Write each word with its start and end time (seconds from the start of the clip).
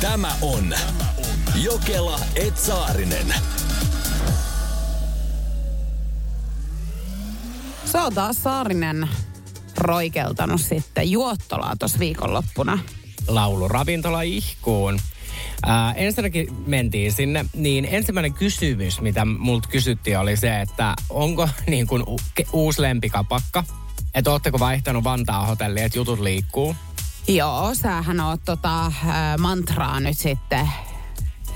Tämä 0.00 0.32
on 0.42 0.74
Jokela 1.54 2.20
Etsaarinen. 2.36 3.34
Se 7.84 7.98
on 7.98 8.14
taas 8.14 8.42
Saarinen 8.42 9.08
roikeltanut 9.78 10.60
sitten 10.60 11.10
juottolaa 11.10 11.76
tuossa 11.76 11.98
viikonloppuna. 11.98 12.78
lauluravintola 13.28 14.22
ihkuun. 14.22 15.00
Ää, 15.66 15.92
ensinnäkin 15.92 16.48
mentiin 16.66 17.12
sinne, 17.12 17.44
niin 17.54 17.88
ensimmäinen 17.90 18.34
kysymys, 18.34 19.00
mitä 19.00 19.24
multa 19.24 19.68
kysyttiin, 19.68 20.18
oli 20.18 20.36
se, 20.36 20.60
että 20.60 20.94
onko 21.10 21.48
niin 21.66 21.86
kuin 21.86 22.02
u- 22.08 22.20
uusi 22.52 22.82
lempikapakka, 22.82 23.64
että 24.14 24.30
ootteko 24.30 24.58
vaihtanut 24.58 25.04
Vantaa 25.04 25.46
hotellia, 25.46 25.84
että 25.84 25.98
jutut 25.98 26.20
liikkuu. 26.20 26.76
Joo, 27.30 27.74
sähän 27.74 28.20
oot 28.20 28.40
tota 28.44 28.86
äh, 28.86 28.92
mantraa 29.38 30.00
nyt 30.00 30.18
sitten 30.18 30.68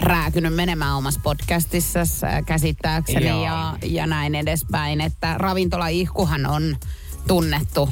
rääkynyt 0.00 0.54
menemään 0.54 0.96
omassa 0.96 1.20
podcastissa 1.22 2.00
äh, 2.00 2.44
käsittääkseni 2.46 3.28
Joo. 3.28 3.44
ja, 3.44 3.76
ja 3.82 4.06
näin 4.06 4.34
edespäin, 4.34 5.00
että 5.00 5.38
ravintolaihkuhan 5.38 6.46
on 6.46 6.76
tunnettu. 7.28 7.88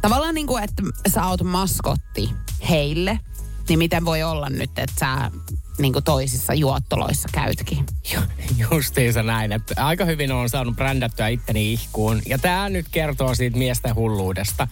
Tavallaan 0.00 0.34
niin 0.34 0.46
kuin, 0.46 0.64
että 0.64 0.82
sä 1.08 1.26
oot 1.26 1.42
maskotti 1.42 2.30
heille, 2.68 3.20
niin 3.68 3.78
miten 3.78 4.04
voi 4.04 4.22
olla 4.22 4.48
nyt, 4.50 4.78
että 4.78 4.94
sä 5.00 5.30
niin 5.78 5.92
kuin 5.92 6.04
toisissa 6.04 6.54
juottoloissa 6.54 7.28
käytkin? 7.32 7.86
Ju- 8.14 8.46
Justiinsa 8.70 9.22
näin, 9.22 9.52
että 9.52 9.86
aika 9.86 10.04
hyvin 10.04 10.32
on 10.32 10.50
saanut 10.50 10.76
brändättyä 10.76 11.28
itteni 11.28 11.72
ihkuun. 11.72 12.22
Ja 12.26 12.38
tämä 12.38 12.68
nyt 12.68 12.86
kertoo 12.90 13.34
siitä 13.34 13.58
miesten 13.58 13.94
hulluudesta. 13.94 14.68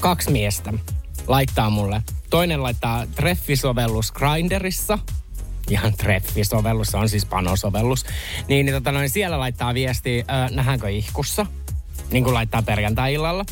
Kaksi 0.00 0.30
miestä 0.30 0.72
laittaa 1.30 1.70
mulle. 1.70 2.02
Toinen 2.30 2.62
laittaa 2.62 3.06
treffisovellus 3.06 4.12
Grinderissa. 4.12 4.98
Ihan 5.68 5.92
treffisovellus, 5.94 6.88
se 6.88 6.96
on 6.96 7.08
siis 7.08 7.26
panosovellus. 7.26 8.04
Niin, 8.48 8.66
niin 8.66 8.74
tota 8.74 8.92
noin, 8.92 9.10
siellä 9.10 9.38
laittaa 9.38 9.74
viesti, 9.74 10.24
äh, 10.30 10.50
nähdäänkö 10.50 10.90
ihkussa? 10.90 11.46
Niin 12.10 12.24
kuin 12.24 12.34
laittaa 12.34 12.62
perjantai-illalla. 12.62 13.44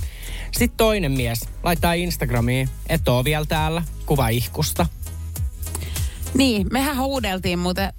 Sitten 0.53 0.77
toinen 0.77 1.13
mies 1.13 1.49
laittaa 1.63 1.93
Instagramiin, 1.93 2.69
et 2.89 3.09
oo 3.09 3.25
vielä 3.25 3.45
täällä, 3.47 3.83
kuva 4.07 4.29
ihkusta. 4.29 4.87
Niin, 6.35 6.67
mehän 6.73 6.99
huudeltiin 6.99 7.59
muuten 7.59 7.93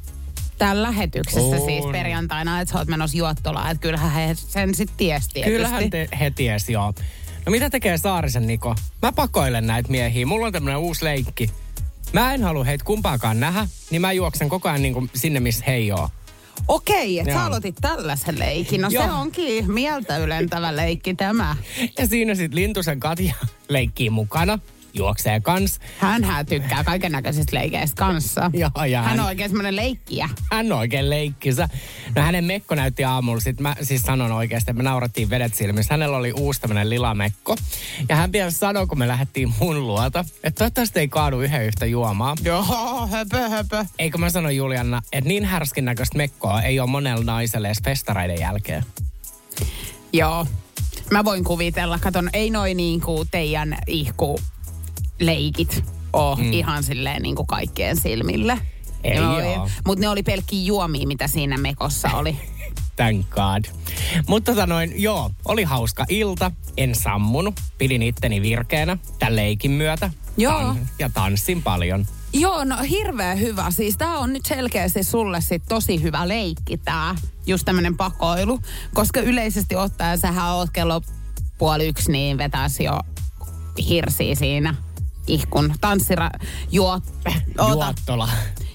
täällä 0.57 0.83
lähetyksessä 0.83 1.55
On. 1.55 1.65
siis 1.65 1.85
perjantaina, 1.91 2.61
että 2.61 2.71
sä 2.71 2.79
oot 2.79 2.87
menossa 2.87 3.17
juottolaan. 3.17 3.71
Että 3.71 3.81
kyllähän 3.81 4.11
he 4.11 4.35
sen 4.35 4.75
sitten 4.75 4.97
tiesi 4.97 5.29
tietysti. 5.29 5.55
Kyllähän 5.55 5.89
te, 5.89 6.09
he 6.19 6.31
tiesi, 6.31 6.73
joo. 6.73 6.93
No 7.45 7.51
mitä 7.51 7.69
tekee 7.69 7.97
Saarisen 7.97 8.47
Niko? 8.47 8.75
Mä 9.01 9.11
pakoilen 9.11 9.67
näitä 9.67 9.89
miehiä. 9.89 10.25
Mulla 10.25 10.45
on 10.45 10.53
tämmönen 10.53 10.79
uusi 10.79 11.05
leikki. 11.05 11.49
Mä 12.13 12.33
en 12.33 12.43
halua 12.43 12.63
heitä 12.63 12.85
kumpaakaan 12.85 13.39
nähdä, 13.39 13.67
niin 13.89 14.01
mä 14.01 14.11
juoksen 14.11 14.49
koko 14.49 14.69
ajan 14.69 14.81
niin 14.81 14.93
kuin 14.93 15.09
sinne, 15.15 15.39
missä 15.39 15.63
he 15.67 15.73
ei 15.73 15.91
oo. 15.91 16.09
Okei, 16.67 17.19
että 17.19 17.33
sä 17.33 17.39
Joo. 17.39 17.47
aloitit 17.47 17.75
tällaisen 17.81 18.39
leikin. 18.39 18.81
No 18.81 18.89
se 18.89 18.95
Joo. 18.95 19.21
onkin 19.21 19.71
mieltä 19.71 20.17
ylentävä 20.17 20.75
leikki 20.75 21.13
tämä. 21.13 21.55
Ja 21.97 22.07
siinä 22.07 22.35
sitten 22.35 22.55
Lintusen 22.55 22.99
Katja 22.99 23.33
leikkii 23.69 24.09
mukana, 24.09 24.59
juoksee 24.93 25.39
kans. 25.39 25.79
Hänhän 25.97 26.45
tykkää 26.45 26.83
kaiken 26.83 27.11
näköisistä 27.11 27.55
leikeistä 27.57 27.95
kanssa. 27.95 28.51
Joo, 28.77 28.85
ja 28.85 29.01
Hän 29.01 29.09
hän- 29.09 29.19
on 29.19 29.25
oikein 29.25 29.49
semmoinen 29.49 29.75
leikkiä. 29.75 30.29
Hän 30.51 30.71
on 30.71 30.77
oikein 30.79 31.09
leikkisä. 31.09 31.69
No 32.15 32.21
hänen 32.21 32.43
mekko 32.43 32.75
näytti 32.75 33.03
aamulla, 33.03 33.39
sit 33.41 33.59
mä 33.59 33.75
siis 33.81 34.01
sanon 34.01 34.31
oikeasti, 34.31 34.71
että 34.71 34.83
me 34.83 34.89
naurattiin 34.89 35.29
vedet 35.29 35.53
silmissä. 35.53 35.93
Hänellä 35.93 36.17
oli 36.17 36.33
uusi 36.33 36.61
tämmönen 36.61 36.89
lila 36.89 37.13
mekko. 37.15 37.55
Ja 38.09 38.15
hän 38.15 38.31
vielä 38.31 38.51
sanoi, 38.51 38.87
kun 38.87 38.99
me 38.99 39.07
lähdettiin 39.07 39.53
mun 39.59 39.87
luota, 39.87 40.25
että 40.43 40.57
toivottavasti 40.57 40.99
ei 40.99 41.07
kaadu 41.07 41.41
yhden 41.41 41.65
yhtä 41.65 41.85
juomaa. 41.85 42.35
Joo, 42.43 43.07
höpö, 43.11 43.49
höpö. 43.49 43.85
Eikö 43.99 44.17
mä 44.17 44.29
sano 44.29 44.49
Julianna, 44.49 45.01
että 45.13 45.27
niin 45.27 45.45
härskin 45.45 45.85
näköistä 45.85 46.17
mekkoa 46.17 46.61
ei 46.61 46.79
ole 46.79 46.89
monella 46.89 47.23
naiselle 47.25 47.67
edes 47.67 47.83
festareiden 47.83 48.39
jälkeen. 48.39 48.85
Joo. 50.13 50.47
Mä 51.11 51.25
voin 51.25 51.43
kuvitella, 51.43 51.99
katon, 51.99 52.29
ei 52.33 52.49
noin 52.49 52.77
niin 52.77 53.01
kuin 53.01 53.27
teidän 53.31 53.77
ihku 53.87 54.39
leikit 55.19 55.83
ole 56.13 56.35
mm. 56.35 56.53
ihan 56.53 56.83
silleen 56.83 57.21
niin 57.21 57.35
kuin 57.35 57.47
kaikkien 57.47 57.97
silmille. 57.97 58.57
Ei. 59.03 59.19
Mutta 59.85 60.01
ne 60.01 60.09
oli 60.09 60.23
pelkkiä 60.23 60.63
juomia, 60.63 61.07
mitä 61.07 61.27
siinä 61.27 61.57
mekossa 61.57 62.09
oli. 62.09 62.37
Thank 62.95 63.29
God. 63.29 63.65
Mutta 64.27 64.51
tota 64.51 64.67
noin, 64.67 65.01
joo, 65.01 65.31
oli 65.45 65.63
hauska 65.63 66.05
ilta. 66.09 66.51
En 66.77 66.95
sammunut. 66.95 67.59
Pidin 67.77 68.01
itteni 68.01 68.41
virkeänä 68.41 68.97
tämän 69.19 69.35
leikin 69.35 69.71
myötä. 69.71 70.09
Joo. 70.37 70.75
ja 70.99 71.09
tanssin 71.09 71.63
paljon. 71.63 72.07
Joo, 72.33 72.63
no 72.63 72.75
hirveän 72.89 73.39
hyvä. 73.39 73.71
Siis 73.71 73.97
tää 73.97 74.17
on 74.17 74.33
nyt 74.33 74.45
selkeästi 74.45 75.03
sulle 75.03 75.41
sit 75.41 75.63
tosi 75.69 76.01
hyvä 76.01 76.27
leikki 76.27 76.77
tää, 76.77 77.15
just 77.47 77.65
tämmönen 77.65 77.97
pakoilu. 77.97 78.59
Koska 78.93 79.19
yleisesti 79.19 79.75
ottaen 79.75 80.19
sähän 80.19 80.53
oot 80.53 80.69
kello 80.73 81.01
puoli 81.57 81.87
yksi, 81.87 82.11
niin 82.11 82.37
vetäis 82.37 82.79
jo 82.79 82.99
hirsiä 83.89 84.35
siinä 84.35 84.75
ihkun 85.29 85.73
tanssira 85.81 86.29
juot... 86.71 87.03
Oota. 87.57 87.73
Juottola. 87.73 88.29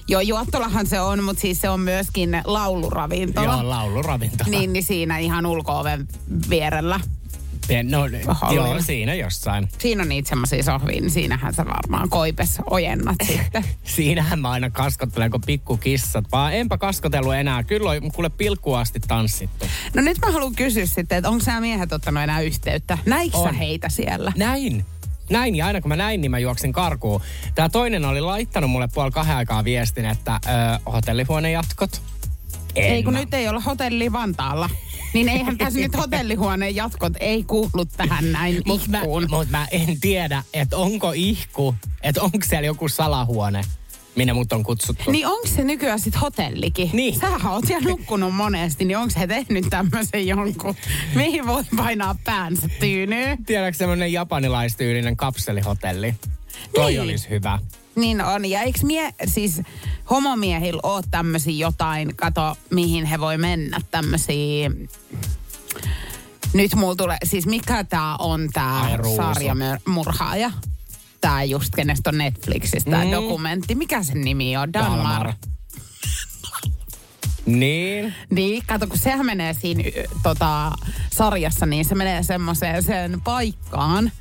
Joo, 0.07 0.21
juottolahan 0.21 0.87
se 0.87 0.99
on, 0.99 1.23
mutta 1.23 1.41
siis 1.41 1.61
se 1.61 1.69
on 1.69 1.79
myöskin 1.79 2.41
lauluravintola. 2.45 3.53
Joo, 3.53 3.69
lauluravintola. 3.69 4.49
Niin, 4.49 4.73
niin 4.73 4.83
siinä 4.83 5.17
ihan 5.17 5.45
ulko-oven 5.45 6.07
vierellä. 6.49 6.99
No, 7.83 8.07
joo, 8.53 8.81
siinä 8.81 9.13
jossain. 9.13 9.69
Siinä 9.77 10.01
on 10.01 10.09
niitä 10.09 10.29
semmoisia 10.29 10.63
sohvia, 10.63 11.01
niin 11.01 11.11
siinähän 11.11 11.53
sä 11.53 11.65
varmaan 11.65 12.09
koipes 12.09 12.57
ojennat 12.71 13.15
sitten. 13.27 13.65
Siinähän 13.83 14.39
mä 14.39 14.49
aina 14.49 14.69
kaskottelen 14.69 15.31
kuin 15.31 15.43
pikkukissat, 15.45 16.25
vaan 16.31 16.53
enpä 16.53 16.77
kaskotellut 16.77 17.35
enää. 17.35 17.63
Kyllä 17.63 17.89
on 17.89 18.11
kuule 18.11 18.29
pilkkuun 18.29 18.79
asti 18.79 18.99
tanssittu. 19.07 19.65
No 19.93 20.01
nyt 20.01 20.17
mä 20.25 20.31
haluan 20.31 20.55
kysyä 20.55 20.85
sitten, 20.85 21.17
että 21.17 21.29
onko 21.29 21.43
nämä 21.47 21.61
miehet 21.61 21.93
ottanut 21.93 22.23
enää 22.23 22.41
yhteyttä? 22.41 22.97
Näikö 23.05 23.37
sä 23.37 23.51
heitä 23.51 23.89
siellä? 23.89 24.33
Näin. 24.35 24.85
Näin, 25.29 25.55
ja 25.55 25.65
aina 25.67 25.81
kun 25.81 25.89
mä 25.89 25.95
näin, 25.95 26.21
niin 26.21 26.31
mä 26.31 26.39
juoksin 26.39 26.73
karkuun. 26.73 27.21
Tämä 27.55 27.69
toinen 27.69 28.05
oli 28.05 28.21
laittanut 28.21 28.69
mulle 28.71 28.87
puoli 28.93 29.11
kahden 29.11 29.35
aikaa 29.35 29.63
viestin, 29.63 30.05
että 30.05 30.39
ö, 30.45 30.49
hotellihuoneen 30.91 31.53
jatkot. 31.53 32.01
En 32.75 32.83
Ei 32.93 33.03
kun 33.03 33.13
mä- 33.13 33.19
nyt 33.19 33.33
ei 33.33 33.47
olla 33.47 33.59
hotelli 33.59 34.11
Vantaalla. 34.11 34.69
Niin 35.13 35.29
eihän 35.29 35.57
tässä 35.57 35.79
nyt 35.79 35.97
hotellihuoneen 35.97 36.75
jatkot 36.75 37.13
ei 37.19 37.43
kuulu 37.43 37.85
tähän 37.97 38.31
näin 38.31 38.61
Mutta 38.65 38.89
mä, 38.89 38.97
ihkuun. 38.97 39.27
mut 39.29 39.49
mä 39.49 39.67
en 39.71 39.99
tiedä, 40.01 40.43
että 40.53 40.77
onko 40.77 41.11
ihku, 41.11 41.75
että 42.01 42.21
onko 42.21 42.37
siellä 42.43 42.65
joku 42.65 42.89
salahuone, 42.89 43.61
minne 44.15 44.33
mut 44.33 44.53
on 44.53 44.63
kutsuttu. 44.63 45.11
Niin 45.11 45.27
onko 45.27 45.47
se 45.47 45.63
nykyään 45.63 45.99
sit 45.99 46.21
hotellikin? 46.21 46.89
Niin. 46.93 47.19
Sähän 47.19 47.51
oot 47.51 47.65
siellä 47.67 47.89
nukkunut 47.89 48.35
monesti, 48.35 48.85
niin 48.85 48.97
onko 48.97 49.13
he 49.19 49.27
tehnyt 49.27 49.65
tämmöisen 49.69 50.27
jonkun, 50.27 50.75
mihin 51.15 51.47
voi 51.47 51.63
painaa 51.77 52.15
päänsä 52.23 52.69
tyynyyn? 52.79 53.45
Tiedätkö 53.45 53.77
semmoinen 53.77 54.13
japanilaistyylinen 54.13 55.17
kapselihotelli? 55.17 56.15
Toi 56.75 56.91
Niin. 56.91 57.01
olisi 57.01 57.29
hyvä. 57.29 57.59
Niin 57.95 58.25
on. 58.25 58.45
Ja 58.45 58.61
eikö 58.61 58.79
mie, 58.83 59.13
siis 59.25 59.61
homomiehillä 60.09 60.79
ole 60.83 61.03
tämmöisiä 61.11 61.67
jotain, 61.67 62.15
kato 62.15 62.57
mihin 62.69 63.05
he 63.05 63.19
voi 63.19 63.37
mennä 63.37 63.81
tämmöisiä... 63.91 64.71
Nyt 66.53 66.75
mulla 66.75 66.95
tulee, 66.95 67.17
siis 67.23 67.45
mikä 67.45 67.83
tää 67.83 68.15
on 68.15 68.49
tää 68.53 68.97
sarjamurhaaja? 69.15 70.51
Tää 71.25 71.43
just, 71.43 71.75
kenestä 71.75 72.09
on 72.09 72.17
Netflixissä 72.17 72.91
tää 72.91 73.03
Mm. 73.05 73.11
dokumentti. 73.11 73.75
Mikä 73.75 74.03
sen 74.03 74.21
nimi 74.21 74.57
on? 74.57 74.73
Dalmar. 74.73 74.97
Dalmar. 74.97 75.33
Niin. 77.45 78.13
Niin, 78.29 78.63
kato, 78.67 78.87
kun 78.87 78.97
sehän 78.97 79.25
menee 79.25 79.53
siinä 79.53 79.83
tota, 80.23 80.71
sarjassa, 81.13 81.65
niin 81.65 81.85
se 81.85 81.95
menee 81.95 82.23
semmoiseen 82.23 82.83
sen 82.83 83.21
paikkaan 83.21 84.11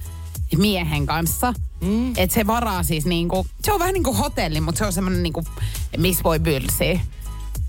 miehen 0.57 1.07
kanssa. 1.07 1.55
Mm. 1.81 2.13
Että 2.17 2.35
se 2.35 2.47
varaa 2.47 2.83
siis 2.83 3.05
niinku, 3.07 3.47
se 3.63 3.73
on 3.73 3.79
vähän 3.79 3.93
niin 3.95 4.03
kuin 4.05 4.17
hotelli, 4.17 4.61
mutta 4.61 4.79
se 4.79 4.85
on 4.87 4.93
semmoinen 4.93 5.23
niinku, 5.23 5.45
missä 5.97 6.23
voi 6.25 6.39
bylsiä. 6.39 7.01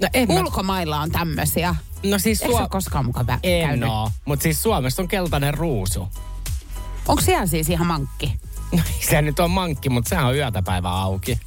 No 0.01 0.07
en 0.13 0.27
mä, 0.27 0.33
Ulkomailla 0.39 1.01
on 1.01 1.11
tämmöisiä. 1.11 1.75
no 2.03 2.19
siis 2.19 2.41
Eikö 2.41 2.51
Suo- 2.53 2.59
ole 2.61 2.69
koskaan 2.69 3.05
mukaan 3.05 3.25
vä- 3.29 3.39
En 3.43 3.67
käynyt? 3.67 3.89
oo. 3.89 4.11
Mutta 4.25 4.43
siis 4.43 4.63
Suomessa 4.63 5.01
on 5.01 5.07
keltainen 5.07 5.53
ruusu. 5.53 6.07
Onko 7.07 7.21
siellä 7.21 7.45
siis 7.45 7.69
ihan 7.69 7.87
mankki? 7.87 8.39
No, 8.71 8.79
se 9.09 9.21
nyt 9.21 9.39
on 9.39 9.51
mankki, 9.51 9.89
mutta 9.89 10.09
sehän 10.09 10.25
on 10.25 10.35
yötä 10.35 10.61
päivää 10.61 10.91
auki. 11.01 11.39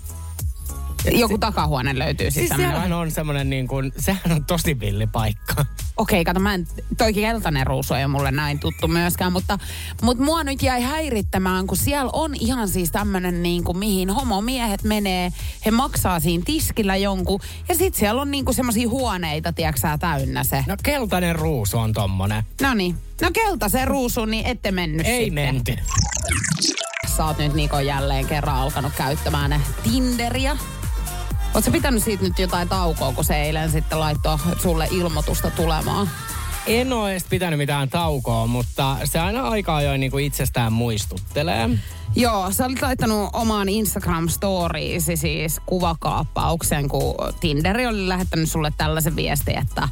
Joku 1.11 1.39
takahuone 1.39 1.99
löytyy 1.99 2.31
siis, 2.31 2.35
Siis 2.35 2.49
tämmönen. 2.49 2.71
siellähän 2.71 2.93
on 2.93 3.11
semmoinen 3.11 3.51
niin 3.51 3.69
kuin, 3.69 3.93
sehän 3.99 4.33
on 4.33 4.45
tosi 4.45 4.81
villi 4.81 5.07
paikka. 5.07 5.67
Okei, 5.97 6.25
kato, 6.25 6.41
mä 6.41 6.55
en, 6.55 6.67
toikin 6.99 7.23
keltainen 7.23 7.67
ruusu 7.67 7.95
ei 7.95 8.05
ole 8.05 8.13
mulle 8.13 8.31
näin 8.31 8.59
tuttu 8.59 8.89
myöskään, 8.89 9.33
mutta, 9.33 9.59
mutta 10.03 10.25
mua 10.25 10.45
nyt 10.45 10.63
jäi 10.63 10.83
häirittämään, 10.83 11.67
kun 11.67 11.77
siellä 11.77 12.11
on 12.13 12.35
ihan 12.41 12.69
siis 12.69 12.91
tämmönen 12.91 13.43
niin 13.43 13.65
kuin 13.65 13.79
mihin 13.79 14.11
homomiehet 14.11 14.83
menee, 14.83 15.33
he 15.67 15.71
maksaa 15.71 16.21
siinä 16.21 16.43
tiskillä 16.47 16.97
jonkun, 16.97 17.41
ja 17.69 17.75
sit 17.75 17.95
siellä 17.95 18.23
on 18.23 18.31
niin 18.31 18.45
kuin 18.45 18.55
semmosia 18.55 18.89
huoneita, 18.89 19.53
tiedätkö 19.53 19.81
sä, 19.81 19.99
täynnä 19.99 20.45
se. 20.45 20.65
No 20.69 20.77
keltainen 20.83 21.37
ruusu 21.37 21.79
on 21.79 21.93
tommonen. 21.93 22.43
No 22.63 22.75
niin, 22.75 22.97
no 23.23 23.31
keltaisen 23.33 23.89
ruusuun, 23.89 24.31
niin 24.31 24.47
ette 24.47 24.71
mennyt 24.73 25.07
Ei 25.07 25.25
sitten. 25.25 25.55
menty. 25.55 25.77
Sä 27.19 27.25
oot 27.25 27.39
nyt 27.39 27.55
Niko 27.55 27.81
jälleen 27.81 28.27
kerran 28.27 28.57
alkanut 28.57 28.93
käyttämään 28.97 29.63
Tinderia. 29.83 30.57
Oletko 31.55 31.71
pitänyt 31.71 32.05
siitä 32.05 32.25
nyt 32.25 32.39
jotain 32.39 32.69
taukoa, 32.69 33.13
kun 33.13 33.25
se 33.25 33.43
eilen 33.43 33.71
sitten 33.71 34.01
laittoi 34.01 34.39
sulle 34.63 34.89
ilmoitusta 34.91 35.51
tulemaan? 35.51 36.11
En 36.67 36.93
ole 36.93 37.11
edes 37.11 37.25
pitänyt 37.25 37.59
mitään 37.59 37.89
taukoa, 37.89 38.47
mutta 38.47 38.97
se 39.05 39.19
aina 39.19 39.49
aika 39.49 39.77
ajoin 39.77 40.01
niin 40.01 40.11
kuin 40.11 40.25
itsestään 40.25 40.73
muistuttelee. 40.73 41.71
Joo, 42.17 42.53
sä 42.53 42.67
olit 42.67 42.83
laittanut 42.83 43.31
omaan 43.33 43.69
Instagram-storiisi 43.69 45.17
siis 45.17 45.61
kuvakaappauksen, 45.67 46.89
kun 46.89 47.15
Tinderi 47.41 47.87
oli 47.87 48.09
lähettänyt 48.09 48.51
sulle 48.51 48.73
tällaisen 48.77 49.17
viestin, 49.17 49.59
että 49.59 49.89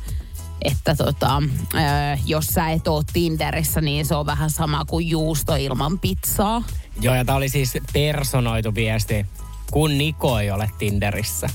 että 0.62 0.94
tota, 0.94 1.42
äh, 1.74 2.20
jos 2.26 2.46
sä 2.46 2.70
et 2.70 2.88
oo 2.88 3.02
Tinderissä, 3.12 3.80
niin 3.80 4.06
se 4.06 4.14
on 4.14 4.26
vähän 4.26 4.50
sama 4.50 4.84
kuin 4.84 5.08
juusto 5.08 5.54
ilman 5.54 5.98
pizzaa. 5.98 6.62
Joo, 7.00 7.14
ja 7.14 7.24
tää 7.24 7.36
oli 7.36 7.48
siis 7.48 7.78
personoitu 7.92 8.74
viesti, 8.74 9.26
kun 9.70 9.98
Niko 9.98 10.38
ei 10.38 10.50
ole 10.50 10.70
Tinderissä. 10.78 11.48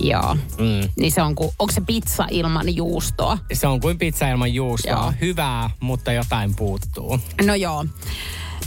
Joo. 0.00 0.34
Mm. 0.34 0.88
Niin 0.96 1.12
se 1.12 1.22
on 1.22 1.34
kuin, 1.34 1.50
onko 1.58 1.72
se 1.72 1.80
pizza 1.80 2.26
ilman 2.30 2.76
juustoa? 2.76 3.38
Se 3.52 3.66
on 3.66 3.80
kuin 3.80 3.98
pizza 3.98 4.28
ilman 4.28 4.54
juustoa. 4.54 4.92
Joo. 4.92 5.12
Hyvää, 5.20 5.70
mutta 5.80 6.12
jotain 6.12 6.54
puuttuu. 6.54 7.20
No 7.46 7.54
joo. 7.54 7.84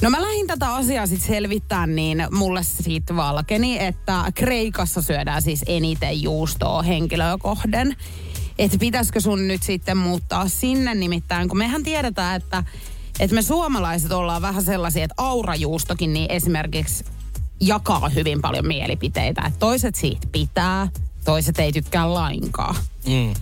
No 0.01 0.09
mä 0.09 0.21
lähdin 0.21 0.47
tätä 0.47 0.73
asiaa 0.73 1.07
sitten 1.07 1.27
selvittää, 1.27 1.87
niin 1.87 2.27
mulle 2.31 2.63
siitä 2.63 3.15
valkeni, 3.15 3.83
että 3.83 4.23
Kreikassa 4.35 5.01
syödään 5.01 5.41
siis 5.41 5.63
eniten 5.67 6.21
juustoa 6.21 6.81
henkilöä 6.81 7.37
kohden. 7.37 7.95
Että 8.59 8.77
pitäisikö 8.77 9.19
sun 9.19 9.47
nyt 9.47 9.63
sitten 9.63 9.97
muuttaa 9.97 10.47
sinne 10.47 10.95
nimittäin, 10.95 11.49
kun 11.49 11.57
mehän 11.57 11.83
tiedetään, 11.83 12.35
että, 12.35 12.63
että 13.19 13.35
me 13.35 13.41
suomalaiset 13.41 14.11
ollaan 14.11 14.41
vähän 14.41 14.63
sellaisia, 14.63 15.03
että 15.03 15.15
aurajuustokin 15.17 16.13
niin 16.13 16.31
esimerkiksi 16.31 17.05
jakaa 17.59 18.09
hyvin 18.09 18.41
paljon 18.41 18.67
mielipiteitä. 18.67 19.41
Että 19.41 19.59
toiset 19.59 19.95
siitä 19.95 20.27
pitää, 20.31 20.87
toiset 21.25 21.59
ei 21.59 21.71
tykkää 21.71 22.13
lainkaan. 22.13 22.75
Mm. 23.07 23.33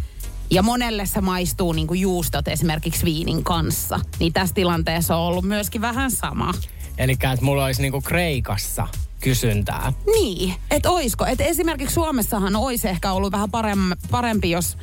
Ja 0.49 0.63
monelle 0.63 1.05
se 1.05 1.21
maistuu 1.21 1.73
niin 1.73 1.87
kuin 1.87 2.01
juustot 2.01 2.47
esimerkiksi 2.47 3.05
viinin 3.05 3.43
kanssa. 3.43 3.99
Niin 4.19 4.33
tässä 4.33 4.55
tilanteessa 4.55 5.15
on 5.15 5.27
ollut 5.27 5.45
myöskin 5.45 5.81
vähän 5.81 6.11
sama. 6.11 6.53
Eli 6.97 7.11
että 7.11 7.41
mulla 7.41 7.65
olisi 7.65 7.81
niinku 7.81 8.01
Kreikassa 8.01 8.87
kysyntää. 9.21 9.93
Niin, 10.05 10.53
että 10.71 10.89
oisko. 10.89 11.25
Että 11.25 11.43
esimerkiksi 11.43 11.93
Suomessahan 11.93 12.55
olisi 12.55 12.87
ehkä 12.87 13.11
ollut 13.11 13.31
vähän 13.31 13.51
parempi, 13.51 13.95
parempi 14.11 14.49
jos 14.49 14.77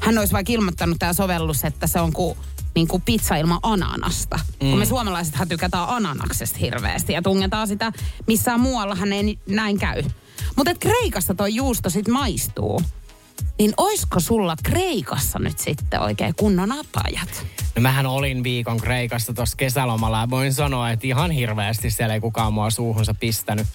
hän 0.00 0.18
olisi 0.18 0.32
vaikka 0.32 0.52
ilmoittanut 0.52 0.96
tämä 0.98 1.12
sovellus, 1.12 1.64
että 1.64 1.86
se 1.86 2.00
on 2.00 2.12
kuin, 2.12 2.38
niin 2.74 2.88
kuin 2.88 3.02
pizza 3.02 3.36
ilman 3.36 3.58
ananasta. 3.62 4.38
Mm. 4.62 4.70
Kun 4.70 4.78
me 4.78 4.86
suomalaisethan 4.86 5.48
tykätään 5.48 5.88
ananaksesta 5.88 6.58
hirveästi 6.58 7.12
ja 7.12 7.22
tungetaan 7.22 7.68
sitä, 7.68 7.92
missään 8.26 8.60
muuallahan 8.60 9.12
ei 9.12 9.38
näin 9.48 9.78
käy. 9.78 10.02
Mutta 10.56 10.70
että 10.70 10.88
Kreikassa 10.88 11.34
toi 11.34 11.54
juusto 11.54 11.90
sit 11.90 12.08
maistuu. 12.08 12.82
Niin 13.58 13.74
oisko 13.76 14.20
sulla 14.20 14.56
Kreikassa 14.62 15.38
nyt 15.38 15.58
sitten 15.58 16.00
oikein 16.00 16.34
kunnon 16.34 16.72
apajat? 16.72 17.46
No 17.76 17.82
mähän 17.82 18.06
olin 18.06 18.42
viikon 18.44 18.76
Kreikassa 18.76 19.34
tuossa 19.34 19.56
kesälomalla 19.56 20.20
ja 20.20 20.30
voin 20.30 20.54
sanoa, 20.54 20.90
että 20.90 21.06
ihan 21.06 21.30
hirveästi 21.30 21.90
siellä 21.90 22.14
ei 22.14 22.20
kukaan 22.20 22.52
mua 22.52 22.70
suuhunsa 22.70 23.14
pistänyt. 23.14 23.66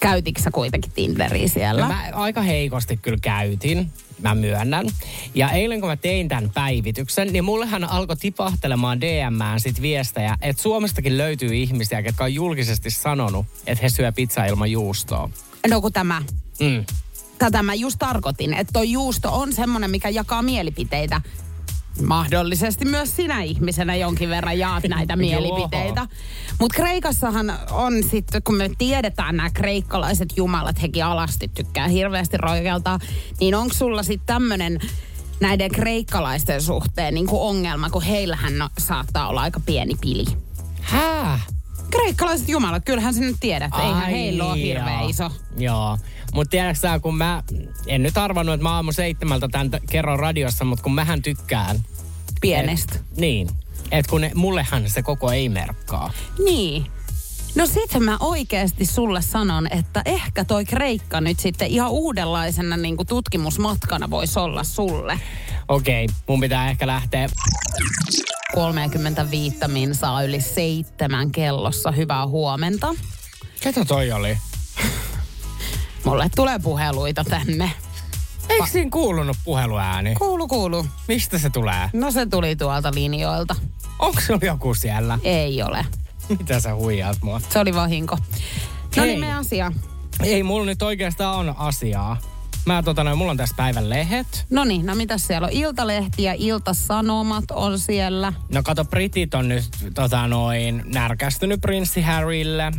Käytitkö 0.00 0.42
sä 0.42 0.50
kuitenkin 0.50 0.92
Tinderiä 0.92 1.48
siellä? 1.48 1.82
No 1.82 1.88
mä 1.88 2.10
aika 2.12 2.42
heikosti 2.42 2.96
kyllä 2.96 3.18
käytin, 3.22 3.92
mä 4.22 4.34
myönnän. 4.34 4.86
Ja 5.34 5.50
eilen 5.50 5.80
kun 5.80 5.88
mä 5.88 5.96
tein 5.96 6.28
tämän 6.28 6.50
päivityksen, 6.54 7.32
niin 7.32 7.44
mullehan 7.44 7.84
alkoi 7.84 8.16
tipahtelemaan 8.16 9.00
DMään 9.00 9.60
sit 9.60 9.82
viestejä, 9.82 10.36
että 10.42 10.62
Suomestakin 10.62 11.18
löytyy 11.18 11.54
ihmisiä, 11.54 12.00
jotka 12.00 12.24
on 12.24 12.34
julkisesti 12.34 12.90
sanonut, 12.90 13.46
että 13.66 13.82
he 13.82 13.88
syö 13.88 14.12
pizzaa 14.12 14.46
ilman 14.46 14.70
juustoa. 14.70 15.30
No 15.70 15.80
kun 15.80 15.92
tämä 15.92 16.22
Mm. 16.60 16.84
tätä 17.38 17.62
mä 17.62 17.74
just 17.74 17.98
tarkoitin, 17.98 18.54
että 18.54 18.72
toi 18.72 18.92
juusto 18.92 19.40
on 19.40 19.52
semmoinen, 19.52 19.90
mikä 19.90 20.08
jakaa 20.08 20.42
mielipiteitä. 20.42 21.20
Mahdollisesti 22.02 22.84
myös 22.84 23.16
sinä 23.16 23.42
ihmisenä 23.42 23.94
jonkin 23.94 24.28
verran 24.28 24.58
jaat 24.58 24.84
näitä 24.88 25.16
mielipiteitä. 25.26 26.06
Mutta 26.60 26.76
Kreikassahan 26.76 27.52
on 27.70 28.02
sitten, 28.10 28.42
kun 28.42 28.54
me 28.56 28.70
tiedetään 28.78 29.36
nämä 29.36 29.50
kreikkalaiset 29.50 30.28
jumalat, 30.36 30.82
hekin 30.82 31.04
alasti 31.04 31.48
tykkää 31.48 31.88
hirveästi 31.88 32.36
roikeltaa, 32.36 32.98
niin 33.40 33.54
onko 33.54 33.74
sulla 33.74 34.02
sitten 34.02 34.26
tämmöinen 34.26 34.80
näiden 35.40 35.70
kreikkalaisten 35.70 36.62
suhteen 36.62 37.14
niin 37.14 37.26
kuin 37.26 37.42
ongelma, 37.42 37.90
kun 37.90 38.02
heillähän 38.02 38.58
no, 38.58 38.68
saattaa 38.78 39.28
olla 39.28 39.40
aika 39.40 39.60
pieni 39.60 39.94
pili. 40.00 40.24
Hää? 40.80 41.40
Kreikkalaiset 41.90 42.48
jumalat, 42.48 42.84
kyllähän 42.84 43.14
sä 43.14 43.20
nyt 43.20 43.36
tiedät, 43.40 43.74
eihän 43.78 44.04
Ai 44.04 44.12
heillä 44.12 44.44
ole 44.44 44.62
hirveän 44.62 45.00
joo. 45.00 45.08
iso. 45.08 45.30
Joo. 45.58 45.98
Mutta 46.34 46.50
tiedätkö 46.50 46.80
sä, 46.80 46.98
kun 46.98 47.16
mä, 47.16 47.42
en 47.86 48.02
nyt 48.02 48.18
arvannut, 48.18 48.54
että 48.54 48.62
mä 48.62 48.74
aamu 48.74 48.92
seitsemältä 48.92 49.48
tämän 49.48 49.70
kerron 49.90 50.18
radiossa, 50.18 50.64
mutta 50.64 50.82
kun 50.82 50.94
mähän 50.94 51.22
tykkään. 51.22 51.76
Pienestä. 52.40 52.94
Et, 52.94 53.16
niin. 53.16 53.48
Että 53.90 54.10
kun 54.10 54.20
ne, 54.20 54.30
mullehan 54.34 54.90
se 54.90 55.02
koko 55.02 55.32
ei 55.32 55.48
merkkaa. 55.48 56.12
Niin. 56.44 56.86
No 57.54 57.66
sit 57.66 58.00
mä 58.00 58.16
oikeasti 58.20 58.86
sulle 58.86 59.22
sanon, 59.22 59.72
että 59.72 60.02
ehkä 60.04 60.44
toi 60.44 60.64
Kreikka 60.64 61.20
nyt 61.20 61.40
sitten 61.40 61.68
ihan 61.68 61.90
uudenlaisena 61.90 62.76
niin 62.76 62.96
kuin 62.96 63.06
tutkimusmatkana 63.06 64.10
voisi 64.10 64.38
olla 64.38 64.64
sulle. 64.64 65.20
Okei, 65.68 66.08
mun 66.26 66.40
pitää 66.40 66.70
ehkä 66.70 66.86
lähteä 66.86 67.28
35 68.54 69.56
minsaa 69.66 70.22
yli 70.22 70.40
seitsemän 70.40 71.32
kellossa. 71.32 71.90
Hyvää 71.90 72.26
huomenta. 72.26 72.94
Ketä 73.60 73.84
toi 73.84 74.12
oli? 74.12 74.38
Mulle 76.06 76.30
tulee 76.36 76.58
puheluita 76.58 77.24
tänne. 77.24 77.72
Eikö 78.48 78.66
siinä 78.66 78.90
kuulunut 78.90 79.36
puheluääni? 79.44 80.14
Kuulu, 80.14 80.48
kuulu. 80.48 80.86
Mistä 81.08 81.38
se 81.38 81.50
tulee? 81.50 81.90
No 81.92 82.10
se 82.10 82.26
tuli 82.26 82.56
tuolta 82.56 82.94
linjoilta. 82.94 83.56
Onko 83.98 84.20
sulla 84.20 84.40
joku 84.42 84.74
siellä? 84.74 85.18
Ei 85.22 85.62
ole. 85.62 85.86
Mitä 86.38 86.60
sä 86.60 86.74
huijaat 86.74 87.16
mua? 87.22 87.40
Se 87.48 87.58
oli 87.58 87.74
vahinko. 87.74 88.18
No 88.96 89.04
niin, 89.04 89.20
me 89.20 89.34
asia. 89.36 89.72
Ei, 90.22 90.42
mulla 90.42 90.66
nyt 90.66 90.82
oikeastaan 90.82 91.36
on 91.36 91.54
asiaa. 91.58 92.16
Mä 92.66 92.82
tota 92.82 93.04
noin, 93.04 93.18
mulla 93.18 93.30
on 93.30 93.36
tässä 93.36 93.54
päivän 93.56 93.90
lehet. 93.90 94.46
No 94.50 94.64
niin, 94.64 94.86
no 94.86 94.94
mitäs 94.94 95.26
siellä 95.26 95.46
on? 95.46 95.52
Iltalehti 95.52 96.22
ja 96.22 96.34
Iltasanomat 96.38 97.50
on 97.50 97.78
siellä. 97.78 98.32
No 98.52 98.62
kato, 98.62 98.84
britit 98.84 99.34
on 99.34 99.48
nyt 99.48 99.64
tota 99.94 100.28
noin 100.28 100.82
närkästynyt 100.86 101.60
prinssi 101.60 102.02
Harrylle. 102.02 102.72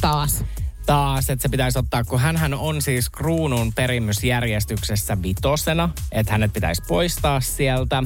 Taas. 0.00 0.44
Taas, 0.90 1.30
että 1.30 1.42
se 1.42 1.48
pitäisi 1.48 1.78
ottaa, 1.78 2.04
kun 2.04 2.20
hän 2.20 2.54
on 2.54 2.82
siis 2.82 3.10
kruunun 3.10 3.72
perimysjärjestyksessä 3.72 5.22
vitosena, 5.22 5.88
että 6.12 6.32
hänet 6.32 6.52
pitäisi 6.52 6.82
poistaa 6.88 7.40
sieltä. 7.40 8.02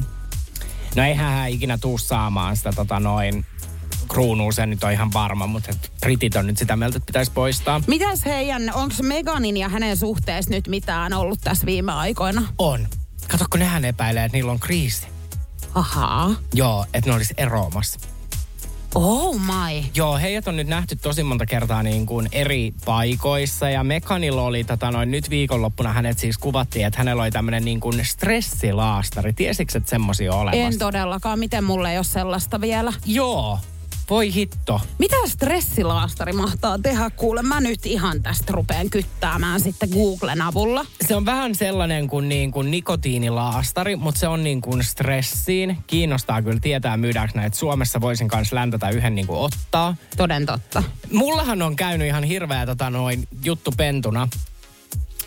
No 0.95 1.03
eihän 1.03 1.33
hän 1.33 1.49
ikinä 1.49 1.77
tuu 1.77 1.97
saamaan 1.97 2.57
sitä 2.57 2.71
tota 2.71 2.99
noin 2.99 3.45
kruunua, 4.07 4.51
se 4.51 4.65
nyt 4.65 4.83
on 4.83 4.91
ihan 4.91 5.13
varma, 5.13 5.47
mutta 5.47 5.71
et 5.71 5.91
britit 6.01 6.35
on 6.35 6.47
nyt 6.47 6.57
sitä 6.57 6.75
mieltä, 6.75 6.97
että 6.97 7.05
pitäisi 7.05 7.31
poistaa. 7.31 7.81
Mitäs 7.87 8.25
heidän, 8.25 8.71
onko 8.73 8.95
Meganin 9.01 9.57
ja 9.57 9.69
hänen 9.69 9.97
suhteessa 9.97 10.51
nyt 10.51 10.67
mitään 10.67 11.13
ollut 11.13 11.39
tässä 11.43 11.65
viime 11.65 11.91
aikoina? 11.91 12.47
On. 12.57 12.87
Kato, 13.27 13.45
kun 13.49 13.59
nehän 13.59 13.85
epäilee, 13.85 14.25
että 14.25 14.37
niillä 14.37 14.51
on 14.51 14.59
kriisi. 14.59 15.07
Ahaa. 15.75 16.35
Joo, 16.53 16.85
että 16.93 17.09
ne 17.09 17.15
olisi 17.15 17.33
eroamassa. 17.37 17.99
Oh 18.95 19.39
my. 19.39 19.83
Joo, 19.95 20.17
heidät 20.17 20.47
on 20.47 20.55
nyt 20.55 20.67
nähty 20.67 20.95
tosi 20.95 21.23
monta 21.23 21.45
kertaa 21.45 21.83
niin 21.83 22.05
kuin 22.05 22.29
eri 22.31 22.73
paikoissa 22.85 23.69
ja 23.69 23.83
Mekanilla 23.83 24.41
oli 24.41 24.63
tota 24.63 24.91
noin, 24.91 25.11
nyt 25.11 25.29
viikonloppuna 25.29 25.93
hänet 25.93 26.19
siis 26.19 26.37
kuvattiin, 26.37 26.85
että 26.85 26.97
hänellä 26.97 27.23
oli 27.23 27.31
tämmöinen 27.31 27.65
niin 27.65 27.79
kuin 27.79 28.05
stressilaastari. 28.05 29.33
Tiesitkö, 29.33 29.77
että 29.77 29.89
semmosia 29.89 30.33
on 30.33 30.39
olemassa? 30.39 30.67
En 30.67 30.77
todellakaan. 30.79 31.39
Miten 31.39 31.63
mulle 31.63 31.91
ei 31.91 31.97
ole 31.97 32.03
sellaista 32.03 32.61
vielä? 32.61 32.93
Joo, 33.05 33.59
voi 34.09 34.33
hitto. 34.33 34.81
Mitä 34.97 35.15
stressilaastari 35.25 36.33
mahtaa 36.33 36.79
tehdä? 36.79 37.09
Kuule, 37.09 37.41
mä 37.41 37.61
nyt 37.61 37.85
ihan 37.85 38.23
tästä 38.23 38.53
rupeen 38.53 38.89
kyttäämään 38.89 39.61
sitten 39.61 39.89
Googlen 39.89 40.41
avulla. 40.41 40.85
Se 41.07 41.15
on 41.15 41.25
vähän 41.25 41.55
sellainen 41.55 42.07
kuin, 42.07 42.29
niin 42.29 42.51
kuin 42.51 42.71
nikotiinilaastari, 42.71 43.95
mutta 43.95 44.19
se 44.19 44.27
on 44.27 44.43
niin 44.43 44.61
kuin 44.61 44.83
stressiin. 44.83 45.77
Kiinnostaa 45.87 46.41
kyllä 46.41 46.59
tietää, 46.59 46.97
myydäänkö 46.97 47.33
näitä 47.35 47.57
Suomessa. 47.57 48.01
Voisin 48.01 48.27
kanssa 48.27 48.55
läntätä 48.55 48.89
yhden 48.89 49.15
niin 49.15 49.27
kuin 49.27 49.39
ottaa. 49.39 49.95
Toden 50.17 50.45
totta. 50.45 50.83
Mullahan 51.11 51.61
on 51.61 51.75
käynyt 51.75 52.07
ihan 52.07 52.23
hirveä 52.23 52.65
tota, 52.65 52.89
noin, 52.89 53.27
juttu 53.43 53.71
pentuna. 53.77 54.27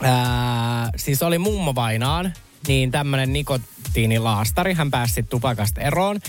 Ää, 0.03 0.91
siis 0.97 1.23
oli 1.23 1.39
mummo 1.39 1.75
vainaan, 1.75 2.33
niin 2.69 2.91
tämmönen 2.91 3.33
nikotiinilaastari. 3.33 4.75
Hän 4.75 4.91
pääsi 4.91 5.23
tupakasta 5.23 5.81
eroon. 5.81 6.21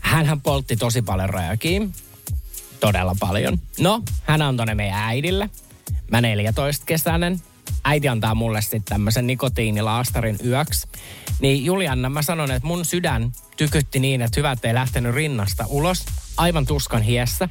Hänhän 0.00 0.40
poltti 0.40 0.76
tosi 0.76 1.02
paljon 1.02 1.30
röökiä. 1.30 1.80
Todella 2.80 3.16
paljon. 3.20 3.58
No, 3.80 4.02
hän 4.22 4.42
antoi 4.42 4.66
ne 4.66 4.74
meidän 4.74 4.98
äidille. 4.98 5.50
Mä 6.10 6.20
14-kesäinen. 6.20 7.40
Äiti 7.84 8.08
antaa 8.08 8.34
mulle 8.34 8.62
sitten 8.62 8.82
tämmöisen 8.84 9.26
nikotiinilaastarin 9.26 10.38
yöksi. 10.44 10.88
Niin 11.40 11.64
Julianna, 11.64 12.10
mä 12.10 12.22
sanon, 12.22 12.50
että 12.50 12.66
mun 12.66 12.84
sydän 12.84 13.32
tykytti 13.56 13.98
niin, 13.98 14.22
että 14.22 14.40
hyvät 14.40 14.64
ei 14.64 14.74
lähtenyt 14.74 15.14
rinnasta 15.14 15.64
ulos. 15.68 16.04
aivan 16.36 16.66
tuskan 16.66 17.02
hiessä. 17.02 17.48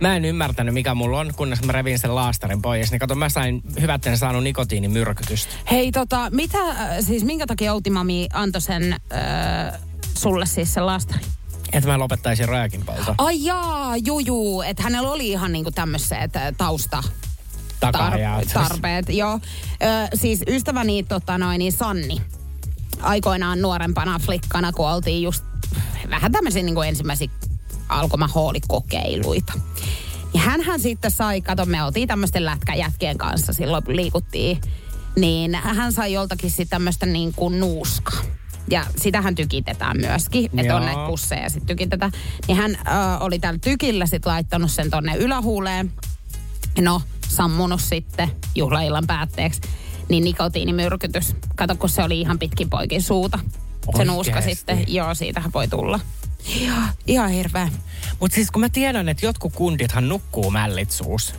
Mä 0.00 0.16
en 0.16 0.24
ymmärtänyt, 0.24 0.74
mikä 0.74 0.94
mulla 0.94 1.20
on, 1.20 1.32
kunnes 1.36 1.62
mä 1.62 1.72
revin 1.72 1.98
sen 1.98 2.14
laastarin 2.14 2.62
pois. 2.62 2.90
Niin 2.90 2.98
kato, 3.00 3.14
mä 3.14 3.28
sain 3.28 3.62
hyvät 3.80 4.06
en 4.06 4.18
saanut 4.18 4.42
nikotiinimyrkytystä. 4.42 5.52
Hei 5.70 5.92
tota, 5.92 6.30
mitä, 6.30 6.58
äh, 6.58 6.76
siis 7.00 7.24
minkä 7.24 7.46
takia 7.46 7.72
Outimami 7.72 8.28
antoi 8.32 8.60
sen 8.60 8.92
äh, 8.92 9.80
sulle 10.14 10.46
siis 10.46 10.74
sen 10.74 10.86
laastarin? 10.86 11.35
Että 11.72 11.90
mä 11.90 11.98
lopettaisin 11.98 12.48
rajakin 12.48 12.84
polta. 12.84 13.14
Ai 13.18 13.44
jaa, 13.44 13.96
juu, 13.96 14.20
juu. 14.20 14.62
Että 14.62 14.82
hänellä 14.82 15.10
oli 15.10 15.28
ihan 15.28 15.52
niinku 15.52 15.70
tämmöiset 15.70 16.36
äh, 16.36 16.52
tausta 16.58 17.02
Takajäytös. 17.80 18.52
tarpeet. 18.52 19.06
Joo. 19.08 19.34
Ö, 19.34 20.16
siis 20.16 20.40
ystäväni 20.48 21.02
tota 21.02 21.38
noin, 21.38 21.58
niin 21.58 21.72
Sanni, 21.72 22.20
aikoinaan 23.02 23.62
nuorempana 23.62 24.18
flikkana, 24.18 24.72
kun 24.72 24.90
oltiin 24.90 25.22
just 25.22 25.44
vähän 26.10 26.32
tämmöisiä 26.32 26.62
niin 26.62 26.74
kuin 26.74 26.88
ensimmäisiä 26.88 27.28
alkomahoolikokeiluita. 27.88 29.52
Ja 30.34 30.40
hänhän 30.40 30.80
sitten 30.80 31.10
sai, 31.10 31.40
kato 31.40 31.64
me 31.66 31.82
oltiin 31.84 32.08
tämmöisten 32.08 32.44
lätkäjätkien 32.44 33.18
kanssa 33.18 33.52
silloin 33.52 33.84
liikuttiin, 33.88 34.60
niin 35.16 35.54
hän 35.54 35.92
sai 35.92 36.12
joltakin 36.12 36.50
sitten 36.50 36.68
tämmöistä 36.68 37.06
niin 37.06 37.32
kuin 37.36 37.60
nuuskaa. 37.60 38.20
Ja 38.70 38.86
sitähän 38.96 39.34
tykitetään 39.34 39.96
myöskin, 40.00 40.44
että 40.44 40.76
on 40.76 40.82
Joo. 40.82 40.84
näitä 40.84 41.06
pusseja 41.06 41.42
ja 41.42 41.50
sitten 41.50 41.66
tykitetään. 41.66 42.12
Niin 42.48 42.56
hän 42.56 42.70
ö, 42.70 42.78
oli 43.20 43.38
tällä 43.38 43.58
tykillä 43.58 44.06
sitten 44.06 44.32
laittanut 44.32 44.70
sen 44.70 44.90
tonne 44.90 45.16
ylähuuleen. 45.16 45.92
No, 46.80 47.02
sammunut 47.28 47.80
sitten 47.80 48.30
juhlaillan 48.54 49.06
päätteeksi. 49.06 49.60
Niin 50.08 50.24
nikotiinimyrkytys. 50.24 51.36
Kato, 51.56 51.76
kun 51.76 51.88
se 51.88 52.02
oli 52.02 52.20
ihan 52.20 52.38
pitkin 52.38 52.70
poikin 52.70 53.02
suuta. 53.02 53.38
Se 53.96 54.04
nuuska 54.04 54.40
sitten. 54.40 54.84
Joo, 54.86 55.14
siitähän 55.14 55.52
voi 55.52 55.68
tulla. 55.68 56.00
Ihan, 56.46 56.88
ihan 57.06 57.30
hirveä. 57.30 57.68
Mutta 58.20 58.34
siis 58.34 58.50
kun 58.50 58.60
mä 58.60 58.68
tiedän, 58.68 59.08
että 59.08 59.26
jotkut 59.26 59.52
kundithan 59.52 60.08
nukkuu 60.08 60.50
mällit 60.50 60.90
suus 60.90 61.34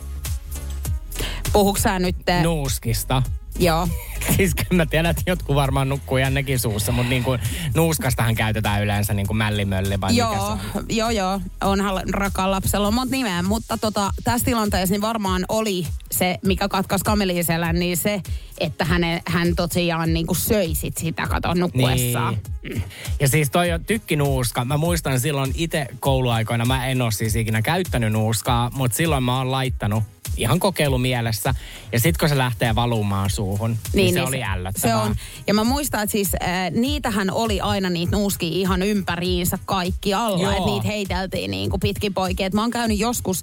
Puhuuko 1.52 1.78
sä 1.78 1.98
nyt? 1.98 2.16
No. 2.28 2.42
nuuskista. 2.42 3.22
Joo. 3.58 3.88
Siis 4.36 4.54
kyllä 4.54 4.68
mä 4.72 4.86
tiedän, 4.86 5.10
että 5.10 5.22
jotkut 5.26 5.56
varmaan 5.56 5.88
nukkuu 5.88 6.16
ihan 6.16 6.34
nekin 6.34 6.58
suussa, 6.58 6.92
mutta 6.92 7.10
niin 7.10 7.24
kuin 7.24 7.40
nuuskastahan 7.74 8.34
käytetään 8.34 8.82
yleensä 8.82 9.14
niin 9.14 9.26
kuin 9.26 9.36
mällimölli 9.36 10.00
vai 10.00 10.12
mikä 10.12 10.28
se 10.28 10.34
Joo, 10.34 10.46
on? 10.46 10.58
joo, 10.88 11.10
joo. 11.10 11.40
Onhan 11.60 12.02
rakaan 12.12 12.50
lapsella 12.50 12.88
omat 12.88 13.08
nimeä, 13.08 13.42
mutta 13.42 13.78
tota, 13.78 14.10
tässä 14.24 14.44
tilanteessa 14.44 14.92
niin 14.92 15.00
varmaan 15.02 15.44
oli 15.48 15.86
se, 16.10 16.38
mikä 16.44 16.68
katkaisi 16.68 17.04
kameliin 17.04 17.44
selän, 17.44 17.78
niin 17.78 17.96
se, 17.96 18.22
että 18.60 18.84
häne, 18.84 19.22
hän 19.26 19.56
tosiaan 19.56 20.14
niin 20.14 20.26
kuin 20.26 20.36
söi 20.36 20.74
sit 20.74 20.98
sitä 20.98 21.26
kato 21.26 21.54
nukkuessaan. 21.54 22.36
Niin. 22.62 22.82
Ja 23.20 23.28
siis 23.28 23.50
toi 23.50 23.72
on 23.72 23.84
tykkinuuska. 23.84 24.64
Mä 24.64 24.76
muistan 24.76 25.20
silloin 25.20 25.52
itse 25.54 25.86
kouluaikoina, 26.00 26.64
mä 26.64 26.86
en 26.86 27.02
ole 27.02 27.10
siis 27.10 27.36
ikinä 27.36 27.62
käyttänyt 27.62 28.12
nuuskaa, 28.12 28.70
mutta 28.74 28.96
silloin 28.96 29.22
mä 29.24 29.38
oon 29.38 29.50
laittanut 29.50 30.04
ihan 30.38 30.60
kokeilumielessä. 30.60 31.54
Ja 31.92 32.00
sit 32.00 32.16
kun 32.16 32.28
se 32.28 32.38
lähtee 32.38 32.74
valumaan 32.74 33.30
suuhun, 33.30 33.70
niin, 33.70 33.78
niin 33.92 34.14
se 34.14 34.22
oli 34.22 34.42
ällöttävää. 34.42 34.96
Se 34.96 35.08
on. 35.08 35.16
Ja 35.46 35.54
mä 35.54 35.64
muistan, 35.64 36.02
että 36.02 36.12
siis 36.12 36.34
äh, 36.34 36.70
niitähän 36.70 37.30
oli 37.30 37.60
aina 37.60 37.90
niitä 37.90 38.16
nuuskia 38.16 38.50
ihan 38.52 38.82
ympäriinsä 38.82 39.58
kaikki 39.64 40.14
alla. 40.14 40.52
Että 40.52 40.66
niitä 40.66 40.86
heiteltiin 40.86 41.50
niin 41.50 41.70
kuin 41.70 41.80
pitkin 41.80 42.14
poikin. 42.14 42.46
Et 42.46 42.54
mä 42.54 42.60
oon 42.60 42.70
käynyt 42.70 42.98
joskus 42.98 43.42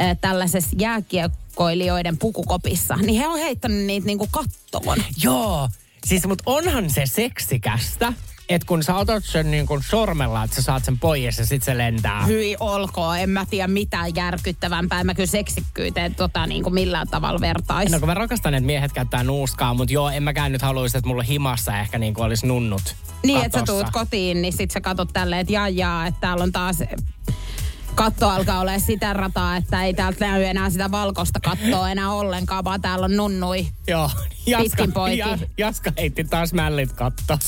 äh, 0.00 0.16
tällaisessa 0.20 0.76
jääkiekkoilijoiden 0.78 2.18
pukukopissa, 2.18 2.96
niin 2.96 3.20
he 3.20 3.28
on 3.28 3.38
heittänyt 3.38 3.86
niitä 3.86 4.06
niin 4.06 4.18
kuin 4.18 4.30
kattoon. 4.32 4.98
Joo, 5.22 5.68
siis 6.04 6.26
mut 6.26 6.42
onhan 6.46 6.90
se 6.90 7.06
seksikästä, 7.06 8.12
että 8.48 8.66
kun 8.66 8.82
sä 8.82 8.94
otat 8.94 9.24
sen 9.24 9.50
niin 9.50 9.66
kun 9.66 9.82
sormella, 9.82 10.44
että 10.44 10.56
sä 10.56 10.62
saat 10.62 10.84
sen 10.84 10.98
pois 10.98 11.38
ja 11.38 11.46
sit 11.46 11.62
se 11.62 11.78
lentää. 11.78 12.26
Hyi 12.26 12.56
olkoon, 12.60 13.18
en 13.18 13.30
mä 13.30 13.46
tiedä 13.50 13.68
mitään 13.68 14.14
järkyttävämpää. 14.14 15.00
En 15.00 15.06
Mä 15.06 15.14
kyllä 15.14 15.26
seksikkyyteen 15.26 16.14
tota 16.14 16.46
niin 16.46 16.62
kuin 16.62 16.74
millään 16.74 17.08
tavalla 17.08 17.40
vertais. 17.40 17.90
No 17.90 17.98
kun 17.98 18.08
mä 18.08 18.14
rakastan, 18.14 18.54
että 18.54 18.66
miehet 18.66 18.92
käyttää 18.92 19.24
nuuskaa, 19.24 19.74
mutta 19.74 19.92
joo, 19.92 20.10
en 20.10 20.22
mäkään 20.22 20.52
nyt 20.52 20.62
haluaisi, 20.62 20.98
että 20.98 21.08
mulla 21.08 21.22
himassa 21.22 21.78
ehkä 21.78 21.98
niin 21.98 22.14
kuin 22.14 22.24
olisi 22.24 22.46
nunnut 22.46 22.96
Niin, 23.22 23.44
että 23.44 23.58
sä 23.58 23.64
tuut 23.64 23.90
kotiin, 23.92 24.42
niin 24.42 24.52
sit 24.52 24.70
sä 24.70 24.80
katot 24.80 25.08
tälleen, 25.12 25.40
että 25.40 25.52
jaa, 25.52 25.68
jaa, 25.68 26.06
että 26.06 26.20
täällä 26.20 26.42
on 26.42 26.52
taas 26.52 26.82
katto 27.94 28.28
alkaa 28.28 28.60
olla 28.60 28.78
sitä 28.78 29.12
rataa, 29.12 29.56
että 29.56 29.84
ei 29.84 29.94
täältä 29.94 30.26
näy 30.26 30.44
enää 30.44 30.70
sitä 30.70 30.90
valkoista 30.90 31.40
kattoa 31.40 31.90
enää 31.90 32.10
ollenkaan, 32.12 32.64
vaan 32.64 32.80
täällä 32.80 33.04
on 33.04 33.16
nunnui. 33.16 33.66
Joo, 33.86 34.10
Jaska, 34.46 34.62
Pitkin 34.62 34.92
poikin. 34.92 35.18
ja, 35.18 35.38
Jaska 35.58 35.92
heitti 35.98 36.24
taas 36.24 36.52
mällit 36.52 36.92
katto. 36.92 37.38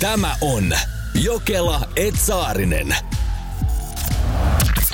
Tämä 0.00 0.36
on 0.40 0.72
Jokela 1.14 1.80
Etsaarinen. 1.96 2.96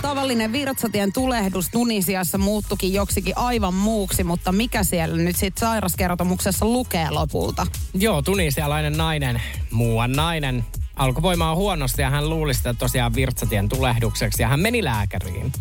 Tavallinen 0.02 0.52
virtsatien 0.52 1.12
tulehdus 1.12 1.68
Tunisiassa 1.68 2.38
muuttukin 2.38 2.92
joksikin 2.92 3.38
aivan 3.38 3.75
muuksi, 3.75 4.25
mutta 4.25 4.52
mikä 4.52 4.85
siellä 4.85 5.16
nyt 5.16 5.37
sitten 5.37 5.61
sairaskertomuksessa 5.61 6.66
lukee 6.66 7.11
lopulta? 7.11 7.66
Joo, 7.94 8.23
tunisialainen 8.23 8.97
nainen, 8.97 9.42
muuan 9.71 10.12
nainen, 10.12 10.64
alkuvoima 10.97 11.50
on 11.50 11.56
huonosti 11.56 12.02
ja 12.02 12.11
hän 12.11 12.30
luuli 12.30 12.54
sitä 12.54 12.75
tosiaan 12.75 13.14
virtsatien 13.14 13.68
tulehdukseksi 13.68 14.42
ja 14.42 14.49
hän 14.49 14.61
meni 14.61 14.85
lääkäriin. 14.85 15.52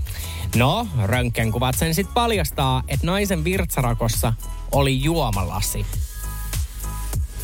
No, 0.55 0.87
röntgenkuvat 1.03 1.77
sen 1.77 1.95
sitten 1.95 2.13
paljastaa, 2.13 2.83
että 2.87 3.07
naisen 3.07 3.43
virtsarakossa 3.43 4.33
oli 4.71 5.03
juomalasi. 5.03 5.85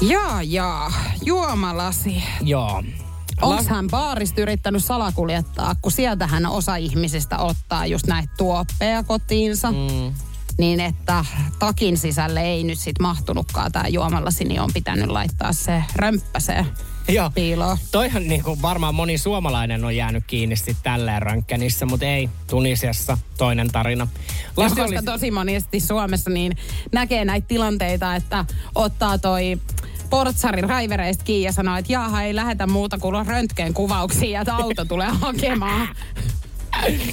Jaa, 0.01 0.43
jaa, 0.43 0.93
juomalasi. 1.25 2.23
Joo. 2.41 2.83
Onko 3.41 3.55
La- 3.55 3.75
hän 3.75 3.87
baarista 3.91 4.41
yrittänyt 4.41 4.83
salakuljettaa, 4.83 5.75
kun 5.81 5.91
sieltähän 5.91 6.45
osa 6.45 6.75
ihmisistä 6.75 7.37
ottaa 7.37 7.85
just 7.85 8.07
näitä 8.07 8.33
tuoppeja 8.37 9.03
kotiinsa. 9.03 9.71
Mm. 9.71 10.13
Niin 10.57 10.79
että 10.79 11.25
takin 11.59 11.97
sisälle 11.97 12.41
ei 12.41 12.63
nyt 12.63 12.79
sit 12.79 12.99
mahtunutkaan 12.99 13.71
tämä 13.71 13.87
juomalasi, 13.87 14.43
niin 14.43 14.61
on 14.61 14.69
pitänyt 14.73 15.07
laittaa 15.09 15.53
se 15.53 15.83
römppäseen 15.95 16.65
Joo. 17.07 17.31
piiloon. 17.35 17.77
Toihan 17.91 18.27
niin 18.27 18.43
kuin 18.43 18.61
varmaan 18.61 18.95
moni 18.95 19.17
suomalainen 19.17 19.85
on 19.85 19.95
jäänyt 19.95 20.23
kiinni 20.27 20.55
sitten 20.55 20.75
tälleen 20.83 21.21
röntgenissä, 21.21 21.85
mutta 21.85 22.05
ei 22.05 22.29
Tunisiassa 22.49 23.17
toinen 23.37 23.67
tarina. 23.67 24.07
Lassi 24.57 24.75
koska 24.75 24.83
oli, 24.83 25.05
tosi 25.05 25.31
monesti 25.31 25.79
Suomessa 25.79 26.29
niin 26.29 26.57
näkee 26.91 27.25
näitä 27.25 27.47
tilanteita, 27.47 28.15
että 28.15 28.45
ottaa 28.75 29.17
toi 29.17 29.57
portsari 30.09 30.61
raivereista 30.61 31.23
kiinni 31.23 31.45
ja 31.45 31.51
sanoo, 31.51 31.77
että 31.77 31.93
jaha, 31.93 32.23
ei 32.23 32.35
lähetä 32.35 32.67
muuta 32.67 32.97
kuin 32.97 33.27
röntgen 33.27 33.73
kuvauksia, 33.73 34.41
että 34.41 34.55
auto 34.55 34.85
tulee 34.85 35.07
hakemaan. 35.07 35.87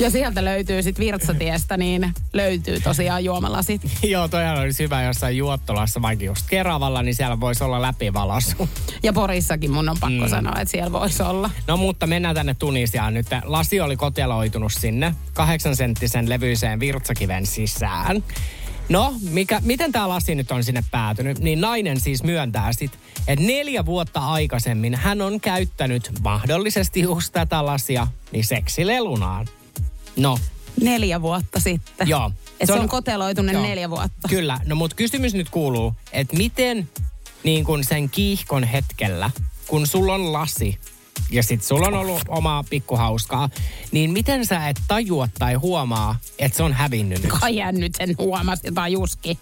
Ja 0.00 0.10
sieltä 0.10 0.44
löytyy 0.44 0.82
sitten 0.82 1.04
virtsatiestä, 1.04 1.76
niin 1.76 2.14
löytyy 2.32 2.80
tosiaan 2.80 3.24
juomalasit. 3.24 3.82
joo, 4.02 4.28
toihan 4.28 4.58
olisi 4.58 4.82
hyvä 4.82 5.02
jossain 5.02 5.36
Juottolassa, 5.36 6.02
vaikka 6.02 6.24
just 6.24 6.46
Keravalla, 6.50 7.02
niin 7.02 7.14
siellä 7.14 7.40
voisi 7.40 7.64
olla 7.64 7.82
läpivalasu. 7.82 8.68
Ja 9.02 9.12
Porissakin 9.12 9.70
mun 9.70 9.88
on 9.88 9.96
pakko 10.00 10.24
mm. 10.24 10.30
sanoa, 10.30 10.60
että 10.60 10.72
siellä 10.72 10.92
voisi 10.92 11.22
olla. 11.22 11.50
No 11.66 11.76
mutta 11.76 12.06
mennään 12.06 12.34
tänne 12.34 12.54
Tunisiaan 12.54 13.14
nyt. 13.14 13.26
Lasi 13.44 13.80
oli 13.80 13.96
koteloitunut 13.96 14.72
sinne 14.72 15.14
kahdeksan 15.32 15.76
senttisen 15.76 16.28
levyiseen 16.28 16.80
virtsakiven 16.80 17.46
sisään. 17.46 18.22
No, 18.88 19.14
mikä, 19.30 19.60
miten 19.64 19.92
tämä 19.92 20.08
lasi 20.08 20.34
nyt 20.34 20.50
on 20.50 20.64
sinne 20.64 20.84
päätynyt? 20.90 21.38
Niin 21.38 21.60
nainen 21.60 22.00
siis 22.00 22.22
myöntää 22.22 22.72
sit, 22.72 22.98
että 23.28 23.44
neljä 23.44 23.86
vuotta 23.86 24.20
aikaisemmin 24.20 24.94
hän 24.94 25.22
on 25.22 25.40
käyttänyt 25.40 26.10
mahdollisesti 26.22 27.00
just 27.00 27.32
tätä 27.32 27.66
lasia 27.66 28.06
niin 28.32 28.44
seksilelunaan. 28.44 29.46
No, 30.16 30.38
Neljä 30.82 31.22
vuotta 31.22 31.60
sitten. 31.60 32.08
Joo. 32.08 32.30
Et 32.60 32.66
Se 32.66 32.72
on, 32.72 32.80
on- 32.80 32.88
koteloitunut 32.88 33.52
neljä 33.52 33.90
vuotta. 33.90 34.28
Kyllä, 34.28 34.60
no 34.66 34.76
mutta 34.76 34.96
kysymys 34.96 35.34
nyt 35.34 35.48
kuuluu, 35.48 35.94
että 36.12 36.36
miten 36.36 36.88
niin 37.44 37.64
kun 37.64 37.84
sen 37.84 38.10
kiihkon 38.10 38.64
hetkellä, 38.64 39.30
kun 39.66 39.86
sulla 39.86 40.14
on 40.14 40.32
lasi 40.32 40.78
ja 41.30 41.42
sit 41.42 41.62
sulla 41.62 41.86
on 41.86 41.94
ollut 41.94 42.22
omaa 42.28 42.64
pikkuhauskaa, 42.70 43.48
niin 43.92 44.10
miten 44.10 44.46
sä 44.46 44.68
et 44.68 44.80
tajua 44.88 45.28
tai 45.38 45.54
huomaa, 45.54 46.16
että 46.38 46.56
se 46.56 46.62
on 46.62 46.72
hävinnyt 46.72 47.22
nyt? 47.22 47.32
Kai 47.40 47.58
hän 47.58 47.74
nyt 47.74 47.94
sen 47.94 48.14
huomasi, 48.18 48.72
tai 48.74 48.92
Juski. 48.92 49.38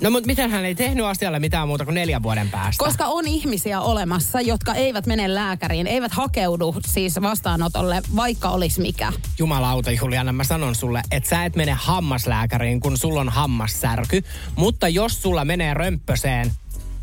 No 0.00 0.10
mutta 0.10 0.26
miten 0.26 0.50
hän 0.50 0.64
ei 0.64 0.74
tehnyt 0.74 1.06
asialle 1.06 1.38
mitään 1.38 1.68
muuta 1.68 1.84
kuin 1.84 1.94
neljän 1.94 2.22
vuoden 2.22 2.50
päästä? 2.50 2.84
Koska 2.84 3.06
on 3.06 3.26
ihmisiä 3.26 3.80
olemassa, 3.80 4.40
jotka 4.40 4.74
eivät 4.74 5.06
mene 5.06 5.34
lääkäriin, 5.34 5.86
eivät 5.86 6.12
hakeudu 6.12 6.74
siis 6.86 7.20
vastaanotolle, 7.22 8.02
vaikka 8.16 8.48
olisi 8.48 8.80
mikä. 8.80 9.12
Jumalauta 9.38 9.90
Juliana, 9.90 10.32
mä 10.32 10.44
sanon 10.44 10.74
sulle, 10.74 11.02
että 11.10 11.28
sä 11.28 11.44
et 11.44 11.56
mene 11.56 11.72
hammaslääkäriin, 11.72 12.80
kun 12.80 12.98
sulla 12.98 13.20
on 13.20 13.28
hammassärky. 13.28 14.22
Mutta 14.56 14.88
jos 14.88 15.22
sulla 15.22 15.44
menee 15.44 15.74
römpöseen 15.74 16.52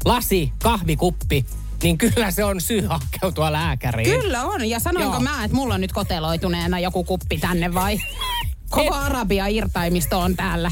lasi, 0.05 0.51
kahvikuppi, 0.63 1.45
niin 1.83 1.97
kyllä 1.97 2.31
se 2.31 2.43
on 2.43 2.61
syy 2.61 2.81
hakeutua 2.81 3.51
lääkäriin. 3.51 4.21
Kyllä 4.21 4.43
on, 4.43 4.69
ja 4.69 4.79
sanoinko 4.79 5.13
Joo. 5.13 5.21
mä, 5.21 5.43
että 5.45 5.55
mulla 5.55 5.73
on 5.73 5.81
nyt 5.81 5.91
koteloituneena 5.91 6.79
joku 6.79 7.03
kuppi 7.03 7.37
tänne 7.37 7.73
vai? 7.73 7.97
Koko 8.69 8.95
Arabia 8.95 9.47
irtaimisto 9.47 10.19
on 10.19 10.35
täällä. 10.35 10.71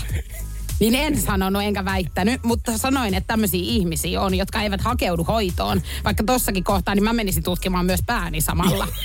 Niin 0.80 0.96
en 0.96 1.22
sanonut 1.22 1.64
enkä 1.64 1.86
väittänyt, 1.86 2.44
mutta 2.44 2.78
sanoin, 2.78 3.14
että 3.14 3.28
tämmöisiä 3.28 3.62
ihmisiä 3.64 4.22
on, 4.22 4.36
jotka 4.36 4.62
eivät 4.62 4.82
hakeudu 4.82 5.24
hoitoon. 5.24 5.82
Vaikka 6.04 6.24
tossakin 6.24 6.64
kohtaa, 6.64 6.96
niin 6.96 7.04
mä 7.04 7.14
menisin 7.14 7.44
tutkimaan 7.44 7.86
myös 7.86 8.00
pääni 8.06 8.42
samalla. 8.42 8.88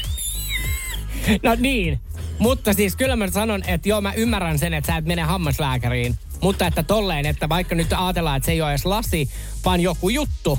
No 1.43 1.57
niin, 1.59 2.01
Mutta 2.39 2.73
siis 2.73 2.97
kyllä 2.97 3.17
mä 3.17 3.31
sanon, 3.31 3.63
että 3.67 3.89
joo 3.89 4.01
mä 4.01 4.13
ymmärrän 4.13 4.59
sen, 4.59 4.75
että 4.75 4.93
sä 4.93 4.97
et 4.97 5.05
mene 5.05 5.23
hammaslääkäriin. 5.23 6.19
Mutta 6.43 6.67
että 6.67 6.83
tolleen, 6.83 7.27
että 7.27 7.49
vaikka 7.49 7.75
nyt 7.75 7.93
ajatellaan, 7.93 8.37
että 8.37 8.47
se 8.47 8.53
ei 8.53 8.63
ole 8.63 8.71
edes 8.71 8.85
lasi, 8.85 9.29
vaan 9.65 9.81
joku 9.81 10.09
juttu, 10.09 10.59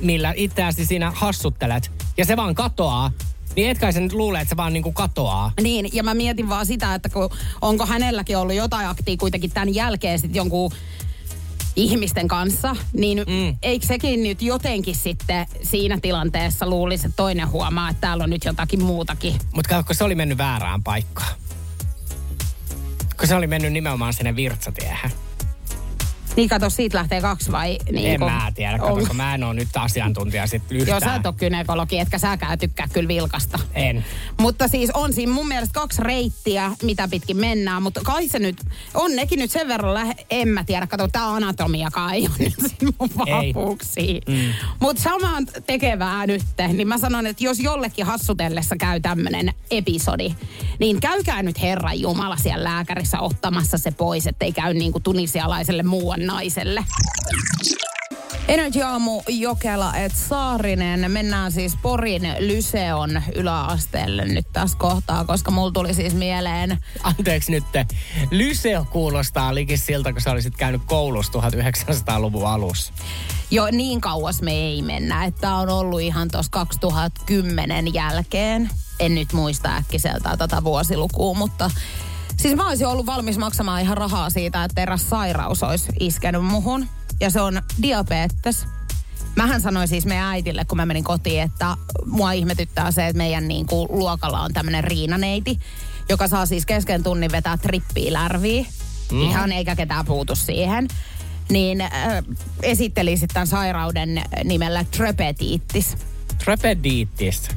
millä 0.00 0.32
itseäsi 0.36 0.86
siinä 0.86 1.12
hassuttelet. 1.14 1.90
Ja 2.16 2.24
se 2.24 2.36
vaan 2.36 2.54
katoaa. 2.54 3.10
Niin 3.56 3.70
etkä 3.70 3.92
sä 3.92 4.00
nyt 4.00 4.12
luule, 4.12 4.40
että 4.40 4.48
se 4.48 4.56
vaan 4.56 4.72
niinku 4.72 4.92
katoaa. 4.92 5.52
Niin, 5.62 5.88
ja 5.92 6.02
mä 6.02 6.14
mietin 6.14 6.48
vaan 6.48 6.66
sitä, 6.66 6.94
että 6.94 7.08
kun, 7.08 7.30
onko 7.62 7.86
hänelläkin 7.86 8.38
ollut 8.38 8.54
jotain 8.54 8.88
aktia 8.88 9.16
kuitenkin 9.16 9.50
tämän 9.50 9.74
jälkeen 9.74 10.18
sitten 10.18 10.38
jonkun 10.38 10.70
ihmisten 11.76 12.28
kanssa, 12.28 12.76
niin 12.92 13.18
mm. 13.18 13.56
eikö 13.62 13.86
sekin 13.86 14.22
nyt 14.22 14.42
jotenkin 14.42 14.94
sitten 14.94 15.46
siinä 15.62 15.98
tilanteessa 16.02 16.66
luulisi, 16.66 17.06
että 17.06 17.16
toinen 17.16 17.50
huomaa, 17.50 17.90
että 17.90 18.00
täällä 18.00 18.24
on 18.24 18.30
nyt 18.30 18.44
jotakin 18.44 18.82
muutakin. 18.82 19.34
Mutta 19.52 19.68
katsokko, 19.68 19.94
se 19.94 20.04
oli 20.04 20.14
mennyt 20.14 20.38
väärään 20.38 20.82
paikkaan. 20.82 21.34
Kun 23.18 23.28
se 23.28 23.34
oli 23.34 23.46
mennyt 23.46 23.72
nimenomaan 23.72 24.14
sinne 24.14 24.36
virtsatiehen. 24.36 25.10
Niin 26.38 26.48
kato, 26.48 26.70
siitä 26.70 26.98
lähtee 26.98 27.20
kaksi 27.20 27.52
vai? 27.52 27.78
Niin 27.92 28.10
en 28.10 28.20
kun, 28.20 28.30
mä 28.30 28.52
tiedä, 28.54 28.78
kato, 28.78 28.94
kun 29.06 29.16
mä 29.16 29.34
en 29.34 29.44
ole 29.44 29.54
nyt 29.54 29.68
asiantuntija 29.74 30.46
sit 30.46 30.62
yhtään. 30.70 30.88
Joo, 30.88 31.00
sä 31.00 31.14
et 31.14 31.26
ole 31.26 31.34
kynekologi, 31.34 31.98
etkä 31.98 32.18
säkään 32.18 32.58
tykkää 32.58 32.88
kyllä 32.92 33.08
vilkasta. 33.08 33.58
En. 33.74 34.04
Mutta 34.40 34.68
siis 34.68 34.90
on 34.94 35.12
siinä 35.12 35.32
mun 35.32 35.48
mielestä 35.48 35.80
kaksi 35.80 36.02
reittiä, 36.02 36.72
mitä 36.82 37.08
pitkin 37.08 37.36
mennään, 37.36 37.82
mutta 37.82 38.00
kai 38.04 38.28
se 38.28 38.38
nyt, 38.38 38.56
on 38.94 39.16
nekin 39.16 39.38
nyt 39.38 39.50
sen 39.50 39.68
verran, 39.68 39.94
lähe, 39.94 40.14
en 40.30 40.48
mä 40.48 40.64
tiedä, 40.64 40.86
kato, 40.86 41.08
tää 41.08 41.28
anatomiakaan 41.28 42.14
ei 42.14 42.28
ole 42.28 42.36
nyt 42.62 42.94
mun 42.98 43.10
vahvuuksia. 43.18 44.20
Mm. 44.28 44.52
Mutta 44.80 45.02
samaan 45.02 45.46
tekevää 45.66 46.26
nyt, 46.26 46.42
niin 46.72 46.88
mä 46.88 46.98
sanon, 46.98 47.26
että 47.26 47.44
jos 47.44 47.60
jollekin 47.60 48.06
hassutellessa 48.06 48.76
käy 48.76 49.00
tämmönen 49.00 49.52
episodi, 49.70 50.34
niin 50.78 51.00
käykää 51.00 51.42
nyt 51.42 51.62
Herran 51.62 52.00
Jumala 52.00 52.36
siellä 52.36 52.64
lääkärissä 52.64 53.20
ottamassa 53.20 53.78
se 53.78 53.90
pois, 53.90 54.26
ettei 54.26 54.52
käy 54.52 54.74
niin 54.74 54.92
kuin 54.92 55.02
tunisialaiselle 55.02 55.82
muuan 55.82 56.27
naiselle. 56.28 56.84
Energy 58.48 58.82
Aamu 58.82 59.22
Jokela 59.28 59.96
et 59.96 60.12
Saarinen. 60.28 61.10
Mennään 61.10 61.52
siis 61.52 61.76
Porin 61.82 62.22
Lyseon 62.38 63.22
yläasteelle 63.34 64.24
nyt 64.24 64.46
tässä 64.52 64.78
kohtaa, 64.78 65.24
koska 65.24 65.50
mulla 65.50 65.72
tuli 65.72 65.94
siis 65.94 66.14
mieleen... 66.14 66.78
Anteeksi 67.02 67.52
nyt, 67.52 67.64
Lyseo 68.30 68.86
kuulostaa 68.90 69.54
likin 69.54 69.78
siltä, 69.78 70.12
kun 70.12 70.22
sä 70.22 70.30
olisit 70.30 70.56
käynyt 70.56 70.82
koulussa 70.86 71.32
1900-luvun 71.38 72.46
alussa. 72.46 72.92
Jo 73.50 73.66
niin 73.70 74.00
kauas 74.00 74.42
me 74.42 74.52
ei 74.52 74.82
mennä, 74.82 75.24
että 75.24 75.54
on 75.54 75.68
ollut 75.68 76.00
ihan 76.00 76.28
tuossa 76.30 76.50
2010 76.50 77.94
jälkeen. 77.94 78.70
En 79.00 79.14
nyt 79.14 79.32
muista 79.32 79.76
äkkiseltä 79.76 80.36
tätä 80.36 80.64
vuosilukua, 80.64 81.34
mutta 81.34 81.70
Siis 82.36 82.56
mä 82.56 82.68
olisin 82.68 82.86
ollut 82.86 83.06
valmis 83.06 83.38
maksamaan 83.38 83.82
ihan 83.82 83.96
rahaa 83.96 84.30
siitä, 84.30 84.64
että 84.64 84.82
eräs 84.82 85.10
sairaus 85.10 85.62
olisi 85.62 85.92
iskenyt 86.00 86.44
muhun. 86.44 86.86
Ja 87.20 87.30
se 87.30 87.40
on 87.40 87.62
diabetes. 87.82 88.66
Mähän 89.36 89.60
sanoin 89.60 89.88
siis 89.88 90.06
meidän 90.06 90.26
äitille, 90.26 90.64
kun 90.64 90.76
mä 90.76 90.86
menin 90.86 91.04
kotiin, 91.04 91.42
että 91.42 91.76
mua 92.06 92.32
ihmetyttää 92.32 92.90
se, 92.90 93.06
että 93.06 93.18
meidän 93.18 93.48
niin 93.48 93.66
kuin, 93.66 93.88
luokalla 93.90 94.40
on 94.40 94.52
tämmöinen 94.52 94.84
riinaneiti, 94.84 95.58
joka 96.08 96.28
saa 96.28 96.46
siis 96.46 96.66
kesken 96.66 97.02
tunnin 97.02 97.32
vetää 97.32 97.56
trippiä 97.56 98.12
lärviä. 98.12 98.66
Mm. 99.12 99.22
Ihan 99.22 99.52
eikä 99.52 99.76
ketään 99.76 100.06
puutu 100.06 100.36
siihen. 100.36 100.88
Niin 101.48 101.80
äh, 101.80 101.90
esitteli 102.62 103.16
sitten 103.16 103.34
tämän 103.34 103.46
sairauden 103.46 104.22
nimellä 104.44 104.84
trepetiittis. 104.84 105.96
Trepediittis. 106.44 107.48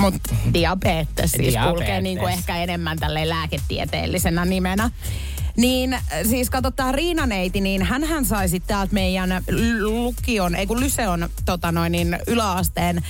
Mutta 0.00 0.34
diabetes 0.54 1.30
siis 1.32 1.52
diabetes. 1.52 1.72
kulkee 1.72 2.00
niin 2.00 2.18
kuin 2.18 2.32
ehkä 2.32 2.56
enemmän 2.56 2.98
tälle 2.98 3.28
lääketieteellisenä 3.28 4.44
nimenä. 4.44 4.90
Niin 5.56 5.92
äh, 5.92 6.02
siis 6.28 6.50
katsotaan 6.50 6.94
Riinaneiti, 6.94 7.60
niin 7.60 7.82
hän 7.82 8.24
sai 8.24 8.48
sitten 8.48 8.68
täältä 8.68 8.94
meidän 8.94 9.42
lukion, 9.80 10.54
ei 10.54 10.66
kun 10.66 10.80
Lyseon 10.80 11.28
tota 11.44 11.72
noin, 11.72 11.92
niin 11.92 12.18
yläasteen 12.26 13.02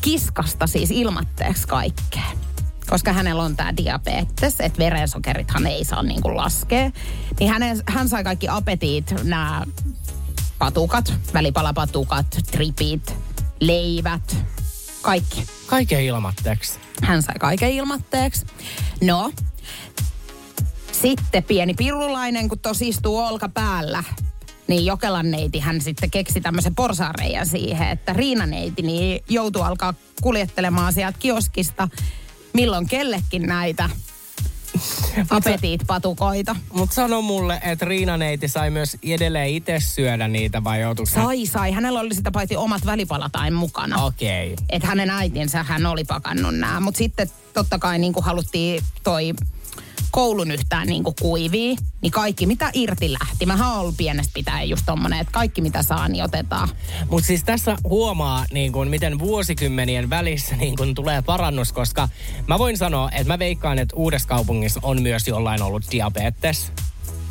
kiskasta 0.00 0.66
siis 0.66 0.90
ilmatteeksi 0.90 1.68
kaikkea. 1.68 2.22
Koska 2.90 3.12
hänellä 3.12 3.42
on 3.42 3.56
tämä 3.56 3.76
diabetes, 3.76 4.60
että 4.60 4.78
verensokerithan 4.78 5.66
ei 5.66 5.84
saa 5.84 6.02
niin 6.02 6.22
kuin 6.22 6.36
laskea. 6.36 6.90
Niin 7.40 7.50
hänen, 7.50 7.82
hän 7.86 8.08
sai 8.08 8.24
kaikki 8.24 8.48
apetiit, 8.48 9.14
nämä 9.22 9.62
patukat, 10.58 11.12
välipalapatukat, 11.34 12.26
tripit, 12.50 13.14
leivät, 13.60 14.36
kaikki. 15.06 15.46
Kaiken 15.66 16.00
ilmatteeksi. 16.00 16.78
Hän 17.02 17.22
sai 17.22 17.34
kaiken 17.40 17.70
ilmatteeksi. 17.70 18.46
No, 19.00 19.32
sitten 20.92 21.44
pieni 21.44 21.74
pirulainen, 21.74 22.48
kun 22.48 22.58
tos 22.58 22.82
istuu 22.82 23.18
olka 23.18 23.48
päällä, 23.48 24.04
niin 24.66 24.86
Jokelan 24.86 25.30
neiti 25.30 25.58
hän 25.58 25.80
sitten 25.80 26.10
keksi 26.10 26.40
tämmöisen 26.40 26.74
porsaareijan 26.74 27.46
siihen, 27.46 27.88
että 27.88 28.12
Riina 28.12 28.46
neiti 28.46 28.82
niin 28.82 29.24
joutuu 29.28 29.62
alkaa 29.62 29.94
kuljettelemaan 30.22 30.92
sieltä 30.92 31.18
kioskista 31.18 31.88
milloin 32.52 32.88
kellekin 32.88 33.42
näitä 33.42 33.90
apetiit-patukoita. 35.30 36.56
Mutta 36.72 36.94
sano 36.94 37.22
mulle, 37.22 37.60
että 37.62 37.84
Riina-neiti 37.84 38.48
sai 38.48 38.70
myös 38.70 38.96
edelleen 39.02 39.48
itse 39.48 39.80
syödä 39.80 40.28
niitä 40.28 40.64
vai 40.64 40.80
joutuiko 40.80 41.10
Sai, 41.10 41.46
sai. 41.46 41.72
Hänellä 41.72 42.00
oli 42.00 42.14
sitä 42.14 42.30
paitsi 42.30 42.56
omat 42.56 42.86
välipalatain 42.86 43.54
mukana. 43.54 44.04
Okei. 44.04 44.52
Okay. 44.52 44.64
Että 44.70 44.88
hänen 44.88 45.10
äitinsä 45.10 45.62
hän 45.62 45.86
oli 45.86 46.04
pakannut 46.04 46.54
nämä. 46.54 46.80
Mutta 46.80 46.98
sitten 46.98 47.30
totta 47.52 47.78
kai 47.78 47.98
niin 47.98 48.12
kuin 48.12 48.24
haluttiin 48.24 48.82
toi 49.04 49.32
koulun 50.16 50.50
yhtään 50.50 50.86
niin 50.86 51.04
kuin 51.04 51.16
kuivii, 51.20 51.76
niin 52.00 52.10
kaikki 52.10 52.46
mitä 52.46 52.70
irti 52.74 53.12
lähti. 53.12 53.46
Mä 53.46 53.80
oon 53.80 53.94
pienestä 53.96 54.30
pitäen 54.34 54.68
just 54.68 54.82
tommonen, 54.86 55.20
että 55.20 55.32
kaikki 55.32 55.60
mitä 55.60 55.82
saa, 55.82 56.08
niin 56.08 56.24
otetaan. 56.24 56.68
Mutta 57.10 57.26
siis 57.26 57.44
tässä 57.44 57.76
huomaa, 57.84 58.44
niin 58.52 58.72
kuin, 58.72 58.88
miten 58.90 59.18
vuosikymmenien 59.18 60.10
välissä 60.10 60.56
niin 60.56 60.76
kuin, 60.76 60.94
tulee 60.94 61.22
parannus, 61.22 61.72
koska 61.72 62.08
mä 62.46 62.58
voin 62.58 62.76
sanoa, 62.78 63.10
että 63.10 63.32
mä 63.32 63.38
veikkaan, 63.38 63.78
että 63.78 63.96
uudessa 63.96 64.28
kaupungissa 64.28 64.80
on 64.82 65.02
myös 65.02 65.28
jollain 65.28 65.62
ollut 65.62 65.84
diabetes. 65.90 66.72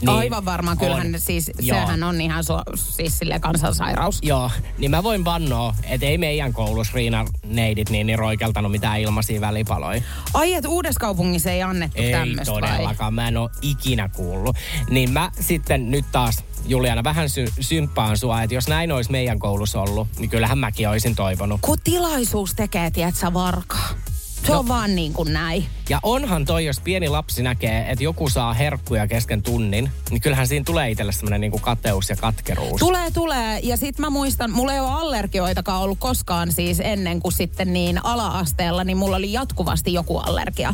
Niin, 0.01 0.09
Aivan 0.09 0.45
varmaan, 0.45 0.77
kyllähän 0.77 1.15
on. 1.15 1.19
siis, 1.21 1.51
Joo. 1.59 1.79
sehän 1.79 2.03
on 2.03 2.21
ihan 2.21 2.43
su, 2.43 2.53
siis 2.75 3.17
sille 3.19 3.39
kansansairaus. 3.39 4.19
Joo, 4.21 4.51
niin 4.77 4.91
mä 4.91 5.03
voin 5.03 5.25
vannoa, 5.25 5.75
että 5.83 6.05
ei 6.05 6.17
meidän 6.17 6.53
koulussa 6.53 6.93
Riina 6.95 7.25
neidit 7.43 7.89
niin, 7.89 8.07
niin 8.07 8.19
roikeltanut 8.19 8.71
mitään 8.71 8.99
ilmaisia 8.99 9.41
välipaloja. 9.41 10.01
Ai, 10.33 10.53
että 10.53 10.69
uudessa 10.69 10.99
kaupungissa 10.99 11.51
ei 11.51 11.61
annettu 11.63 12.01
ei 12.01 12.11
tämmöistä 12.11 12.41
Ei 12.41 12.45
todellakaan, 12.61 13.15
vai? 13.15 13.23
mä 13.23 13.27
en 13.27 13.37
ole 13.37 13.49
ikinä 13.61 14.09
kuullut. 14.09 14.55
Niin 14.89 15.11
mä 15.11 15.31
sitten 15.39 15.91
nyt 15.91 16.05
taas 16.11 16.43
Juliana, 16.67 17.03
vähän 17.03 17.29
sy- 17.29 17.53
symppaan 17.59 18.17
sua, 18.17 18.41
että 18.43 18.53
jos 18.55 18.67
näin 18.67 18.91
olisi 18.91 19.11
meidän 19.11 19.39
koulussa 19.39 19.81
ollut, 19.81 20.07
niin 20.19 20.29
kyllähän 20.29 20.57
mäkin 20.57 20.89
olisin 20.89 21.15
toivonut. 21.15 21.61
Kun 21.61 21.77
tilaisuus 21.83 22.53
tekee, 22.55 22.91
tiedätkö, 22.91 23.33
varkaa. 23.33 23.89
Se 24.45 24.51
no. 24.51 24.59
on 24.59 24.67
vaan 24.67 24.95
niin 24.95 25.13
kuin 25.13 25.33
näin. 25.33 25.65
Ja 25.89 25.99
onhan 26.03 26.45
toi, 26.45 26.65
jos 26.65 26.79
pieni 26.79 27.09
lapsi 27.09 27.43
näkee, 27.43 27.85
että 27.91 28.03
joku 28.03 28.29
saa 28.29 28.53
herkkuja 28.53 29.07
kesken 29.07 29.41
tunnin, 29.41 29.91
niin 30.09 30.21
kyllähän 30.21 30.47
siinä 30.47 30.63
tulee 30.65 30.89
itselle 30.89 31.11
semmoinen 31.11 31.41
niin 31.41 31.61
kateus 31.61 32.09
ja 32.09 32.15
katkeruus. 32.15 32.79
Tulee, 32.79 33.11
tulee. 33.11 33.59
Ja 33.63 33.77
sit 33.77 33.99
mä 33.99 34.09
muistan, 34.09 34.51
mulla 34.51 34.73
ei 34.73 34.79
ole 34.79 34.89
allergioitakaan 34.89 35.81
ollut 35.81 35.99
koskaan 35.99 36.51
siis 36.51 36.79
ennen 36.79 37.19
kuin 37.19 37.31
sitten 37.31 37.73
niin 37.73 38.05
ala-asteella, 38.05 38.83
niin 38.83 38.97
mulla 38.97 39.15
oli 39.15 39.33
jatkuvasti 39.33 39.93
joku 39.93 40.17
allergia. 40.17 40.73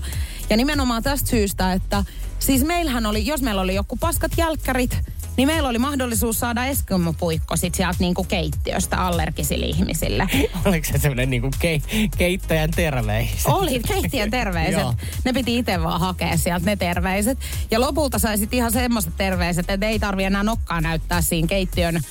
Ja 0.50 0.58
nimenomaan 0.58 1.04
tästä 1.04 1.30
syystä, 1.30 1.74
että 1.74 2.04
siis 2.42 2.64
meillähän 2.64 3.06
oli, 3.06 3.26
jos 3.26 3.42
meillä 3.42 3.62
oli 3.62 3.76
joku 3.76 3.98
paskat 3.98 4.32
jälkkärit, 4.38 4.98
niin 5.38 5.48
meillä 5.48 5.70
oli 5.70 5.80
mahdollisuus 5.80 6.40
saada 6.40 6.66
eskimopuikko 6.66 7.56
sit 7.56 7.76
sieltä 7.76 7.98
niinku 8.00 8.24
keittiöstä 8.24 8.98
allergisille 8.98 9.66
ihmisille. 9.66 10.28
Oliko 10.66 10.88
se 10.92 10.98
semmoinen 10.98 11.30
niinku 11.30 11.50
ke, 11.60 11.82
keittäjän 12.18 12.72
terveiset? 12.72 13.46
Oli, 13.46 13.80
keittiön 13.80 14.32
terveiset. 14.32 14.88
ne 15.26 15.34
piti 15.34 15.58
itse 15.58 15.84
vaan 15.84 16.00
hakea 16.00 16.38
sieltä 16.38 16.66
ne 16.66 16.76
terveiset. 16.76 17.38
Ja 17.72 17.82
lopulta 17.82 18.20
saisit 18.20 18.54
ihan 18.54 18.72
semmoiset 18.72 19.14
terveiset, 19.18 19.70
että 19.70 19.88
ei 19.88 20.00
tarvi 20.00 20.24
enää 20.24 20.44
nokkaa 20.44 20.82
näyttää 20.82 21.22
siinä 21.22 21.48
keittiön 21.48 22.02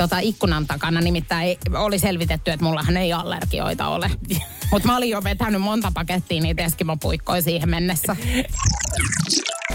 tota, 0.00 0.18
ikkunan 0.18 0.66
takana. 0.66 1.00
Nimittäin 1.00 1.56
oli 1.74 1.98
selvitetty, 1.98 2.50
että 2.50 2.64
mullahan 2.64 2.96
ei 2.96 3.12
allergioita 3.12 3.88
ole. 3.88 4.10
Mutta 4.72 4.88
mä 4.88 4.96
olin 4.96 5.10
jo 5.10 5.24
vetänyt 5.24 5.60
monta 5.60 5.92
pakettia 5.94 6.42
niitä 6.42 6.62
eskimopuikkoja 6.62 7.42
siihen 7.42 7.68
mennessä. 7.68 8.16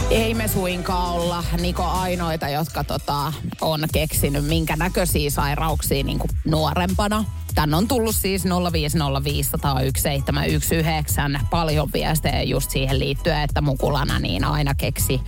Ei 0.09 0.33
me 0.33 0.47
suinkaan 0.47 1.13
olla 1.13 1.43
Niko 1.61 1.83
ainoita, 1.83 2.49
jotka 2.49 2.83
tota, 2.83 3.33
on 3.61 3.83
keksinyt 3.93 4.45
minkä 4.45 4.75
näköisiä 4.75 5.29
sairauksia 5.29 6.03
niin 6.03 6.19
kuin 6.19 6.31
nuorempana. 6.45 7.25
Tän 7.55 7.73
on 7.73 7.87
tullut 7.87 8.15
siis 8.15 8.45
050501719 8.45 8.49
paljon 11.49 11.89
viestejä 11.93 12.43
just 12.43 12.71
siihen 12.71 12.99
liittyen, 12.99 13.41
että 13.41 13.61
mukulana 13.61 14.19
niin 14.19 14.43
aina 14.43 14.75
keksi 14.75 15.21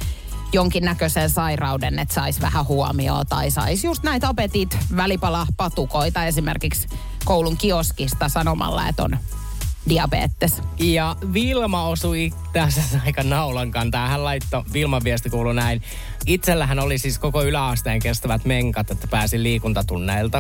jonkinnäköisen 0.53 1.29
sairauden, 1.29 1.99
että 1.99 2.13
saisi 2.13 2.41
vähän 2.41 2.67
huomioon 2.67 3.25
tai 3.29 3.51
saisi 3.51 3.87
just 3.87 4.03
näitä 4.03 4.29
apetit 4.29 4.77
välipala 4.95 5.47
patukoita 5.57 6.25
esimerkiksi 6.25 6.87
koulun 7.25 7.57
kioskista 7.57 8.29
sanomalla, 8.29 8.87
että 8.87 9.03
on 9.03 9.17
diabetes. 9.89 10.61
Ja 10.79 11.15
Vilma 11.33 11.87
osui 11.87 12.31
tässä 12.53 12.81
aika 13.05 13.23
naulan 13.23 13.71
kantaa. 13.71 14.07
Hän 14.07 14.23
laittoi, 14.23 14.63
Vilman 14.73 15.03
viesti 15.03 15.29
kuuluu 15.29 15.53
näin. 15.53 15.81
Itsellähän 16.25 16.79
oli 16.79 16.97
siis 16.97 17.19
koko 17.19 17.43
yläasteen 17.43 17.99
kestävät 17.99 18.45
menkat, 18.45 18.91
että 18.91 19.07
pääsi 19.07 19.43
liikuntatunneilta. 19.43 20.39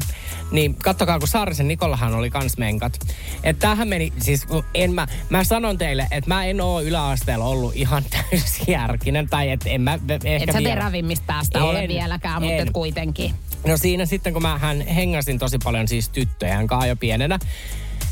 Niin 0.51 0.75
kattokaa, 0.75 1.19
kun 1.19 1.27
Saarisen 1.27 1.67
Nikollahan 1.67 2.15
oli 2.15 2.29
kans 2.29 2.57
menkat. 2.57 2.99
Että 3.43 3.59
tämähän 3.61 3.87
meni, 3.87 4.13
siis 4.19 4.47
en 4.73 4.93
mä, 4.93 5.07
mä 5.29 5.43
sanon 5.43 5.77
teille, 5.77 6.07
että 6.11 6.27
mä 6.27 6.45
en 6.45 6.61
oo 6.61 6.81
yläasteella 6.81 7.45
ollut 7.45 7.75
ihan 7.75 8.03
täysjärkinen. 8.31 9.29
Tai 9.29 9.49
et 9.51 9.61
en 9.65 9.81
mä 9.81 9.99
ehkä 10.25 10.43
Et 10.43 10.51
sä 10.53 10.57
vielä- 10.59 10.69
terävimmistä 10.75 11.23
päästä 11.27 11.59
En, 11.59 11.65
ole 11.65 11.87
vieläkään, 11.87 12.41
mutta 12.41 12.55
en. 12.55 12.67
et 12.67 12.73
kuitenkin. 12.73 13.33
No 13.67 13.77
siinä 13.77 14.05
sitten, 14.05 14.33
kun 14.33 14.41
mä 14.41 14.57
hän 14.57 14.81
hengasin 14.81 15.39
tosi 15.39 15.57
paljon 15.63 15.87
siis 15.87 16.09
tyttöjen 16.09 16.67
kanssa 16.67 16.87
jo 16.87 16.95
pienenä, 16.95 17.39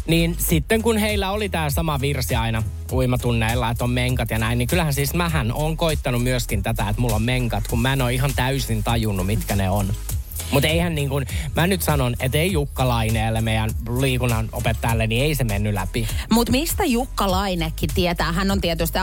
niin 0.07 0.35
sitten 0.39 0.81
kun 0.81 0.97
heillä 0.97 1.31
oli 1.31 1.49
tämä 1.49 1.69
sama 1.69 2.01
virsi 2.01 2.35
aina 2.35 2.63
uimatunneilla, 2.91 3.69
että 3.69 3.83
on 3.83 3.89
menkat 3.89 4.29
ja 4.29 4.39
näin, 4.39 4.57
niin 4.57 4.67
kyllähän 4.67 4.93
siis 4.93 5.13
mähän 5.13 5.51
on 5.51 5.77
koittanut 5.77 6.23
myöskin 6.23 6.63
tätä, 6.63 6.89
että 6.89 7.01
mulla 7.01 7.15
on 7.15 7.23
menkat, 7.23 7.67
kun 7.67 7.81
mä 7.81 7.93
en 7.93 8.01
ole 8.01 8.13
ihan 8.13 8.31
täysin 8.35 8.83
tajunnut, 8.83 9.25
mitkä 9.25 9.55
ne 9.55 9.69
on. 9.69 9.93
Mutta 10.51 10.67
eihän 10.67 10.95
niin 10.95 11.09
kuin, 11.09 11.25
mä 11.55 11.67
nyt 11.67 11.81
sanon, 11.81 12.15
että 12.19 12.37
ei 12.37 12.51
Jukka 12.51 12.87
Laineelle, 12.87 13.41
meidän 13.41 13.69
liikunnan 13.99 14.49
opettajalle, 14.51 15.07
niin 15.07 15.23
ei 15.23 15.35
se 15.35 15.43
mennyt 15.43 15.73
läpi. 15.73 16.07
Mutta 16.31 16.51
mistä 16.51 16.85
Jukka 16.85 17.31
Lainekin 17.31 17.89
tietää? 17.95 18.31
Hän 18.31 18.51
on 18.51 18.61
tietysti 18.61 18.99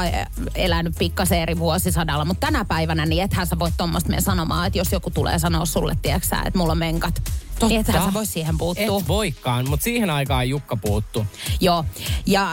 elänyt 0.55 0.95
pikkasen 0.99 1.39
eri 1.39 1.59
vuosisadalla, 1.59 2.25
mutta 2.25 2.47
tänä 2.47 2.65
päivänä 2.65 3.07
niin 3.07 3.23
ethän 3.23 3.47
sä 3.47 3.59
voi 3.59 3.71
tuommoista 3.77 4.21
sanomaan, 4.21 4.67
että 4.67 4.79
jos 4.79 4.93
joku 4.93 5.11
tulee 5.11 5.39
sanoa 5.39 5.65
sulle, 5.65 5.97
tiedätkö 6.03 6.37
että 6.47 6.59
mulla 6.59 6.73
on 6.73 6.79
menkat. 6.79 7.23
Niin 7.69 7.81
ethän 7.81 8.05
sä 8.05 8.15
voi 8.15 8.27
siihen 8.27 8.59
puuttua. 8.59 8.99
Et 8.99 9.09
voikaan, 9.09 9.69
mutta 9.69 9.85
siihen 9.85 10.11
aikaan 10.11 10.49
Jukka 10.49 10.77
puuttu. 10.77 11.27
Joo, 11.61 11.85
ja 12.27 12.53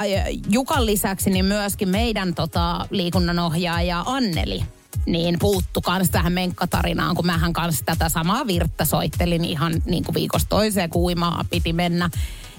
Jukan 0.49 0.85
lisäksi 0.85 1.29
niin 1.29 1.45
myöskin 1.45 1.89
meidän 1.89 2.35
tota, 2.35 2.85
liikunnanohjaaja 2.89 4.03
Anneli 4.05 4.63
niin 5.05 5.39
puuttu 5.39 5.81
kans 5.81 6.09
tähän 6.09 6.33
menkkatarinaan, 6.33 7.15
kun 7.15 7.25
mähän 7.25 7.53
kanssa 7.53 7.85
tätä 7.85 8.09
samaa 8.09 8.47
virttä 8.47 8.85
soittelin 8.85 9.45
ihan 9.45 9.73
niin 9.85 10.03
kuin 10.03 10.15
viikosta 10.15 10.49
toiseen, 10.49 10.89
kun 10.89 11.01
uimaa 11.01 11.45
piti 11.49 11.73
mennä. 11.73 12.09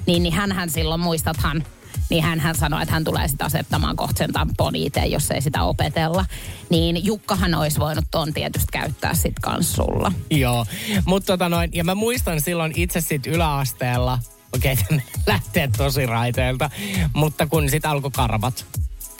Niin, 0.06 0.22
niin 0.22 0.32
hänhän 0.32 0.70
silloin, 0.70 1.00
muistathan, 1.00 1.64
niin 2.10 2.24
hän 2.24 2.54
sanoi, 2.54 2.82
että 2.82 2.92
hän 2.92 3.04
tulee 3.04 3.28
sitä 3.28 3.44
asettamaan 3.44 3.96
kohta 3.96 4.18
sen 4.18 4.32
tampon 4.32 4.76
itse, 4.76 5.00
jos 5.00 5.30
ei 5.30 5.42
sitä 5.42 5.62
opetella. 5.62 6.24
Niin 6.70 7.04
Jukkahan 7.04 7.54
olisi 7.54 7.78
voinut 7.78 8.04
ton 8.10 8.32
tietysti 8.32 8.68
käyttää 8.72 9.14
sit 9.14 9.38
kans 9.40 9.72
sulla. 9.72 10.12
Joo, 10.30 10.66
mutta 11.04 11.26
tota 11.26 11.48
noin, 11.48 11.70
ja 11.72 11.84
mä 11.84 11.94
muistan 11.94 12.40
silloin 12.40 12.72
itse 12.76 13.00
sit 13.00 13.26
yläasteella, 13.26 14.18
okei, 14.52 14.72
okay, 14.72 15.00
lähtee 15.26 15.70
tosi 15.76 16.06
raiteilta, 16.06 16.70
mutta 17.14 17.46
kun 17.46 17.70
sit 17.70 17.86
alkoi 17.86 18.10
karvat. 18.10 18.66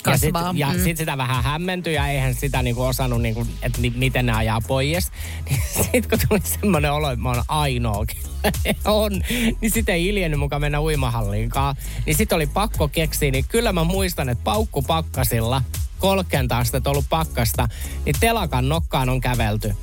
Ja 0.07 0.19
sit, 0.19 0.33
Kasvaa, 0.33 0.55
ja 0.57 0.73
mm. 0.73 0.85
sit 0.85 0.97
sitä 0.97 1.17
vähän 1.17 1.45
hämmentyi 1.45 1.95
ja 1.95 2.09
eihän 2.09 2.35
sitä 2.35 2.63
niinku 2.63 2.83
osannut, 2.83 3.23
niinku, 3.23 3.47
että 3.63 3.81
ni, 3.81 3.93
miten 3.97 4.27
ne 4.27 4.33
ajaa 4.33 4.61
pois. 4.61 5.11
Niin 5.51 5.63
sit 5.93 6.07
kun 6.07 6.19
tuli 6.29 6.41
semmoinen 6.45 6.93
olo, 6.93 7.11
että 7.11 7.23
mä 7.23 7.29
oon 7.29 7.43
ainoa, 7.49 8.07
on, 8.85 9.13
niin 9.61 9.71
sitten 9.71 9.95
ei 9.95 10.07
iljennyt 10.07 10.41
mukaan 10.41 10.61
mennä 10.63 10.81
uimahalliinkaan. 10.81 11.77
Niin 12.07 12.17
sit 12.17 12.33
oli 12.33 12.47
pakko 12.47 12.89
keksiä, 12.89 13.31
niin 13.31 13.45
kyllä 13.49 13.73
mä 13.73 13.85
muistan, 13.85 14.29
että 14.29 14.45
paukku 14.45 14.83
pakkasilla, 14.83 15.63
30 15.99 16.57
astetta 16.57 16.91
ollut 16.91 17.07
pakkasta, 17.11 17.69
niin 18.05 18.17
telakan 18.21 18.69
nokkaan 18.69 19.09
on 19.09 19.21
kävelty 19.21 19.75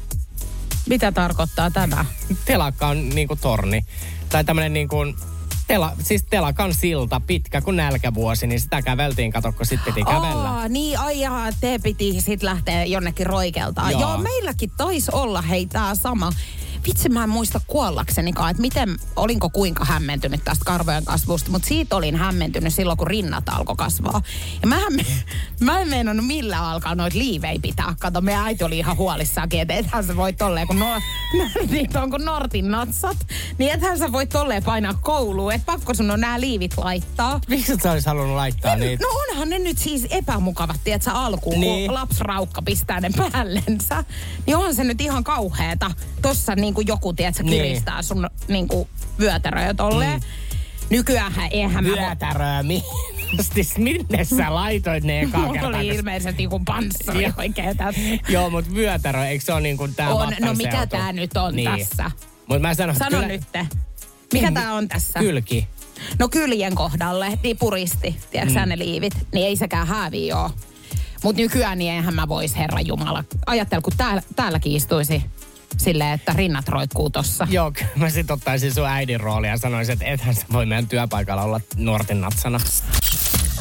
Mitä 0.89 1.11
tarkoittaa 1.11 1.71
tämä? 1.71 2.05
telakka 2.45 2.87
on 2.87 3.09
niinku 3.09 3.35
torni. 3.35 3.85
Tai 4.29 4.43
tämmönen 4.43 4.73
niinku, 4.73 4.97
tela, 5.67 5.91
siis 6.03 6.23
telakan 6.29 6.73
silta, 6.73 7.21
pitkä 7.27 7.61
kuin 7.61 7.77
nälkävuosi, 7.77 8.47
niin 8.47 8.61
sitä 8.61 8.81
käveltiin, 8.81 9.31
kato, 9.31 9.51
kun 9.51 9.65
sitten 9.65 9.93
piti 9.93 10.05
kävellä. 10.05 10.49
Aa, 10.49 10.67
niin, 10.67 10.99
ai 10.99 11.19
jaha, 11.19 11.51
te 11.59 11.79
piti 11.83 12.21
sit 12.21 12.43
lähteä 12.43 12.85
jonnekin 12.85 13.25
roikeltaan. 13.25 13.91
Joo. 13.91 14.01
Joo, 14.01 14.11
Joo 14.11 14.17
meilläkin 14.17 14.71
taisi 14.77 15.11
olla 15.13 15.41
hei 15.41 15.65
tää 15.65 15.95
sama. 15.95 16.31
Vitsi, 16.85 17.09
mä 17.09 17.23
en 17.23 17.29
muista 17.29 17.61
kuollaksenikaan, 17.67 18.51
että 18.51 18.61
miten, 18.61 18.95
olinko 19.15 19.49
kuinka 19.49 19.85
hämmentynyt 19.85 20.43
tästä 20.43 20.65
karvojen 20.65 21.05
kasvusta, 21.05 21.51
mutta 21.51 21.67
siitä 21.67 21.95
olin 21.95 22.15
hämmentynyt 22.15 22.73
silloin, 22.73 22.97
kun 22.97 23.07
rinnat 23.07 23.49
alkoi 23.49 23.75
kasvaa. 23.75 24.21
Ja 24.61 24.67
mähän, 24.67 24.93
me, 24.93 25.05
mä 25.65 25.79
en 25.79 25.87
meinannut 25.89 26.25
millään 26.27 26.63
alkaa 26.63 26.95
noita 26.95 27.17
liivejä 27.17 27.59
pitää. 27.61 27.95
Kato, 27.99 28.21
meidän 28.21 28.45
äiti 28.45 28.63
oli 28.63 28.77
ihan 28.77 28.97
huolissaankin, 28.97 29.61
että 29.61 29.73
ethän 29.73 30.03
sä 30.03 30.15
voi 30.15 30.33
tolleen, 30.33 30.67
kun 30.67 30.79
no, 30.79 30.85
niitä 31.71 32.01
on 32.01 32.09
kuin 32.09 32.25
Nortin 32.25 32.71
natsat, 32.71 33.17
niin 33.57 33.71
ethän 33.71 33.97
sä 33.97 34.11
voi 34.11 34.27
tolleen 34.27 34.63
painaa 34.63 34.93
kouluun, 34.93 35.53
että 35.53 35.65
pakko 35.65 35.93
sun 35.93 36.11
on 36.11 36.21
nämä 36.21 36.39
liivit 36.41 36.77
laittaa. 36.77 37.39
Miksi 37.49 37.75
sä 37.83 37.91
olis 37.91 38.05
halunnut 38.05 38.35
laittaa 38.35 38.75
niitä? 38.75 39.03
No 39.03 39.09
onhan 39.29 39.49
ne 39.49 39.59
nyt 39.59 39.77
siis 39.77 40.07
epämukavat, 40.09 40.79
tiedätkö, 40.83 41.11
alkuun, 41.11 41.59
Niin. 41.59 41.85
kun 41.87 41.93
lapsraukka 41.93 42.61
pistää 42.61 42.99
ne 43.01 43.09
päällensä. 43.17 44.03
Niin 44.45 44.57
onhan 44.57 44.75
se 44.75 44.83
nyt 44.83 45.01
ihan 45.01 45.23
kauheeta. 45.23 45.91
Tossa 46.21 46.55
niin 46.55 46.66
kuin 46.73 46.87
joku, 46.87 47.13
tiedätkö, 47.13 47.43
Niin. 47.43 47.63
kiristää 47.63 48.01
sun 48.01 48.27
niin 48.47 48.67
kuin 48.67 48.87
vyötäröjä 49.19 49.73
tolleen. 49.73 50.19
Mm. 50.19 50.25
Nykyäänhän 50.89 51.49
eihän 51.51 51.83
mä. 51.83 51.89
Vyötäröä, 51.95 52.63
Siis 53.53 53.77
minne 53.77 54.23
sä 54.25 54.53
laitoit 54.53 55.03
ne 55.03 55.21
ekaa 55.21 55.41
Mulla 55.41 55.53
kertaa? 55.53 55.69
oli 55.79 55.87
ilmeisesti 55.87 56.43
joku 56.43 56.59
panssari 56.65 57.33
oikein 57.37 57.77
tässä. 57.77 58.01
Joo, 58.29 58.49
mutta 58.49 58.73
vyötärö, 58.73 59.25
eikö 59.27 59.45
se 59.45 59.53
ole 59.53 59.61
niin 59.61 59.77
kuin 59.77 59.95
tää 59.95 60.09
On, 60.09 60.33
no 60.41 60.53
mikä 60.53 60.71
seutu? 60.71 60.87
tää 60.87 61.11
nyt 61.13 61.37
on 61.37 61.53
tässä? 61.63 62.11
Mutta 62.47 62.59
mä 62.59 62.73
sanon, 62.73 62.95
Sano 62.95 63.09
kyllä, 63.09 63.27
nyt. 63.27 63.41
Mikä 64.33 64.45
Niin, 64.47 64.53
tää 64.53 64.73
on 64.73 64.87
tässä? 64.87 65.19
Kylki. 65.19 65.67
No 66.19 66.29
kyljen 66.29 66.75
kohdalle, 66.75 67.39
niin 67.43 67.57
puristi, 67.57 68.17
tiedätkö 68.31 68.59
mm. 68.59 68.69
ne 68.69 68.77
liivit, 68.79 69.13
niin 69.33 69.47
ei 69.47 69.55
sekään 69.55 69.87
häävi 69.87 70.31
oo. 70.33 70.51
Mutta 71.23 71.41
nykyään 71.41 71.77
niin 71.77 71.93
eihän 71.93 72.13
mä 72.15 72.27
vois, 72.27 72.55
herra 72.57 72.81
Jumala. 72.81 73.23
Ajattel, 73.45 73.81
kun 73.81 73.93
täällä, 73.97 74.21
täälläkin 74.35 74.71
istuisi 74.71 75.23
silleen, 75.77 76.11
että 76.11 76.33
rinnat 76.33 76.67
roikkuu 76.67 77.09
tossa. 77.09 77.47
Joo, 77.49 77.71
kyllä 77.71 77.91
mä 77.95 78.09
sit 78.09 78.31
ottaisin 78.31 78.73
sun 78.73 78.87
äidin 78.87 79.19
roolia 79.19 79.51
ja 79.51 79.57
sanoisin, 79.57 79.93
että 79.93 80.05
ethän 80.05 80.35
sä 80.35 80.45
voi 80.53 80.65
meidän 80.65 80.87
työpaikalla 80.87 81.43
olla 81.43 81.61
nuorten 81.75 82.21
natsana. 82.21 82.59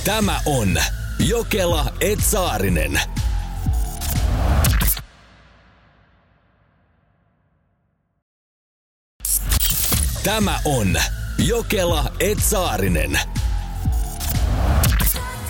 Tämä 0.04 0.40
on 0.46 0.78
Jokela 1.18 1.92
Etsaarinen. 2.00 3.00
Tämä 10.22 10.60
on 10.64 10.96
Jokela 11.38 12.12
Etsaarinen. 12.20 13.20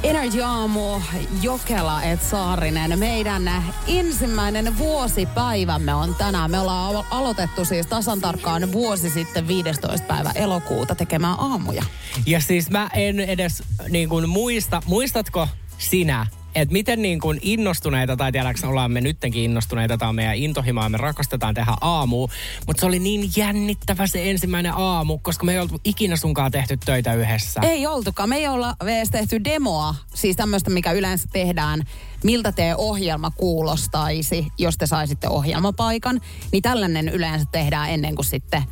Energy 0.02 0.42
Aamu, 0.42 1.00
Jokela 1.42 2.02
et 2.02 2.22
Saarinen. 2.22 2.98
Meidän 2.98 3.50
ensimmäinen 3.88 4.78
vuosipäivämme 4.78 5.94
on 5.94 6.14
tänään. 6.14 6.50
Me 6.50 6.60
ollaan 6.60 6.94
alo- 6.94 7.06
aloitettu 7.10 7.64
siis 7.64 7.86
tasan 7.86 8.20
tarkkaan 8.20 8.72
vuosi 8.72 9.10
sitten 9.10 9.48
15. 9.48 10.06
päivä 10.06 10.30
elokuuta 10.34 10.94
tekemään 10.94 11.40
aamuja. 11.40 11.82
Ja 12.26 12.40
siis 12.40 12.70
mä 12.70 12.88
en 12.94 13.20
edes 13.20 13.62
niin 13.88 14.08
kuin 14.08 14.28
muista, 14.28 14.82
muistatko 14.86 15.48
sinä, 15.78 16.26
että 16.56 16.72
miten 16.72 17.02
niin 17.02 17.20
kuin 17.20 17.38
innostuneita, 17.42 18.16
tai 18.16 18.32
tiedätkö, 18.32 18.68
ollaan 18.68 18.92
me 18.92 19.00
nyttenkin 19.00 19.42
innostuneita, 19.42 19.98
tämä 19.98 20.08
on 20.08 20.14
meidän 20.14 20.36
intohimoa, 20.36 20.88
me 20.88 20.96
rakastetaan 20.96 21.54
tehdä 21.54 21.72
aamu, 21.80 22.28
mutta 22.66 22.80
se 22.80 22.86
oli 22.86 22.98
niin 22.98 23.30
jännittävä 23.36 24.06
se 24.06 24.30
ensimmäinen 24.30 24.72
aamu, 24.76 25.18
koska 25.18 25.44
me 25.44 25.52
ei 25.52 25.58
oltu 25.58 25.80
ikinä 25.84 26.16
sunkaan 26.16 26.50
tehty 26.50 26.76
töitä 26.76 27.14
yhdessä. 27.14 27.60
Ei 27.64 27.86
oltukaan. 27.86 28.28
Me 28.28 28.36
ei 28.36 28.48
olla 28.48 28.76
edes 28.82 29.10
tehty 29.10 29.44
demoa, 29.44 29.94
siis 30.14 30.36
tämmöistä, 30.36 30.70
mikä 30.70 30.92
yleensä 30.92 31.28
tehdään, 31.32 31.82
miltä 32.24 32.52
teidän 32.52 32.76
ohjelma 32.76 33.30
kuulostaisi, 33.30 34.46
jos 34.58 34.76
te 34.78 34.86
saisitte 34.86 35.28
ohjelmapaikan. 35.28 36.20
Niin 36.52 36.62
tällainen 36.62 37.08
yleensä 37.08 37.46
tehdään 37.52 37.90
ennen 37.90 38.14
kuin 38.14 38.26
sitten 38.26 38.62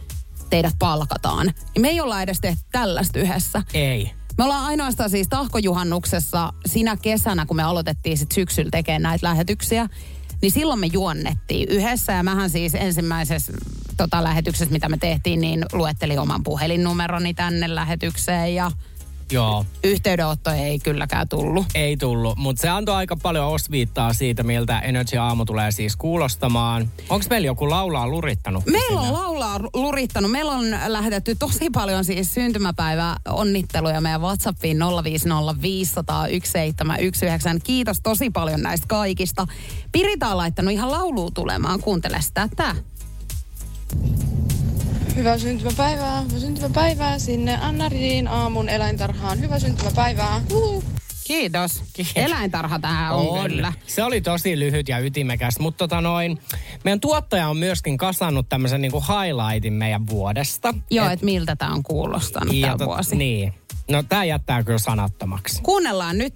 teidät 0.50 0.74
palkataan. 0.78 1.46
Niin 1.46 1.82
me 1.82 1.88
ei 1.88 2.00
olla 2.00 2.22
edes 2.22 2.40
tehty 2.40 2.62
tällaista 2.72 3.18
yhdessä. 3.18 3.62
Ei. 3.74 4.10
Me 4.38 4.44
ollaan 4.44 4.64
ainoastaan 4.64 5.10
siis 5.10 5.28
tahkojuhannuksessa 5.28 6.52
sinä 6.66 6.96
kesänä, 6.96 7.46
kun 7.46 7.56
me 7.56 7.62
aloitettiin 7.62 8.18
sit 8.18 8.32
syksyllä 8.32 8.70
tekemään 8.70 9.02
näitä 9.02 9.26
lähetyksiä, 9.26 9.88
niin 10.42 10.52
silloin 10.52 10.80
me 10.80 10.86
juonnettiin 10.86 11.68
yhdessä. 11.68 12.12
Ja 12.12 12.22
mähän 12.22 12.50
siis 12.50 12.74
ensimmäisessä 12.74 13.52
tota, 13.96 14.24
lähetyksessä, 14.24 14.72
mitä 14.72 14.88
me 14.88 14.96
tehtiin, 14.96 15.40
niin 15.40 15.64
luettelin 15.72 16.18
oman 16.18 16.42
puhelinnumeroni 16.42 17.34
tänne 17.34 17.74
lähetykseen 17.74 18.54
ja 18.54 18.70
Joo. 19.32 19.66
yhteydenotto 19.84 20.50
ei 20.50 20.78
kylläkään 20.78 21.28
tullut. 21.28 21.66
Ei 21.74 21.96
tullut, 21.96 22.38
mutta 22.38 22.62
se 22.62 22.68
antoi 22.68 22.94
aika 22.94 23.16
paljon 23.16 23.46
osviittaa 23.46 24.12
siitä, 24.12 24.42
miltä 24.42 24.78
Energy 24.78 25.16
Aamu 25.16 25.44
tulee 25.44 25.72
siis 25.72 25.96
kuulostamaan. 25.96 26.90
Onko 27.08 27.26
meillä 27.30 27.46
joku 27.46 27.70
laulaa 27.70 28.08
lurittanut? 28.08 28.66
Meillä 28.66 29.00
on 29.00 29.12
laulaa 29.12 29.60
lurittanut. 29.74 30.30
Meillä 30.30 30.52
on 30.52 30.64
lähetetty 30.86 31.34
tosi 31.34 31.70
paljon 31.70 32.04
siis 32.04 32.34
syntymäpäivä 32.34 33.16
onnitteluja 33.28 34.00
meidän 34.00 34.20
WhatsAppiin 34.20 34.78
050501719. 34.78 34.82
Kiitos 37.64 38.00
tosi 38.02 38.30
paljon 38.30 38.60
näistä 38.60 38.86
kaikista. 38.86 39.46
Pirita 39.92 40.28
on 40.28 40.36
laittanut 40.36 40.72
ihan 40.72 40.90
laulua 40.90 41.30
tulemaan. 41.34 41.80
Kuuntele 41.80 42.22
sitä. 42.22 42.48
Tää. 42.56 42.76
Hyvää 45.16 45.38
syntymäpäivää, 45.38 46.20
hyvää 46.20 46.40
syntymäpäivää 46.40 47.18
sinne 47.18 47.56
Annarin 47.56 48.28
aamun 48.28 48.68
eläintarhaan. 48.68 49.40
Hyvää 49.40 49.58
syntymäpäivää. 49.58 50.40
Uhu. 50.52 50.84
Kiitos. 51.24 51.82
Eläintarha 52.16 52.78
tähän 52.78 53.14
on, 53.14 53.50
kyllä. 53.50 53.72
Se 53.86 54.02
oli 54.02 54.20
tosi 54.20 54.58
lyhyt 54.58 54.88
ja 54.88 54.98
ytimekäs, 54.98 55.58
mutta 55.58 55.78
tota 55.78 56.00
noin, 56.00 56.38
meidän 56.84 57.00
tuottaja 57.00 57.48
on 57.48 57.56
myöskin 57.56 57.96
kasannut 57.96 58.48
tämmöisen 58.48 58.82
niinku 58.82 59.00
highlightin 59.00 59.72
meidän 59.72 60.06
vuodesta. 60.06 60.74
Joo, 60.90 61.04
että 61.04 61.12
et 61.12 61.22
miltä 61.22 61.56
tämä 61.56 61.72
on 61.72 61.82
kuulostanut 61.82 62.60
tämä 62.60 62.74
tot- 62.74 62.84
vuosi. 62.84 63.16
Niin. 63.16 63.54
No 63.90 64.02
tää 64.02 64.24
jättää 64.24 64.62
kyllä 64.62 64.78
sanattomaksi. 64.78 65.62
Kuunnellaan 65.62 66.18
nyt 66.18 66.34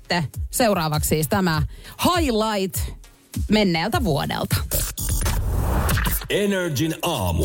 seuraavaksi 0.50 1.08
siis 1.08 1.28
tämä 1.28 1.62
highlight 2.04 2.97
menneeltä 3.50 4.04
vuodelta. 4.04 4.56
Energin 6.30 6.94
aamu. 7.02 7.44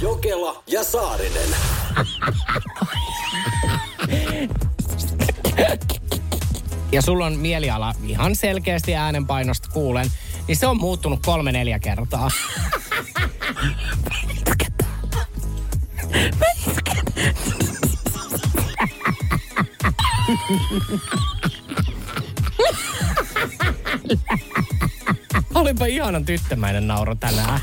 Jokela 0.00 0.62
ja 0.66 0.84
Saarinen. 0.84 1.48
Ja 6.92 7.02
sulla 7.02 7.26
on 7.26 7.38
mieliala 7.38 7.94
ihan 8.06 8.36
selkeästi 8.36 8.94
äänenpainosta 8.94 9.68
kuulen, 9.72 10.06
niin 10.48 10.56
se 10.56 10.66
on 10.66 10.76
muuttunut 10.76 11.20
kolme 11.26 11.52
neljä 11.52 11.78
kertaa. 11.78 12.30
Olipa 25.54 25.86
ihanan 25.86 26.24
tyttömäinen 26.24 26.88
nauru 26.88 27.14
tänään. 27.14 27.60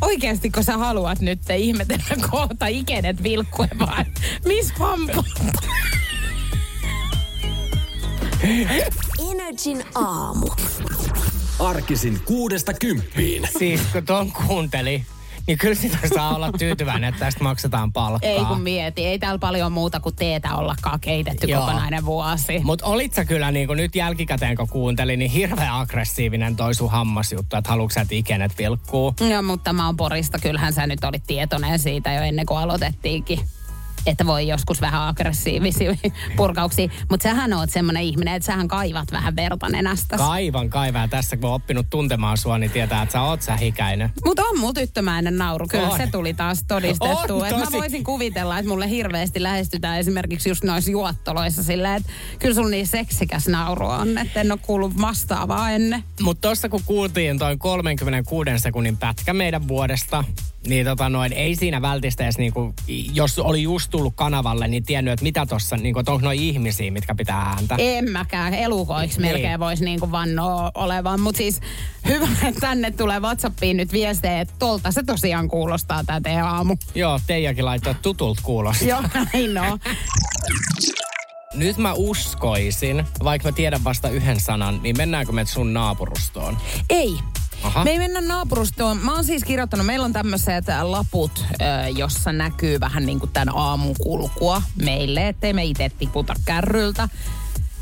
Oikeasti, 0.00 0.50
kun 0.50 0.64
sä 0.64 0.76
haluat 0.76 1.20
nyt 1.20 1.40
ihmetellä 1.56 2.28
kohta 2.30 2.66
ikenet 2.66 3.22
vilkkue 3.22 3.68
vaan. 3.78 4.06
Miss 4.46 4.72
Pampo? 4.78 5.24
Energin 9.32 9.84
aamu. 9.94 10.46
Arkisin 11.58 12.20
kuudesta 12.24 12.72
kymppiin. 12.74 13.48
Siis 13.58 13.80
kun 13.92 14.04
ton 14.04 14.32
kuunteli, 14.32 15.04
niin 15.50 15.58
kyllä 15.58 15.74
sitä 15.74 15.98
saa 16.14 16.34
olla 16.34 16.52
tyytyväinen, 16.52 17.08
että 17.08 17.24
tästä 17.24 17.44
maksetaan 17.44 17.92
palkkaa. 17.92 18.30
Ei 18.30 18.44
kun 18.44 18.60
mieti, 18.60 19.06
ei 19.06 19.18
täällä 19.18 19.38
paljon 19.38 19.72
muuta 19.72 20.00
kuin 20.00 20.16
teetä 20.16 20.54
ollakaan 20.54 21.00
keitetty 21.00 21.46
Joo. 21.46 21.60
kokonainen 21.60 22.04
vuosi. 22.04 22.58
Mutta 22.64 22.86
olit 22.86 23.14
sä 23.14 23.24
kyllä 23.24 23.50
niin 23.50 23.68
nyt 23.68 23.94
jälkikäteen, 23.94 24.56
kun 24.56 24.68
kuuntelin, 24.68 25.18
niin 25.18 25.30
hirveän 25.30 25.74
aggressiivinen 25.74 26.56
toi 26.56 26.74
sun 26.74 26.90
hammasjuttu, 26.90 27.56
että 27.56 27.70
haluatko 27.70 27.94
sä, 27.94 28.00
että 28.00 28.14
ikenet 28.14 28.58
vilkkuu. 28.58 29.14
Joo, 29.30 29.42
mutta 29.42 29.72
mä 29.72 29.86
oon 29.86 29.96
Porista. 29.96 30.38
Kyllähän 30.38 30.72
sä 30.72 30.86
nyt 30.86 31.04
olit 31.04 31.22
tietoinen 31.26 31.78
siitä 31.78 32.12
jo 32.12 32.22
ennen 32.22 32.46
kuin 32.46 32.58
aloitettiinkin. 32.58 33.40
Että 34.06 34.26
voi 34.26 34.48
joskus 34.48 34.80
vähän 34.80 35.08
aggressiivisia 35.08 35.96
purkauksia. 36.36 36.88
Mutta 37.10 37.22
sähän 37.22 37.52
oot 37.52 37.70
semmonen 37.70 38.02
ihminen, 38.02 38.34
että 38.34 38.46
sähän 38.46 38.68
kaivat 38.68 39.12
vähän 39.12 39.36
verta 39.36 39.68
nenästä. 39.68 40.16
Kaivan, 40.16 40.70
kaivaa. 40.70 41.08
Tässä 41.08 41.36
kun 41.36 41.48
on 41.48 41.54
oppinut 41.54 41.86
tuntemaan 41.90 42.38
sua, 42.38 42.58
niin 42.58 42.70
tietää, 42.70 43.02
että 43.02 43.12
sä 43.12 43.22
oot 43.22 43.42
sähikäinen. 43.42 44.10
Mutta 44.24 44.42
on 44.42 44.58
mulla 44.58 44.72
tyttömäinen 44.72 45.38
nauru. 45.38 45.66
Kyllä 45.68 45.88
On. 45.88 45.96
se 45.96 46.06
tuli 46.06 46.34
taas 46.34 46.64
todistettu. 46.68 47.38
On 47.38 47.46
Et 47.46 47.56
mä 47.56 47.66
voisin 47.72 48.04
kuvitella, 48.04 48.58
että 48.58 48.68
mulle 48.68 48.90
hirveästi 48.90 49.42
lähestytään 49.42 49.98
esimerkiksi 49.98 50.48
just 50.48 50.64
noissa 50.64 50.90
juottoloissa 50.90 51.62
silleen, 51.62 51.94
että 51.94 52.12
kyllä 52.38 52.54
sulla 52.54 52.70
niin 52.70 52.86
seksikäs 52.86 53.48
nauru 53.48 53.86
on, 53.86 54.18
että 54.18 54.40
en 54.40 54.52
ole 54.52 54.60
kuullut 54.62 55.00
vastaavaa 55.00 55.70
ennen. 55.70 56.04
Mutta 56.22 56.48
tuossa 56.48 56.68
kun 56.68 56.80
kuultiin 56.86 57.38
toi 57.38 57.56
36 57.56 58.50
sekunnin 58.56 58.96
pätkä 58.96 59.32
meidän 59.32 59.68
vuodesta, 59.68 60.24
niin 60.66 60.86
tota 60.86 61.08
noin, 61.08 61.32
ei 61.32 61.56
siinä 61.56 61.82
vältistä 61.82 62.24
edes 62.24 62.38
niinku, 62.38 62.74
jos 63.12 63.38
oli 63.38 63.62
just 63.62 63.90
tullut 63.90 64.14
kanavalle, 64.16 64.68
niin 64.68 64.84
tiennyt, 64.84 65.12
että 65.12 65.22
mitä 65.22 65.46
tossa, 65.46 65.76
niinku, 65.76 66.00
että 66.00 66.12
onko 66.12 66.24
noi 66.24 66.48
ihmisiä, 66.48 66.90
mitkä 66.90 67.14
pitää 67.14 67.40
ääntä. 67.42 67.74
En 67.78 68.10
mäkään. 68.10 68.54
Elukoiksi 68.54 69.20
Niin. 69.20 69.32
melkein 69.32 69.60
voisi 69.60 69.84
niinku 69.84 70.10
vannoa 70.10 70.70
olevan. 70.74 71.20
Mutta 71.20 71.38
siis 71.38 71.60
hyvä, 72.08 72.28
että 72.48 72.60
tänne 72.60 72.90
tulee 72.90 73.20
Whatsappiin 73.20 73.76
nyt 73.76 73.92
viestejä, 73.92 74.40
että 74.40 74.54
tolta 74.58 74.90
se 74.92 75.02
tosiaan 75.02 75.48
kuulostaa 75.48 76.04
tää 76.04 76.20
teidän 76.20 76.46
aamu. 76.46 76.76
Joo, 76.94 77.20
Teijakin 77.26 77.64
laittoi 77.64 77.94
tutult 78.02 78.38
kuulosta. 78.42 78.84
Joo, 78.84 79.02
näin 79.14 79.58
on. 79.58 79.78
Nyt 81.54 81.76
mä 81.76 81.92
uskoisin, 81.96 83.04
vaikka 83.24 83.48
mä 83.48 83.52
tiedän 83.52 83.84
vasta 83.84 84.08
yhden 84.08 84.40
sanan, 84.40 84.82
niin 84.82 84.96
mennäänkö 84.96 85.32
me 85.32 85.46
sun 85.46 85.72
naapurustoon? 85.74 86.58
Ei. 86.90 87.14
Aha. 87.62 87.84
Me 87.84 87.90
ei 87.90 87.98
mennä 87.98 88.20
naapurustoon. 88.20 88.98
Mä 88.98 89.14
oon 89.14 89.24
siis 89.24 89.44
kirjoittanut, 89.44 89.86
meillä 89.86 90.04
on 90.04 90.12
tämmöiset 90.12 90.64
laput, 90.82 91.44
ö, 91.52 91.88
jossa 91.88 92.32
näkyy 92.32 92.80
vähän 92.80 93.06
niin 93.06 93.20
kuin 93.20 93.30
tämän 93.32 93.56
aamun 93.56 93.94
kulkua 94.00 94.62
meille, 94.76 95.28
ettei 95.28 95.52
me 95.52 95.64
itse 95.64 95.90
tiputa 95.98 96.34
kärryltä. 96.44 97.08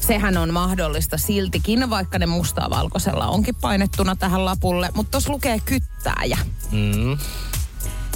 Sehän 0.01 0.37
on 0.37 0.53
mahdollista 0.53 1.19
siltikin, 1.19 1.91
vaikka 1.91 2.19
ne 2.19 2.27
mustaa 2.27 2.71
valkoisella 2.71 3.27
onkin 3.27 3.55
painettuna 3.55 4.17
tähän 4.17 4.45
lapulle. 4.45 4.91
Mutta 4.95 5.11
tuossa 5.11 5.33
lukee 5.33 5.61
kyttääjä. 5.64 6.38
Mm. 6.71 7.19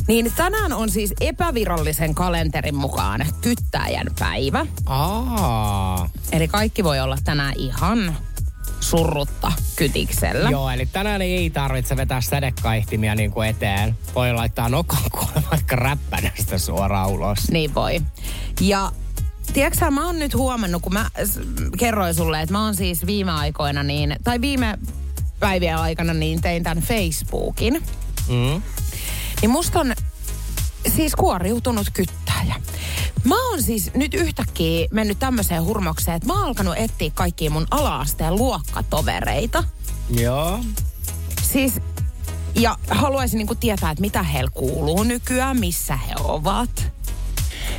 Niin 0.09 0.33
tänään 0.37 0.73
on 0.73 0.91
siis 0.91 1.15
epävirallisen 1.21 2.15
kalenterin 2.15 2.75
mukaan 2.75 3.27
kyttäjän 3.41 4.07
päivä. 4.19 4.67
Aa. 4.87 6.09
Eli 6.33 6.49
kaikki 6.49 6.85
voi 6.85 7.01
olla 7.01 7.19
tänään 7.25 7.55
ihan 7.57 8.17
surrutta 8.81 9.53
kytiksellä. 9.77 10.51
Joo, 10.51 10.71
eli 10.71 10.87
tänään 10.87 11.23
ei 11.23 11.51
tarvitse 11.51 11.97
vetää 11.97 12.21
sädekaihtimia 12.21 13.15
niin 13.15 13.31
kuin 13.31 13.49
eteen. 13.49 13.97
Voi 14.15 14.33
laittaa 14.33 14.69
nokan 14.69 15.11
kuule 15.11 15.43
vaikka 15.51 15.77
räppänästä 15.77 16.59
suoraan 16.59 17.11
ulos. 17.11 17.51
Niin 17.51 17.75
voi. 17.75 18.01
Ja 18.61 18.93
tiedätkö 19.53 19.91
mä 19.91 20.07
oon 20.07 20.19
nyt 20.19 20.35
huomannut, 20.35 20.83
kun 20.83 20.93
mä 20.93 21.11
kerroin 21.79 22.15
sulle, 22.15 22.41
että 22.41 22.53
mä 22.53 22.65
oon 22.65 22.75
siis 22.75 23.07
viime 23.07 23.33
aikoina 23.33 23.83
niin, 23.83 24.17
tai 24.25 24.41
viime 24.41 24.79
päivien 25.41 25.77
aikana 25.77 26.15
niin 26.15 26.41
tein 26.41 26.63
tämän 26.63 26.83
Facebookin. 26.83 27.83
Mm. 28.29 28.63
Niin 29.41 29.51
musta 29.51 29.81
on 29.81 29.95
siis 30.97 31.15
kuoriutunut 31.15 31.87
kyttäjä. 32.43 32.55
Mä 33.25 33.49
oon 33.49 33.63
siis 33.63 33.91
nyt 33.95 34.15
yhtäkkiä 34.15 34.89
mennyt 34.91 35.19
tämmöiseen 35.19 35.65
hurmokseen, 35.65 36.17
että 36.17 36.27
mä 36.27 36.35
oon 36.35 36.45
alkanut 36.45 36.75
etsiä 36.77 37.11
kaikkia 37.15 37.51
mun 37.51 37.67
ala-asteen 37.71 38.37
luokkatovereita. 38.37 39.65
Joo. 40.21 40.61
Siis, 41.43 41.73
ja 42.55 42.77
haluaisin 42.91 43.39
niinku 43.39 43.55
tietää, 43.55 43.91
että 43.91 44.01
mitä 44.01 44.23
heillä 44.23 44.51
kuuluu 44.55 45.03
nykyään, 45.03 45.61
missä 45.61 45.97
he 45.97 46.15
ovat. 46.25 46.93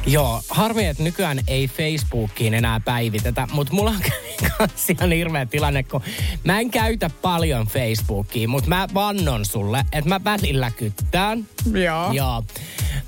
Joo, 0.05 0.41
harmi, 0.49 0.85
että 0.85 1.03
nykyään 1.03 1.39
ei 1.47 1.67
Facebookiin 1.67 2.53
enää 2.53 2.79
päivitetä, 2.79 3.47
mutta 3.51 3.73
mulla 3.73 3.89
on 3.89 3.99
kans 4.57 4.89
ihan 4.89 5.11
hirveä 5.11 5.45
tilanne, 5.45 5.83
kun 5.83 6.01
mä 6.43 6.59
en 6.59 6.71
käytä 6.71 7.09
paljon 7.21 7.67
Facebookia, 7.67 8.47
mutta 8.47 8.69
mä 8.69 8.87
vannon 8.93 9.45
sulle, 9.45 9.85
että 9.91 10.09
mä 10.09 10.23
välillä 10.23 10.71
kyttään. 10.71 11.47
Joo. 11.73 12.11
Joo. 12.11 12.43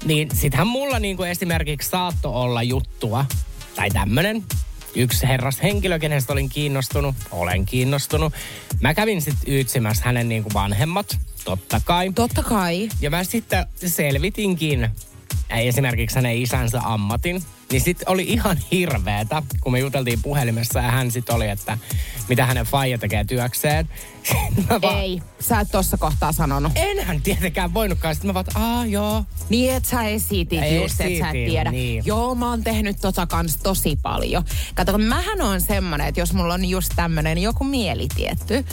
Niin 0.06 0.30
sittenhän 0.34 0.68
mulla 0.68 1.00
niinku 1.00 1.24
esimerkiksi 1.24 1.90
saatto 1.90 2.42
olla 2.42 2.64
juttua, 2.64 3.26
tai 3.76 3.90
tämmönen, 3.90 4.44
yksi 4.96 5.28
herras 5.28 5.64
henkilö, 5.64 6.00
kenestä 6.00 6.34
olin 6.34 6.50
kiinnostunut, 6.50 7.16
olen 7.32 7.66
kiinnostunut. 7.66 8.34
Mä 8.82 8.94
kävin 8.94 9.22
sitten 9.22 9.54
yytsimässä 9.54 10.04
hänen 10.06 10.30
niinku 10.30 10.50
vanhemmat, 10.54 11.18
totta 11.46 11.82
kai. 11.86 12.12
Totta 12.16 12.44
kai. 12.44 12.90
Ja 13.02 13.10
mä 13.10 13.24
sitten 13.24 13.66
selvitinkin 13.86 14.90
esimerkiksi 15.50 16.16
hänen 16.16 16.38
isänsä 16.38 16.80
ammatin. 16.84 17.44
Niin 17.76 17.84
sitten 17.84 18.10
oli 18.10 18.24
ihan 18.24 18.58
hirveetä, 18.72 19.44
kun 19.62 19.72
me 19.72 19.80
juteltiin 19.80 20.22
puhelimessa 20.22 20.80
ja 20.80 20.92
hän 20.92 21.12
sitten 21.12 21.36
oli, 21.36 21.50
että 21.50 21.78
mitä 22.30 22.46
hänen 22.46 22.66
faija 22.66 22.98
tekee 22.98 23.24
työkseen. 23.24 23.90
Vaan, 24.82 25.00
Ei, 25.00 25.22
sä 25.40 25.60
et 25.60 25.68
tossa 25.72 25.98
kohtaa 25.98 26.32
sanonut. 26.32 26.72
Enhän 26.76 27.22
tietenkään 27.22 27.74
voinutkaan. 27.74 28.16
Sitten 28.16 28.30
mä 28.30 28.34
vaan, 28.34 28.46
että 28.48 28.60
aa 28.60 28.86
joo. 28.86 29.24
Niin, 29.50 29.74
että 29.74 29.90
sä 29.90 30.04
esitit 30.04 30.62
Ei 30.62 30.76
just, 30.76 31.02
että 31.02 31.20
sä 31.20 31.28
et 31.28 31.32
tiedä. 31.32 31.72
niin. 31.72 32.04
Joo, 32.06 32.36
mä 32.36 32.50
oon 32.50 32.64
tehnyt 32.64 32.98
tota 33.02 33.28
kans 33.28 33.58
tosi 33.58 34.00
paljon. 34.02 34.44
Kato, 34.76 34.92
kun 34.92 35.04
mähän 35.04 35.42
on 35.42 35.62
semmonen, 35.62 36.08
että 36.08 36.22
jos 36.22 36.34
mulla 36.34 36.54
on 36.54 36.66
just 36.66 36.92
tämmönen 36.96 37.38
joku 37.38 37.64
mieli 37.64 38.08
tietty, 38.16 38.66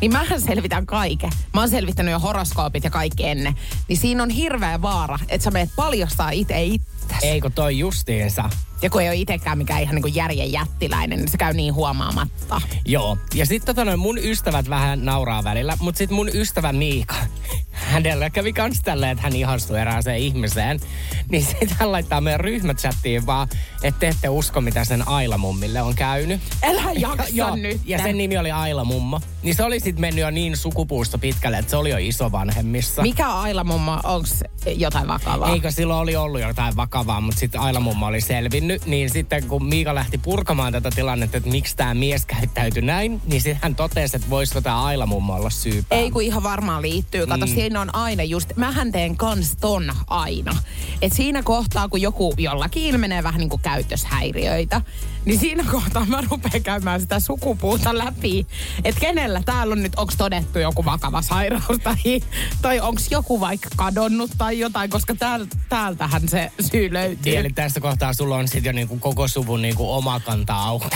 niin 0.00 0.12
mähän 0.12 0.40
selvitän 0.40 0.86
kaiken. 0.86 1.30
Mä 1.54 1.60
oon 1.60 1.70
selvittänyt 1.70 2.12
jo 2.12 2.18
horoskoopit 2.18 2.84
ja 2.84 2.90
kaikki 2.90 3.26
ennen. 3.26 3.54
Niin 3.88 3.96
siinä 3.96 4.22
on 4.22 4.30
hirveä 4.30 4.82
vaara, 4.82 5.18
että 5.28 5.44
sä 5.44 5.50
meet 5.50 5.70
paljastaa 5.76 6.30
itse 6.30 6.62
itse. 6.62 6.95
Eikö 7.22 7.50
toi 7.50 7.78
justiinsa? 7.78 8.50
Ja 8.82 8.90
kun 8.90 9.02
ei 9.02 9.08
ole 9.08 9.16
itsekään 9.16 9.58
mikään 9.58 9.82
ihan 9.82 9.94
niin 9.94 10.14
järjen 10.14 10.52
jättiläinen, 10.52 11.18
niin 11.18 11.28
se 11.28 11.38
käy 11.38 11.52
niin 11.52 11.74
huomaamatta. 11.74 12.60
Joo. 12.84 13.18
Ja 13.34 13.46
sitten 13.46 13.66
tota 13.66 13.84
noin, 13.84 13.98
mun 13.98 14.18
ystävät 14.18 14.70
vähän 14.70 15.04
nauraa 15.04 15.44
välillä, 15.44 15.76
mutta 15.80 15.98
sitten 15.98 16.14
mun 16.14 16.30
ystävä 16.34 16.72
Miika, 16.72 17.14
hänellä 17.92 18.30
kävi 18.30 18.52
kans 18.52 18.80
tälleen, 18.80 19.12
että 19.12 19.22
hän 19.22 19.36
ihastui 19.36 19.80
erääseen 19.80 20.18
ihmiseen. 20.18 20.80
Niin 21.28 21.44
sitten 21.50 21.76
hän 21.80 21.92
laittaa 21.92 22.20
meidän 22.20 22.40
ryhmächattiin 22.40 23.26
vaan, 23.26 23.48
että 23.82 24.00
te 24.00 24.08
ette 24.08 24.28
usko, 24.28 24.60
mitä 24.60 24.84
sen 24.84 25.08
Aila 25.08 25.38
mummille 25.38 25.82
on 25.82 25.94
käynyt. 25.94 26.40
Älä 26.62 26.92
jaksa 26.98 27.28
Joo, 27.32 27.56
nyt. 27.56 27.80
ja 27.84 27.98
sen 27.98 28.18
nimi 28.18 28.38
oli 28.38 28.50
Aila 28.50 28.84
mummo. 28.84 29.20
Niin 29.46 29.54
se 29.54 29.64
oli 29.64 29.80
sitten 29.80 30.00
mennyt 30.00 30.22
jo 30.22 30.30
niin 30.30 30.56
sukupuusta 30.56 31.18
pitkälle, 31.18 31.58
että 31.58 31.70
se 31.70 31.76
oli 31.76 31.90
jo 31.90 31.96
isovanhemmissa. 32.00 33.02
Mikä 33.02 33.28
on 33.28 33.40
Aila 33.40 33.64
mummo? 33.64 33.92
Onko 34.04 34.28
jotain 34.76 35.08
vakavaa? 35.08 35.52
Eikö 35.52 35.70
silloin 35.70 36.00
oli 36.00 36.16
ollut 36.16 36.40
jotain 36.40 36.76
vakavaa, 36.76 37.20
mutta 37.20 37.40
sitten 37.40 37.60
Aila 37.60 37.80
mummo 37.80 38.06
oli 38.06 38.20
selvinnyt. 38.20 38.86
Niin 38.86 39.10
sitten 39.10 39.48
kun 39.48 39.66
Miika 39.66 39.94
lähti 39.94 40.18
purkamaan 40.18 40.72
tätä 40.72 40.90
tilannetta, 40.90 41.36
että 41.36 41.50
miksi 41.50 41.76
tämä 41.76 41.94
mies 41.94 42.26
käyttäytyi 42.26 42.82
näin, 42.82 43.22
niin 43.26 43.40
sitten 43.40 43.58
hän 43.62 43.74
totesi, 43.74 44.16
että 44.16 44.30
voisiko 44.30 44.60
tämä 44.60 44.84
Aila 44.84 45.06
mummo 45.06 45.34
olla 45.34 45.50
syypää. 45.50 45.98
Ei 45.98 46.10
kun 46.10 46.22
ihan 46.22 46.42
varmaan 46.42 46.82
liittyy. 46.82 47.26
Kato, 47.26 47.46
mm. 47.46 47.54
siinä 47.54 47.80
on 47.80 47.94
aina 47.94 48.22
just, 48.22 48.50
mähän 48.56 48.92
teen 48.92 49.16
kans 49.16 49.56
ton 49.60 49.92
aina. 50.06 50.56
Et 51.02 51.12
siinä 51.12 51.42
kohtaa, 51.42 51.88
kun 51.88 52.02
joku 52.02 52.34
jollakin 52.38 52.82
ilmenee 52.82 53.22
vähän 53.22 53.38
niin 53.40 53.50
kuin 53.50 53.62
käytöshäiriöitä, 53.62 54.80
niin 55.26 55.40
siinä 55.40 55.64
kohtaa 55.70 56.04
mä 56.04 56.22
rupean 56.30 56.62
käymään 56.62 57.00
sitä 57.00 57.20
sukupuuta 57.20 57.98
läpi. 57.98 58.46
Että 58.84 59.00
kenellä 59.00 59.42
täällä 59.44 59.72
on 59.72 59.82
nyt, 59.82 59.94
onko 59.96 60.12
todettu 60.18 60.58
joku 60.58 60.84
vakava 60.84 61.22
sairaus 61.22 61.78
tai, 61.82 62.20
tai 62.62 62.80
onko 62.80 63.00
joku 63.10 63.40
vaikka 63.40 63.68
kadonnut 63.76 64.30
tai 64.38 64.58
jotain, 64.58 64.90
koska 64.90 65.14
tääl, 65.14 65.46
täältähän 65.68 66.28
se 66.28 66.52
syy 66.70 66.92
löytyy. 66.92 67.36
Eli 67.36 67.50
tässä 67.50 67.80
kohtaa 67.80 68.12
sulla 68.12 68.36
on 68.36 68.48
sitten 68.48 68.64
jo 68.64 68.72
niinku 68.72 68.98
koko 68.98 69.28
suvun 69.28 69.62
niinku 69.62 69.92
oma 69.92 70.20
kanta 70.20 70.54
auki. 70.54 70.86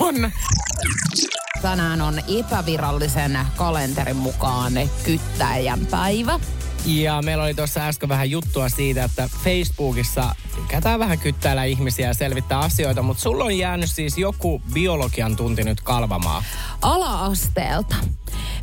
On. 0.00 0.32
Tänään 1.62 2.02
on 2.02 2.20
epävirallisen 2.38 3.38
kalenterin 3.56 4.16
mukaan 4.16 4.72
kyttäjän 5.04 5.86
päivä. 5.86 6.40
Ja 6.84 7.22
meillä 7.22 7.44
oli 7.44 7.54
tuossa 7.54 7.80
äsken 7.80 8.08
vähän 8.08 8.30
juttua 8.30 8.68
siitä, 8.68 9.04
että 9.04 9.28
Facebookissa 9.44 10.34
tykätään 10.54 10.98
vähän 10.98 11.18
kyttäillä 11.18 11.64
ihmisiä 11.64 12.06
ja 12.06 12.14
selvittää 12.14 12.58
asioita, 12.58 13.02
mutta 13.02 13.22
sulla 13.22 13.44
on 13.44 13.58
jäänyt 13.58 13.90
siis 13.90 14.18
joku 14.18 14.62
biologian 14.72 15.36
tunti 15.36 15.64
nyt 15.64 15.80
kalvamaan. 15.80 16.44
Ala-asteelta. 16.82 17.96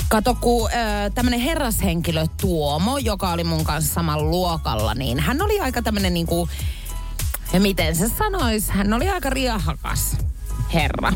Kato, 0.09 0.35
kun 0.35 0.69
tämmönen 1.15 1.39
herrashenkilö 1.39 2.25
Tuomo, 2.41 2.97
joka 2.97 3.31
oli 3.31 3.43
mun 3.43 3.63
kanssa 3.63 3.93
samalla 3.93 4.29
luokalla, 4.29 4.93
niin 4.93 5.19
hän 5.19 5.41
oli 5.41 5.59
aika 5.59 5.81
tämmönen 5.81 6.13
niinku, 6.13 6.49
ja 7.53 7.59
miten 7.59 7.95
se 7.95 8.09
sanois, 8.17 8.69
hän 8.69 8.93
oli 8.93 9.09
aika 9.09 9.29
riahakas 9.29 10.17
herra. 10.73 11.13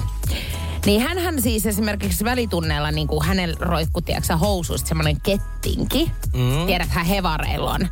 Niin 0.86 1.02
hän 1.02 1.42
siis 1.42 1.66
esimerkiksi 1.66 2.24
välitunneilla, 2.24 2.92
niin 2.92 3.08
kuin 3.08 3.26
hänellä 3.26 3.56
roikku, 3.60 4.02
tiedätkö 4.02 4.38
housuista 4.38 4.88
semmoinen 4.88 5.22
kettinki. 5.22 6.12
Mm. 6.34 6.66
Tiedäthän 6.66 7.06
hevareilla 7.06 7.72
on. 7.72 7.88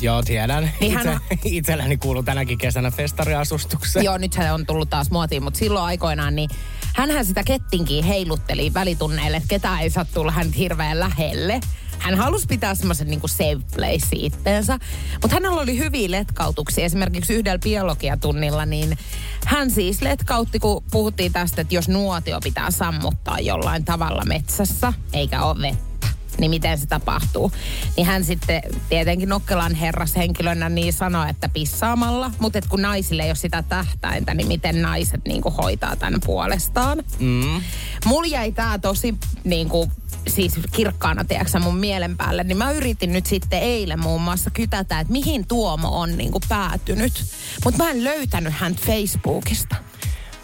Joo, 0.00 0.22
tiedän. 0.22 0.70
Niin 0.80 0.92
Itse, 0.92 1.08
hän 1.08 1.20
Itselläni 1.44 1.96
kuuluu 1.96 2.22
tänäkin 2.22 2.58
kesänä 2.58 2.90
festariasustukseen. 2.90 4.04
Joo, 4.04 4.18
nyt 4.18 4.32
se 4.32 4.52
on 4.52 4.66
tullut 4.66 4.90
taas 4.90 5.10
muotiin, 5.10 5.42
mutta 5.42 5.58
silloin 5.58 5.84
aikoinaan 5.84 6.36
niin 6.36 6.50
hänhän 6.96 7.24
sitä 7.24 7.42
kettinkiä 7.44 8.04
heilutteli 8.04 8.74
välitunneille, 8.74 9.36
että 9.36 9.48
ketään 9.48 9.80
ei 9.80 9.90
saa 9.90 10.04
tulla 10.04 10.32
hän 10.32 10.52
hirveän 10.52 11.00
lähelle. 11.00 11.60
Hän 12.00 12.14
halusi 12.14 12.46
pitää 12.46 12.74
semmoisen 12.74 13.06
niin 13.06 13.20
kuin 13.20 13.30
safe 13.30 13.60
place 13.74 14.06
itteensä. 14.12 14.78
Mutta 15.22 15.36
hänellä 15.36 15.60
oli 15.60 15.78
hyviä 15.78 16.10
letkautuksia. 16.10 16.84
Esimerkiksi 16.84 17.34
yhdellä 17.34 17.58
biologiatunnilla, 17.58 18.66
niin 18.66 18.98
hän 19.46 19.70
siis 19.70 20.02
letkautti, 20.02 20.58
kun 20.58 20.84
puhuttiin 20.90 21.32
tästä, 21.32 21.60
että 21.60 21.74
jos 21.74 21.88
nuotio 21.88 22.40
pitää 22.40 22.70
sammuttaa 22.70 23.40
jollain 23.40 23.84
tavalla 23.84 24.24
metsässä, 24.24 24.92
eikä 25.12 25.42
ole 25.42 25.62
vettä 25.62 25.90
niin 26.38 26.50
miten 26.50 26.78
se 26.78 26.86
tapahtuu. 26.86 27.52
Niin 27.96 28.06
hän 28.06 28.24
sitten 28.24 28.62
tietenkin 28.88 29.28
Nokkelan 29.28 29.74
herrashenkilönä 29.74 30.68
niin 30.68 30.92
sanoi, 30.92 31.30
että 31.30 31.48
pissaamalla, 31.48 32.30
mutta 32.38 32.58
et 32.58 32.66
kun 32.66 32.82
naisille 32.82 33.22
ei 33.22 33.28
ole 33.28 33.34
sitä 33.34 33.62
tähtäintä, 33.62 34.34
niin 34.34 34.48
miten 34.48 34.82
naiset 34.82 35.20
niin 35.28 35.42
kuin 35.42 35.54
hoitaa 35.54 35.96
tämän 35.96 36.20
puolestaan. 36.26 36.98
Mm. 37.18 37.62
Mulla 38.04 38.26
jäi 38.26 38.52
tää 38.52 38.78
tosi 38.78 39.14
niin 39.44 39.68
kuin, 39.68 39.92
siis 40.28 40.52
kirkkaana, 40.72 41.24
tiedätkö, 41.24 41.58
mun 41.58 41.76
mielen 41.76 42.16
päälle, 42.16 42.44
niin 42.44 42.58
mä 42.58 42.70
yritin 42.70 43.12
nyt 43.12 43.26
sitten 43.26 43.58
eilen 43.58 44.00
muun 44.00 44.22
muassa 44.22 44.50
kytätä, 44.50 45.00
että 45.00 45.12
mihin 45.12 45.46
Tuomo 45.46 46.00
on 46.00 46.18
niin 46.18 46.32
kuin 46.32 46.42
päätynyt. 46.48 47.24
Mutta 47.64 47.84
mä 47.84 47.90
en 47.90 48.04
löytänyt 48.04 48.52
hän 48.56 48.74
Facebookista. 48.74 49.76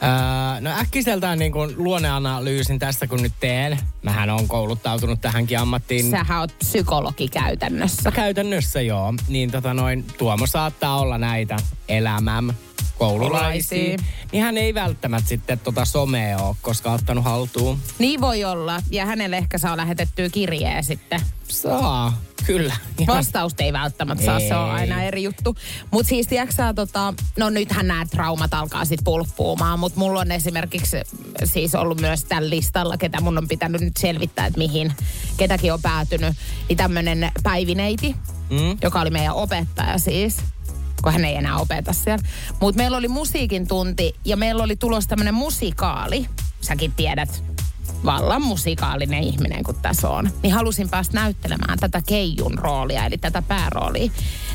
Öö, 0.02 0.60
no 0.60 0.70
äkkiseltään 0.70 1.38
niin 1.38 1.52
kuin 1.52 1.74
luonneanalyysin 1.76 2.78
tästä 2.78 3.06
kun 3.06 3.22
nyt 3.22 3.32
teen. 3.40 3.78
Mähän 4.02 4.30
on 4.30 4.48
kouluttautunut 4.48 5.20
tähänkin 5.20 5.58
ammattiin. 5.58 6.10
Sähän 6.10 6.40
oot 6.40 6.58
psykologi 6.58 7.28
käytännössä. 7.28 8.10
Käytännössä 8.10 8.80
joo. 8.80 9.14
Niin 9.28 9.50
tota 9.50 9.74
noin, 9.74 10.04
Tuomo 10.18 10.46
saattaa 10.46 11.00
olla 11.00 11.18
näitä 11.18 11.56
elämäm 11.88 12.50
koululaisia. 12.98 13.96
Niin 14.32 14.42
hän 14.42 14.56
ei 14.56 14.74
välttämättä 14.74 15.28
sitten 15.28 15.58
tota 15.58 15.84
somea 15.84 16.38
ole, 16.38 16.56
koska 16.62 16.92
ottanut 16.92 17.24
haltuun. 17.24 17.78
Niin 17.98 18.20
voi 18.20 18.44
olla. 18.44 18.82
Ja 18.90 19.06
hänelle 19.06 19.36
ehkä 19.36 19.58
saa 19.58 19.76
lähetettyä 19.76 20.28
kirjeen 20.28 20.84
sitten. 20.84 21.20
Saa, 21.48 22.18
kyllä. 22.46 22.76
Vastausta 23.06 23.62
ei 23.64 23.72
välttämättä 23.72 24.24
saa, 24.24 24.40
se 24.40 24.56
on 24.56 24.68
Ei. 24.68 24.74
aina 24.74 25.02
eri 25.02 25.22
juttu. 25.22 25.56
Mutta 25.90 26.08
siis 26.08 26.26
tiedätkö 26.26 26.72
tota, 26.74 27.14
no 27.38 27.50
nythän 27.50 27.86
nämä 27.88 28.06
traumat 28.06 28.54
alkaa 28.54 28.84
sitten 28.84 29.04
pulppuumaan, 29.04 29.78
mutta 29.78 29.98
mulla 29.98 30.20
on 30.20 30.32
esimerkiksi 30.32 30.96
siis 31.44 31.74
ollut 31.74 32.00
myös 32.00 32.24
tällä 32.24 32.50
listalla, 32.50 32.96
ketä 32.96 33.20
mun 33.20 33.38
on 33.38 33.48
pitänyt 33.48 33.80
nyt 33.80 33.96
selvittää, 33.96 34.46
että 34.46 34.58
mihin 34.58 34.92
ketäkin 35.36 35.72
on 35.72 35.82
päätynyt, 35.82 36.34
niin 36.68 36.76
tämmöinen 36.76 37.30
Päivineiti, 37.42 38.16
Mm? 38.50 38.78
joka 38.82 39.00
oli 39.00 39.10
meidän 39.10 39.34
opettaja 39.34 39.98
siis 39.98 40.36
kun 41.02 41.12
hän 41.12 41.24
ei 41.24 41.36
enää 41.36 41.56
opeta 41.56 41.92
siellä. 41.92 42.24
Mutta 42.60 42.78
meillä 42.78 42.96
oli 42.96 43.08
musiikin 43.08 43.68
tunti 43.68 44.14
ja 44.24 44.36
meillä 44.36 44.62
oli 44.62 44.76
tulossa 44.76 45.08
tämmöinen 45.08 45.34
musikaali. 45.34 46.26
Säkin 46.60 46.92
tiedät, 46.92 47.42
vallan 48.04 48.42
musikaalinen 48.42 49.22
ihminen 49.22 49.62
kun 49.62 49.74
tässä 49.82 50.08
on. 50.08 50.30
Niin 50.42 50.54
halusin 50.54 50.88
päästä 50.88 51.14
näyttelemään 51.14 51.78
tätä 51.78 52.02
Keijun 52.06 52.58
roolia, 52.58 53.04
eli 53.04 53.18
tätä 53.18 53.42
pääroolia. 53.42 54.10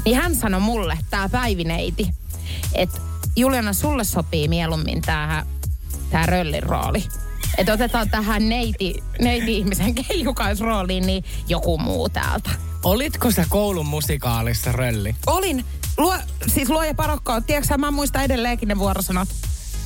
Niin 0.05 0.17
hän 0.17 0.35
sanoi 0.35 0.59
mulle, 0.59 0.97
tämä 1.09 1.29
Päivineiti, 1.29 2.13
että 2.73 2.97
Juliana, 3.35 3.73
sulle 3.73 4.03
sopii 4.03 4.47
mieluummin 4.47 5.01
tämä 5.01 5.45
tää 6.09 6.25
röllin 6.25 6.63
rooli. 6.63 7.03
Että 7.57 7.73
otetaan 7.73 8.09
tähän 8.09 8.49
neiti, 8.49 9.03
neiti-ihmisen 9.21 9.95
keijukaisrooliin 9.95 11.05
niin 11.05 11.23
joku 11.47 11.77
muu 11.77 12.09
täältä. 12.09 12.49
Olitko 12.83 13.31
sä 13.31 13.45
koulun 13.49 13.85
musikaalissa 13.85 14.71
rölli? 14.71 15.15
Olin, 15.27 15.65
luo, 16.01 16.17
siis 16.47 16.69
luoja 16.69 16.93
parokkaa, 16.93 17.41
tiedätkö 17.41 17.77
mä 17.77 17.91
muistan 17.91 18.23
edelleenkin 18.23 18.67
ne 18.67 18.77
vuorosanat. 18.77 19.29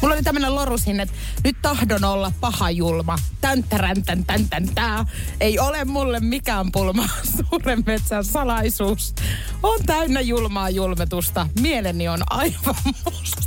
Mulla 0.01 0.15
oli 0.15 0.23
tämmönen 0.23 0.55
loru 0.55 0.77
sinne, 0.77 1.03
että 1.03 1.15
nyt 1.43 1.57
tahdon 1.61 2.03
olla 2.03 2.31
paha 2.41 2.71
julma. 2.71 3.17
Tänttärän, 3.41 4.03
tän, 4.03 4.25
tän, 4.25 4.49
tän, 4.49 4.69
tää. 4.75 5.05
Ei 5.39 5.59
ole 5.59 5.85
mulle 5.85 6.19
mikään 6.19 6.71
pulma. 6.71 7.09
Suuren 7.37 7.83
metsän 7.85 8.23
salaisuus 8.23 9.15
on 9.63 9.79
täynnä 9.85 10.21
julmaa 10.21 10.69
julmetusta. 10.69 11.49
Mieleni 11.59 12.07
on 12.07 12.23
aivan 12.29 12.75
musta. 13.05 13.44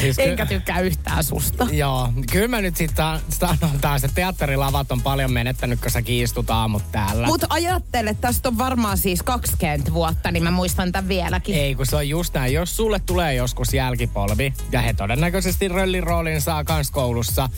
Siis 0.00 0.16
ky- 0.16 0.22
Enkä 0.22 0.46
tykkää 0.46 0.80
yhtään 0.80 1.24
susta. 1.24 1.66
Joo, 1.72 2.12
kyllä 2.32 2.48
mä 2.48 2.60
nyt 2.60 2.76
sitten 2.76 3.04
sanon 3.28 3.80
taas, 3.80 4.04
että 4.04 4.14
teatterilavat 4.14 4.92
on 4.92 5.02
paljon 5.02 5.32
menettänyt, 5.32 5.80
kun 5.80 5.90
sä 5.90 6.02
kiistut 6.02 6.50
aamut 6.50 6.92
täällä. 6.92 7.26
Mutta 7.26 7.46
ajattele, 7.50 8.10
että 8.10 8.20
tästä 8.28 8.48
on 8.48 8.58
varmaan 8.58 8.98
siis 8.98 9.22
20 9.22 9.92
vuotta, 9.92 10.30
niin 10.30 10.42
mä 10.42 10.50
muistan 10.50 10.92
tämän 10.92 11.08
vieläkin. 11.08 11.54
Ei, 11.54 11.74
kun 11.74 11.86
se 11.86 11.96
on 11.96 12.08
just 12.08 12.34
näin. 12.34 12.52
Jos 12.52 12.76
sulle 12.76 13.00
tulee 13.06 13.34
joskus 13.34 13.74
jälkipolvi, 13.74 14.52
ja 14.72 14.80
he 14.80 14.92
todennäköisesti 14.94 15.68
röllin 15.68 16.02
roolin 16.02 16.40
saa 16.40 16.64
kans 16.64 16.90
koulussa, 16.90 17.48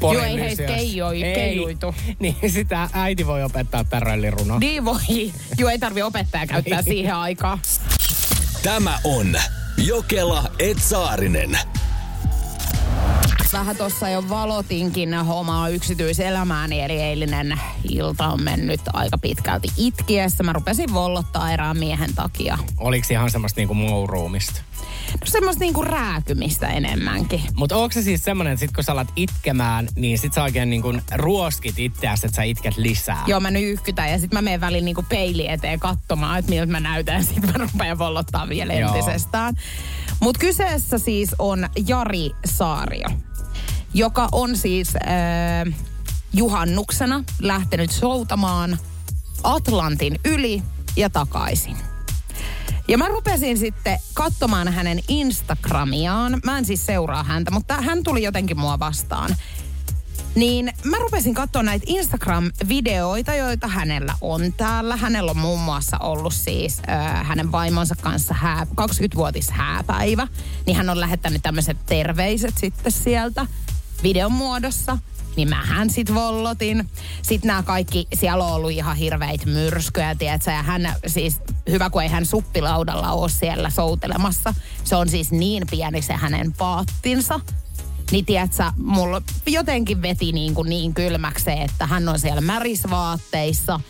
Joo, 0.00 0.12
ei 0.22 0.40
heistä 0.40 0.62
keijoi- 0.62 1.20
keijuitu. 1.34 1.94
Niin 2.18 2.36
sitä 2.48 2.88
äiti 2.92 3.26
voi 3.26 3.42
opettaa 3.44 3.84
tämän 3.84 4.02
röllirunon. 4.02 4.60
Niin 4.60 4.84
voi. 4.84 5.32
Joo, 5.58 5.70
ei 5.70 5.78
tarvi 5.78 6.02
opettaja 6.02 6.46
käyttää 6.46 6.82
siihen 6.82 7.14
aikaa. 7.14 7.58
Tämä 8.62 8.98
on 9.04 9.36
Jokela 9.76 10.50
Etsaarinen. 10.58 11.58
Vähän 13.52 13.76
tuossa 13.76 14.08
jo 14.08 14.28
valotinkin 14.28 15.14
omaa 15.14 15.68
yksityiselämääni, 15.68 16.80
eli 16.80 16.92
eilinen 16.92 17.60
ilta 17.90 18.28
on 18.28 18.42
mennyt 18.42 18.80
aika 18.92 19.18
pitkälti 19.18 19.68
itkiessä. 19.76 20.42
Mä 20.42 20.52
rupesin 20.52 20.94
vollottaa 20.94 21.52
erään 21.52 21.78
miehen 21.78 22.14
takia. 22.14 22.58
Oliko 22.78 23.06
ihan 23.10 23.30
semmoista 23.30 23.60
niinku 23.60 23.74
mouruumista? 23.74 24.60
No 25.12 25.26
semmoista 25.26 25.60
niinku 25.60 25.82
rääkymistä 25.82 26.68
enemmänkin. 26.68 27.40
Mutta 27.54 27.76
onko 27.76 27.92
se 27.92 28.02
siis 28.02 28.24
semmoinen, 28.24 28.52
että 28.52 28.60
sit 28.60 28.72
kun 28.72 28.84
sä 28.84 28.92
alat 28.92 29.12
itkemään, 29.16 29.88
niin 29.96 30.18
sit 30.18 30.32
sä 30.32 30.42
oikein 30.42 30.70
niinku 30.70 30.94
ruoskit 31.14 31.78
itseäsi, 31.78 32.26
että 32.26 32.36
sä 32.36 32.42
itket 32.42 32.76
lisää? 32.76 33.24
Joo, 33.26 33.40
mä 33.40 33.50
nyyhkytän 33.50 34.10
ja 34.10 34.18
sitten 34.18 34.36
mä 34.36 34.42
menen 34.42 34.60
väliin 34.60 34.84
niinku 34.84 35.04
peili 35.08 35.48
eteen 35.48 35.80
katsomaan, 35.80 36.38
että 36.38 36.50
miltä 36.50 36.72
mä 36.72 36.80
näytän. 36.80 37.24
Sitten 37.36 37.50
mä 37.52 37.58
rupean 37.58 37.98
vollottaa 37.98 38.48
vielä 38.48 38.74
Joo. 38.74 38.94
entisestään. 38.94 39.54
Mutta 40.20 40.38
kyseessä 40.38 40.98
siis 40.98 41.34
on 41.38 41.68
Jari 41.86 42.30
Saario, 42.44 43.08
joka 43.94 44.28
on 44.32 44.56
siis 44.56 44.96
äh, 44.96 45.74
juhannuksena 46.32 47.24
lähtenyt 47.40 47.90
soutamaan 47.90 48.78
Atlantin 49.44 50.20
yli 50.24 50.62
ja 50.96 51.10
takaisin. 51.10 51.76
Ja 52.88 52.98
mä 52.98 53.08
rupesin 53.08 53.58
sitten 53.58 53.98
katsomaan 54.14 54.72
hänen 54.72 55.00
Instagramiaan. 55.08 56.40
Mä 56.44 56.58
en 56.58 56.64
siis 56.64 56.86
seuraa 56.86 57.22
häntä, 57.22 57.50
mutta 57.50 57.74
hän 57.74 58.02
tuli 58.02 58.22
jotenkin 58.22 58.58
mua 58.58 58.78
vastaan. 58.78 59.36
Niin 60.34 60.72
mä 60.84 60.96
rupesin 60.98 61.34
katsoa 61.34 61.62
näitä 61.62 61.86
Instagram-videoita, 61.88 63.34
joita 63.34 63.68
hänellä 63.68 64.14
on 64.20 64.52
täällä. 64.52 64.96
Hänellä 64.96 65.30
on 65.30 65.38
muun 65.38 65.60
muassa 65.60 65.98
ollut 65.98 66.34
siis 66.34 66.82
äh, 66.88 67.26
hänen 67.26 67.52
vaimonsa 67.52 67.94
kanssa 68.00 68.34
hää, 68.34 68.66
20-vuotis 68.80 69.50
hääpäivä. 69.50 70.28
Niin 70.66 70.76
hän 70.76 70.90
on 70.90 71.00
lähettänyt 71.00 71.42
tämmöiset 71.42 71.76
terveiset 71.86 72.54
sitten 72.58 72.92
sieltä 72.92 73.46
videon 74.02 74.32
muodossa 74.32 74.98
niin 75.36 75.48
mähän 75.48 75.90
sit 75.90 76.14
vollotin. 76.14 76.88
Sitten 77.22 77.48
nämä 77.48 77.62
kaikki, 77.62 78.08
siellä 78.14 78.44
on 78.44 78.52
ollut 78.52 78.70
ihan 78.70 78.96
hirveitä 78.96 79.46
myrskyjä, 79.46 80.14
tiedätkö? 80.14 80.50
Ja 80.50 80.62
hän 80.62 80.94
siis, 81.06 81.40
hyvä 81.70 81.90
kun 81.90 82.02
ei 82.02 82.08
hän 82.08 82.26
suppilaudalla 82.26 83.12
ole 83.12 83.28
siellä 83.28 83.70
soutelemassa. 83.70 84.54
Se 84.84 84.96
on 84.96 85.08
siis 85.08 85.30
niin 85.30 85.66
pieni 85.70 86.02
se 86.02 86.12
hänen 86.12 86.52
paattinsa. 86.52 87.40
Niin 88.10 88.24
tiedätkö, 88.24 88.64
mulla 88.76 89.22
jotenkin 89.46 90.02
veti 90.02 90.32
niin, 90.32 90.54
kuin 90.54 90.68
niin 90.68 90.94
kylmäksi 90.94 91.50
että 91.50 91.86
hän 91.86 92.08
on 92.08 92.18
siellä 92.18 92.40
märisvaatteissa. 92.40 93.80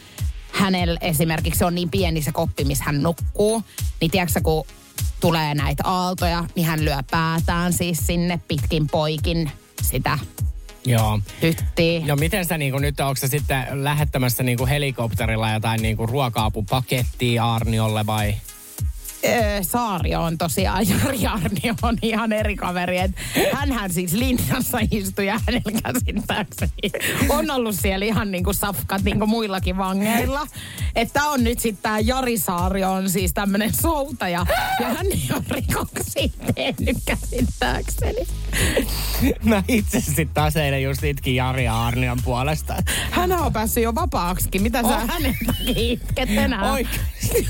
Hänellä 0.53 0.99
esimerkiksi 1.01 1.65
on 1.65 1.75
niin 1.75 1.91
pieni 1.91 2.23
se 2.23 2.33
koppi, 2.33 2.65
missä 2.65 2.85
hän 2.85 3.03
nukkuu. 3.03 3.63
Niin 4.01 4.11
tiedätkö, 4.11 4.41
kun 4.43 4.67
tulee 5.21 5.55
näitä 5.55 5.83
aaltoja, 5.87 6.45
niin 6.55 6.67
hän 6.67 6.85
lyö 6.85 6.99
päätään 7.11 7.73
siis 7.73 7.99
sinne 8.07 8.41
pitkin 8.49 8.87
poikin 8.87 9.51
sitä 9.87 10.19
Joo. 10.87 11.21
hyttiin. 11.43 12.07
No 12.07 12.17
miten 12.17 12.45
sä 12.45 12.59
niinku, 12.59 12.79
nyt, 12.79 13.01
onko 13.01 13.15
sitten 13.27 13.67
lähettämässä 13.85 14.43
niinku 14.43 14.67
helikopterilla 14.67 15.53
jotain 15.53 15.83
niinku 15.83 16.07
ruoka-apupakettia 16.07 17.55
Arniolle 17.55 18.07
vai? 18.07 18.35
Öö, 19.29 19.63
Saario 19.63 20.23
on 20.23 20.39
tosiaan, 20.39 20.89
Jari 20.91 21.27
Arnio 21.27 21.75
on 21.83 21.97
ihan 22.03 22.33
eri 22.33 22.57
kaveri. 22.57 22.99
Et 22.99 23.11
hänhän 23.53 23.93
siis 23.93 24.13
linjassa 24.13 24.79
istui 24.91 25.27
ja 25.27 25.41
hänellä 25.47 25.81
käsittääkseni 25.83 26.73
on 27.29 27.51
ollut 27.51 27.75
siellä 27.75 28.05
ihan 28.07 28.31
niinku 28.31 28.53
safkat 28.53 29.03
niinku 29.03 29.27
muillakin 29.27 29.77
vangeilla. 29.79 30.47
Että 30.97 31.25
on 31.25 31.45
nyt 31.45 31.59
sitten 31.61 31.83
tämä 31.83 31.99
Jari 31.99 32.39
Saario 32.39 32.93
on 32.93 33.11
siis 33.11 33.33
tämmöinen 33.35 33.75
soutaja 33.75 34.47
ja 34.81 34.87
hän 34.89 35.07
ei 35.07 35.29
ole 35.33 35.43
rikoksia 35.51 36.29
tehnyt 36.55 36.97
käsittääkseni. 37.07 38.27
Mä 39.45 39.63
itse 39.69 40.01
sitten 40.01 40.29
taas 40.29 40.57
eilen 40.57 40.83
just 40.83 41.05
itkin 41.05 41.35
Jari 41.35 41.65
ja 41.65 41.87
Arnion 41.87 42.19
puolesta. 42.25 42.75
Hän 43.11 43.33
on 43.33 43.53
päässyt 43.53 43.83
jo 43.83 43.95
vapaaksikin. 43.95 44.63
Mitä 44.63 44.83
sä 44.83 44.89
Oh. 44.89 45.09
hänen 45.09 45.37
takia 45.47 45.75
itket 45.77 46.31
enää? 46.31 46.73
Oikeasti. 46.73 47.47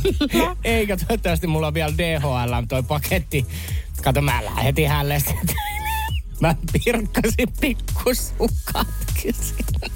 Eikä 0.65 0.97
toivottavasti 0.97 1.47
mulla 1.47 1.66
on 1.67 1.75
vielä 1.75 1.93
DHL 1.99 2.67
toi 2.69 2.83
paketti. 2.83 3.47
Kato, 4.03 4.23
mä 4.23 4.45
lähetin 4.45 4.89
hänelle. 4.89 5.23
Mä 6.41 6.55
pirkkasin 6.85 7.49
pikkusukatkin 7.61 9.35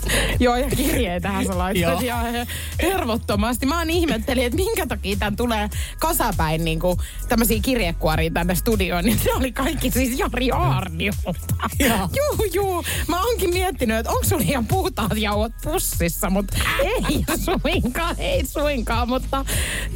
Joo, 0.40 0.56
ja 0.56 0.70
kirjeitähän 0.76 1.46
sä 1.46 1.58
laitoit 1.58 2.02
ihan 2.02 2.26
hervottomasti. 2.82 3.66
Mä 3.66 3.78
oon 3.78 3.90
ihmettelin, 3.90 4.44
että 4.44 4.56
minkä 4.56 4.86
takia 4.86 5.16
tän 5.16 5.36
tulee 5.36 5.68
kasapäin 5.98 6.64
niin 6.64 6.80
tämmöisiä 7.28 7.60
kirjekuoria 7.62 8.30
tänne 8.30 8.54
studioon. 8.54 9.04
Niin 9.04 9.18
se 9.18 9.32
oli 9.32 9.52
kaikki 9.52 9.90
siis 9.90 10.18
Jari 10.18 10.50
Aarniolta. 10.50 11.54
Joo. 11.78 12.08
Juu, 12.16 12.46
juu. 12.54 12.84
Mä 13.08 13.22
oonkin 13.22 13.50
miettinyt, 13.50 13.96
että 13.96 14.12
onko 14.12 14.24
sulla 14.24 14.44
ihan 14.46 14.66
puhtaat 14.66 15.16
jauhot 15.16 15.52
pussissa, 15.62 16.30
mutta 16.30 16.56
ei 16.84 17.24
suinkaan, 17.44 18.14
ei 18.18 18.46
suinkaan. 18.46 19.08
Mutta 19.08 19.44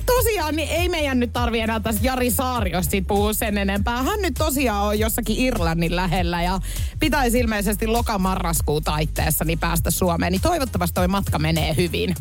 tosiaan 0.06 0.56
niin 0.56 0.68
ei 0.68 0.88
meidän 0.88 1.20
nyt 1.20 1.32
tarvi 1.32 1.60
enää 1.60 1.80
tästä 1.80 2.06
Jari 2.06 2.30
Saariosta 2.30 2.96
puhua 3.06 3.32
sen 3.32 3.58
enempää. 3.58 4.02
Hän 4.02 4.22
nyt 4.22 4.34
tosiaan 4.34 4.84
on 4.84 4.98
jossakin 4.98 5.38
Irlannin 5.38 5.96
lähellä 5.96 6.33
ja 6.42 6.60
pitäisi 7.00 7.38
ilmeisesti 7.38 7.86
loka-marraskuun 7.86 8.84
taitteessa 8.84 9.44
niin 9.44 9.58
päästä 9.58 9.90
Suomeen. 9.90 10.32
Niin 10.32 10.42
toivottavasti 10.42 10.94
toi 10.94 11.08
matka 11.08 11.38
menee 11.38 11.76
hyvin. 11.76 12.14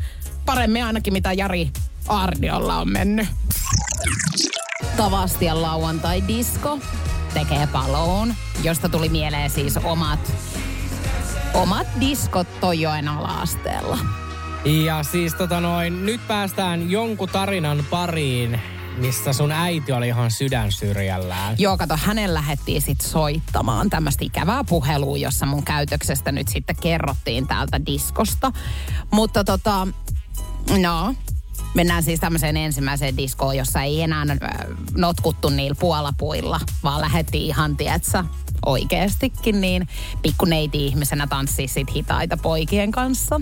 Paremmin 0.46 0.84
ainakin 0.84 1.14
mitä 1.14 1.34
Jari 1.34 1.72
Arniolla 2.08 2.78
on 2.78 2.92
mennyt. 2.92 3.28
Tavastian 4.98 5.62
lauantai-disko 5.62 6.80
tekee 7.34 7.68
paloon, 7.68 8.34
josta 8.64 8.90
tuli 8.90 9.10
mieleen 9.10 9.50
siis 9.50 9.78
omat, 9.78 10.34
omat 11.54 11.88
diskot 12.00 12.60
Tojoen 12.60 13.08
ala-asteella. 13.08 13.98
Ja 14.66 15.04
siis 15.04 15.34
tota 15.34 15.60
noin, 15.62 16.06
nyt 16.06 16.28
päästään 16.28 16.92
jonkun 16.92 17.30
tarinan 17.30 17.86
pariin, 17.90 18.62
missä 18.98 19.34
sun 19.34 19.52
äiti 19.52 19.92
oli 19.92 20.08
ihan 20.08 20.32
sydän 20.32 20.72
syrjällään. 20.72 21.56
Joo, 21.60 21.78
kato, 21.78 21.98
hänen 21.98 22.34
lähettiin 22.34 22.82
sitten 22.82 23.10
soittamaan 23.10 23.90
tämmöistä 23.90 24.26
ikävää 24.26 24.64
puhelua, 24.64 25.18
jossa 25.18 25.46
mun 25.46 25.64
käytöksestä 25.64 26.32
nyt 26.32 26.48
sitten 26.48 26.76
kerrottiin 26.82 27.48
täältä 27.48 27.86
diskosta. 27.86 28.52
Mutta 29.12 29.44
tota, 29.44 29.88
no, 30.82 31.16
mennään 31.74 32.04
siis 32.04 32.20
tämmöiseen 32.20 32.58
ensimmäiseen 32.58 33.18
diskoon, 33.18 33.58
jossa 33.58 33.82
ei 33.82 34.02
enää 34.02 34.22
äh, 34.22 34.50
notkuttu 34.98 35.50
niillä 35.50 35.78
puolapuilla, 35.80 36.60
vaan 36.84 37.02
lähettiin 37.02 37.46
ihan, 37.46 37.78
tietsä, 37.78 38.26
oikeastikin 38.66 39.62
niin 39.62 39.88
pikkuneiti 40.22 40.86
ihmisenä 40.86 41.28
tanssii 41.28 41.68
sit 41.68 41.96
hitaita 41.96 42.38
poikien 42.38 42.92
kanssa. 42.92 43.42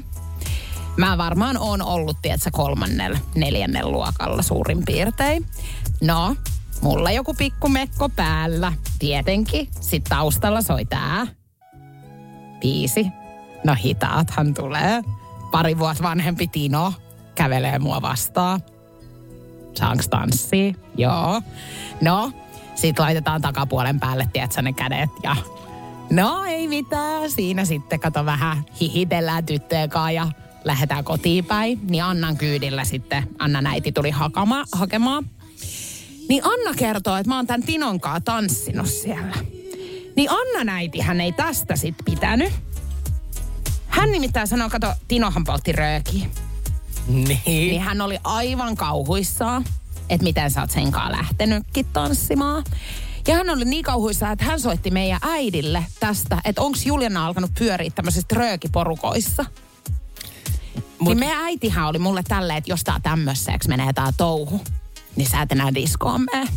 Mä 0.97 1.17
varmaan 1.17 1.57
on 1.57 1.81
ollut, 1.81 2.17
tietsä, 2.21 2.49
kolmannella, 2.53 3.19
neljännellä 3.35 3.91
luokalla 3.91 4.41
suurin 4.41 4.85
piirtein. 4.85 5.45
No, 6.01 6.35
mulla 6.81 7.11
joku 7.11 7.33
pikku 7.33 7.69
mekko 7.69 8.09
päällä. 8.09 8.73
Tietenkin. 8.99 9.69
Sitten 9.79 10.09
taustalla 10.09 10.61
soi 10.61 10.85
tää. 10.85 11.27
Biisi. 12.59 13.07
No 13.63 13.75
hitaathan 13.83 14.53
tulee. 14.53 15.01
Pari 15.51 15.79
vuotta 15.79 16.03
vanhempi 16.03 16.47
Tino 16.47 16.93
kävelee 17.35 17.79
mua 17.79 18.01
vastaan. 18.01 18.61
Saanko 19.73 20.03
tanssia? 20.09 20.73
Joo. 20.97 21.41
No, 22.01 22.31
sit 22.75 22.99
laitetaan 22.99 23.41
takapuolen 23.41 23.99
päälle, 23.99 24.29
tiedätkö, 24.33 24.61
ne 24.61 24.73
kädet 24.73 25.09
ja... 25.23 25.35
No 26.09 26.43
ei 26.45 26.67
mitään, 26.67 27.31
siinä 27.31 27.65
sitten 27.65 27.99
kato 27.99 28.25
vähän 28.25 28.65
hihitellään 28.81 29.45
tyttöjen 29.45 29.89
kanssa 29.89 30.11
ja 30.11 30.27
lähdetään 30.63 31.03
kotiin 31.03 31.45
päin. 31.45 31.79
Niin 31.89 32.03
Annan 32.03 32.37
kyydillä 32.37 32.85
sitten, 32.85 33.27
Anna 33.39 33.69
äiti 33.69 33.91
tuli 33.91 34.09
hakama, 34.09 34.65
hakemaan. 34.71 35.25
Niin 36.29 36.45
Anna 36.45 36.73
kertoo, 36.77 37.15
että 37.15 37.29
mä 37.29 37.35
oon 37.35 37.47
tän 37.47 37.63
Tinon 37.63 37.99
kanssa 37.99 38.21
tanssinut 38.21 38.87
siellä. 38.87 39.35
Niin 40.15 40.29
Anna 40.31 40.73
äiti 40.73 40.99
hän 40.99 41.21
ei 41.21 41.31
tästä 41.31 41.75
sit 41.75 41.95
pitänyt. 42.05 42.53
Hän 43.87 44.11
nimittäin 44.11 44.47
sanoi, 44.47 44.69
kato, 44.69 44.93
Tinohan 45.07 45.43
poltti 45.43 45.71
röökiä. 45.71 46.27
Niin. 47.07 47.39
Niin 47.45 47.81
hän 47.81 48.01
oli 48.01 48.17
aivan 48.23 48.75
kauhuissaan, 48.75 49.65
että 50.09 50.23
miten 50.23 50.51
sä 50.51 50.61
oot 50.61 50.71
sen 50.71 50.91
kanssa 50.91 51.11
lähtenytkin 51.11 51.85
tanssimaan. 51.93 52.63
Ja 53.27 53.35
hän 53.35 53.49
oli 53.49 53.65
niin 53.65 53.83
kauhuissaan, 53.83 54.33
että 54.33 54.45
hän 54.45 54.59
soitti 54.59 54.91
meidän 54.91 55.19
äidille 55.21 55.85
tästä, 55.99 56.41
että 56.45 56.61
onko 56.61 56.77
Juliana 56.85 57.25
alkanut 57.25 57.51
pyöriä 57.59 57.91
tämmöisissä 57.95 58.27
röökiporukoissa. 58.35 59.45
Mut... 61.01 61.09
Niin 61.09 61.19
meidän 61.19 61.43
äitihän 61.43 61.87
oli 61.87 61.99
mulle 61.99 62.23
tälleen, 62.27 62.57
että 62.57 62.71
jos 62.71 62.83
tää 62.83 62.99
tämmöiseksi 63.03 63.69
menee 63.69 63.93
tää 63.93 64.11
touhu, 64.17 64.61
niin 65.15 65.29
sä 65.29 65.41
et 65.41 65.51
enää 65.51 65.73
diskoon 65.73 66.21
mene. 66.33 66.47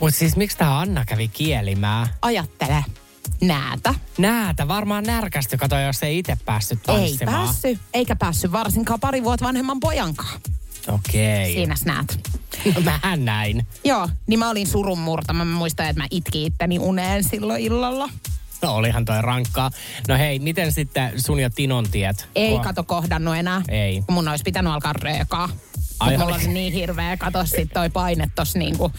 Mut 0.00 0.14
siis 0.14 0.36
miksi 0.36 0.58
tää 0.58 0.78
Anna 0.78 1.04
kävi 1.04 1.28
kielimään? 1.28 2.08
Ajattele, 2.22 2.84
näätä. 3.40 3.94
Näätä 4.18 4.68
varmaan 4.68 5.04
närkästy, 5.04 5.56
kato, 5.56 5.78
jos 5.78 6.02
ei 6.02 6.18
itse 6.18 6.38
päässyt 6.44 6.78
Ei 6.88 6.96
tanssimaan. 7.08 7.44
päässyt, 7.46 7.78
eikä 7.94 8.16
päässyt 8.16 8.52
varsinkaan 8.52 9.00
pari 9.00 9.24
vuotta 9.24 9.46
vanhemman 9.46 9.80
pojankaan. 9.80 10.40
Okei. 10.88 11.54
Siinä 11.54 11.74
näet. 11.84 12.38
Mähän 12.84 13.24
näin. 13.24 13.66
Joo, 13.84 14.08
niin 14.26 14.38
mä 14.38 14.50
olin 14.50 14.66
surun 14.66 14.98
murtama. 14.98 15.44
Mä 15.44 15.54
muistan, 15.54 15.86
että 15.86 16.02
mä 16.02 16.06
itkin 16.10 16.46
itteni 16.46 16.78
uneen 16.78 17.24
silloin 17.24 17.62
illalla. 17.62 18.08
No 18.62 18.74
olihan 18.74 19.04
toi 19.04 19.22
rankkaa. 19.22 19.70
No 20.08 20.18
hei, 20.18 20.38
miten 20.38 20.72
sitten 20.72 21.20
sun 21.20 21.40
ja 21.40 21.50
Tinon 21.50 21.90
tiet? 21.90 22.28
Ei 22.34 22.56
Ko- 22.56 22.62
kato 22.62 22.84
kohdannut 22.84 23.36
enää. 23.36 23.62
Ei. 23.68 24.02
Mun 24.10 24.28
olisi 24.28 24.44
pitänyt 24.44 24.72
alkaa 24.72 24.92
röökaa. 24.92 25.48
Ai, 26.00 26.18
mulla 26.18 26.34
oli. 26.34 26.48
niin 26.48 26.72
hirveä, 26.72 27.16
kato 27.16 27.46
sit 27.46 27.70
toi 27.74 27.90
paine 27.90 28.30
tossa 28.34 28.58
niinku 28.58 28.92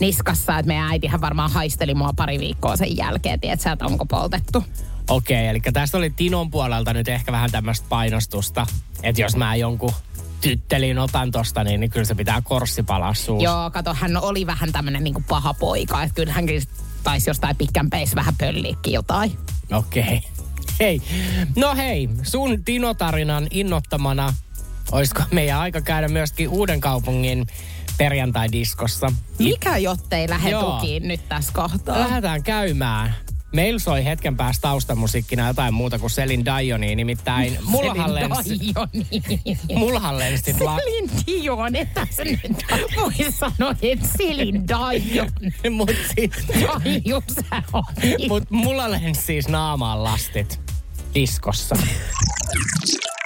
niskassa, 0.00 0.58
että 0.58 0.68
meidän 0.68 0.88
äitihän 0.88 1.20
varmaan 1.20 1.50
haisteli 1.50 1.94
mua 1.94 2.12
pari 2.16 2.38
viikkoa 2.38 2.76
sen 2.76 2.96
jälkeen, 2.96 3.40
tiedätkö, 3.40 3.70
että 3.70 3.86
onko 3.86 4.06
poltettu. 4.06 4.64
Okei, 5.10 5.48
eli 5.48 5.60
tästä 5.60 5.98
oli 5.98 6.10
Tinon 6.10 6.50
puolelta 6.50 6.92
nyt 6.92 7.08
ehkä 7.08 7.32
vähän 7.32 7.50
tämmöistä 7.50 7.86
painostusta, 7.88 8.66
että 9.02 9.22
jos 9.22 9.36
mä 9.36 9.56
jonkun 9.56 9.92
tyttelin 10.40 10.98
otan 10.98 11.30
tosta, 11.30 11.64
niin, 11.64 11.80
niin 11.80 11.90
kyllä 11.90 12.04
se 12.04 12.14
pitää 12.14 12.42
korssi 12.42 12.82
palaa 12.82 13.14
suussa. 13.14 13.44
Joo, 13.44 13.70
kato, 13.70 13.94
hän 13.94 14.16
oli 14.16 14.46
vähän 14.46 14.72
tämmönen 14.72 15.04
niinku 15.04 15.24
paha 15.28 15.54
poika. 15.54 16.02
Että 16.02 16.14
kyllä 16.14 16.32
hänkin 16.32 16.62
taisi 17.04 17.30
jostain 17.30 17.56
pitkän 17.56 17.90
peis 17.90 18.14
vähän 18.14 18.34
pölliikki 18.38 18.92
jotain. 18.92 19.38
Okei. 19.72 20.02
Okay. 20.02 20.18
Hei. 20.80 21.02
No 21.56 21.74
hei, 21.76 22.08
sun 22.22 22.64
Tino-tarinan 22.64 23.46
innottamana, 23.50 24.34
olisiko 24.92 25.22
meidän 25.32 25.58
aika 25.58 25.80
käydä 25.80 26.08
myöskin 26.08 26.48
Uuden 26.48 26.80
kaupungin 26.80 27.46
perjantai-diskossa? 27.98 29.12
Mikä 29.38 29.78
jottei 29.78 30.28
lähde 30.28 30.50
Joo. 30.50 30.72
tukiin 30.72 31.08
nyt 31.08 31.28
tässä 31.28 31.52
kohtaa? 31.52 32.00
Lähdetään 32.00 32.42
käymään. 32.42 33.14
Meillä 33.54 33.78
soi 33.78 34.04
hetken 34.04 34.36
päästä 34.36 34.62
taustamusiikkina 34.62 35.46
jotain 35.46 35.74
muuta 35.74 35.98
kuin 35.98 36.10
Selin 36.10 36.44
Dioni, 36.44 36.94
nimittäin 36.94 37.58
mullahan 37.64 38.14
lensi, 38.14 38.60
Dioni. 38.60 39.06
mullahan 39.80 40.18
lensi 40.18 40.52
Selin 40.52 41.10
Dion, 41.26 41.76
että 41.76 42.06
sä 42.10 42.24
nyt 42.24 42.40
voi 42.96 43.12
sanoa, 43.30 43.74
että 43.82 44.08
Selin 44.18 44.68
Dion. 44.68 45.30
mut, 45.76 45.90
siis, 46.14 46.30
Taiju 46.46 47.22
sä 47.28 47.62
mut 48.28 48.50
mulla 48.50 48.90
lensi 48.90 49.22
siis 49.22 49.48
naamaan 49.48 50.04
lastit 50.04 50.60
diskossa. 51.14 51.76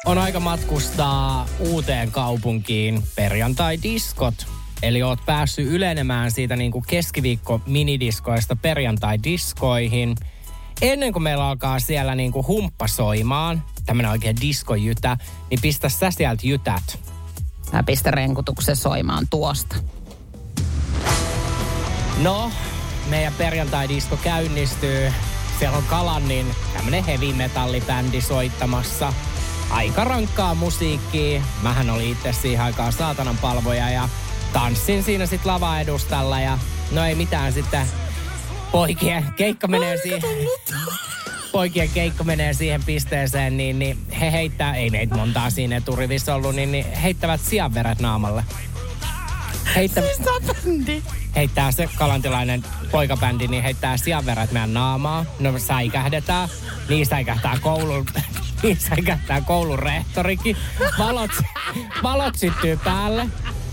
On 0.06 0.18
aika 0.18 0.40
matkustaa 0.40 1.46
uuteen 1.58 2.10
kaupunkiin 2.10 3.02
perjantai-diskot. 3.16 4.57
Eli 4.82 5.02
oot 5.02 5.18
päässyt 5.26 5.66
ylenemään 5.66 6.30
siitä 6.30 6.56
niin 6.56 6.72
kuin 6.72 6.84
keskiviikko 6.88 7.60
minidiskoista 7.66 8.56
perjantai-diskoihin. 8.56 10.16
Ennen 10.82 11.12
kuin 11.12 11.22
meillä 11.22 11.48
alkaa 11.48 11.80
siellä 11.80 12.14
niin 12.14 12.32
kuin 12.32 12.46
humppa 12.46 12.88
soimaan, 12.88 13.62
tämmönen 13.86 14.10
oikein 14.10 14.36
diskojytä, 14.40 15.16
niin 15.50 15.60
pistä 15.62 15.88
sä 15.88 16.10
sieltä 16.10 16.46
jytät. 16.46 16.98
Mä 17.72 17.82
pistän 17.82 18.14
renkutuksen 18.14 18.76
soimaan 18.76 19.26
tuosta. 19.30 19.76
No, 22.22 22.50
meidän 23.08 23.32
perjantai-disko 23.38 24.16
käynnistyy. 24.16 25.12
Siellä 25.58 25.76
on 25.76 25.84
Kalannin 25.84 26.46
tämmönen 26.76 27.04
heavy 27.04 27.32
metallibändi 27.32 28.20
soittamassa. 28.20 29.12
Aika 29.70 30.04
rankkaa 30.04 30.54
musiikkia. 30.54 31.42
Mähän 31.62 31.90
oli 31.90 32.10
itse 32.10 32.32
siihen 32.32 32.64
aikaan 32.64 32.92
saatanan 32.92 33.38
palvoja 33.38 33.90
ja 33.90 34.08
tanssin 34.52 35.02
siinä 35.02 35.26
sit 35.26 35.44
lava-edustalla 35.44 36.40
ja 36.40 36.58
no 36.90 37.04
ei 37.04 37.14
mitään 37.14 37.52
sitten 37.52 37.86
poikien 38.72 39.24
keikka 39.36 39.66
menee 39.68 39.96
siihen. 39.96 40.22
Poikien 41.52 41.88
keikka 41.88 42.24
menee 42.24 42.52
siihen 42.52 42.84
pisteeseen, 42.84 43.56
niin, 43.56 43.78
niin 43.78 43.98
he 44.20 44.32
heittää, 44.32 44.76
ei 44.76 44.90
meitä 44.90 45.14
montaa 45.14 45.50
siinä 45.50 45.76
eturivissä 45.76 46.34
ollut, 46.34 46.54
niin, 46.54 46.72
niin 46.72 46.92
heittävät 46.92 47.40
sianveret 47.40 48.00
naamalle. 48.00 48.44
Heittä, 49.74 50.02
bändi. 50.64 51.02
heittää 51.36 51.72
se 51.72 51.88
kalantilainen 51.98 52.64
poikabändi, 52.90 53.48
niin 53.48 53.62
heittää 53.62 53.96
sianverät 53.96 54.52
meidän 54.52 54.74
naamaa. 54.74 55.24
No 55.38 55.58
säikähdetään. 55.58 56.48
Niin 56.88 57.06
säikähtää 57.06 57.58
koulun, 57.60 58.06
niin 58.62 58.76
säikähtää 58.80 59.40
koulun 59.40 59.78
rehtorikin. 59.78 60.56
Valot, 60.98 61.30
valot 62.02 62.34
syttyy 62.34 62.76
päälle. 62.76 63.26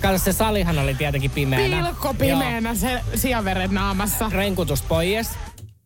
Kato, 0.06 0.18
se 0.18 0.34
salihan 0.34 0.80
oli 0.80 0.96
tietenkin 0.96 1.32
pimeänä. 1.32 1.84
Pilkko 1.84 2.14
pimeänä 2.14 2.76
se 2.76 3.02
sianveren 3.16 3.74
naamassa. 3.74 4.26
Joo, 4.26 4.34
renkutus 4.34 4.82
pois. 4.82 5.30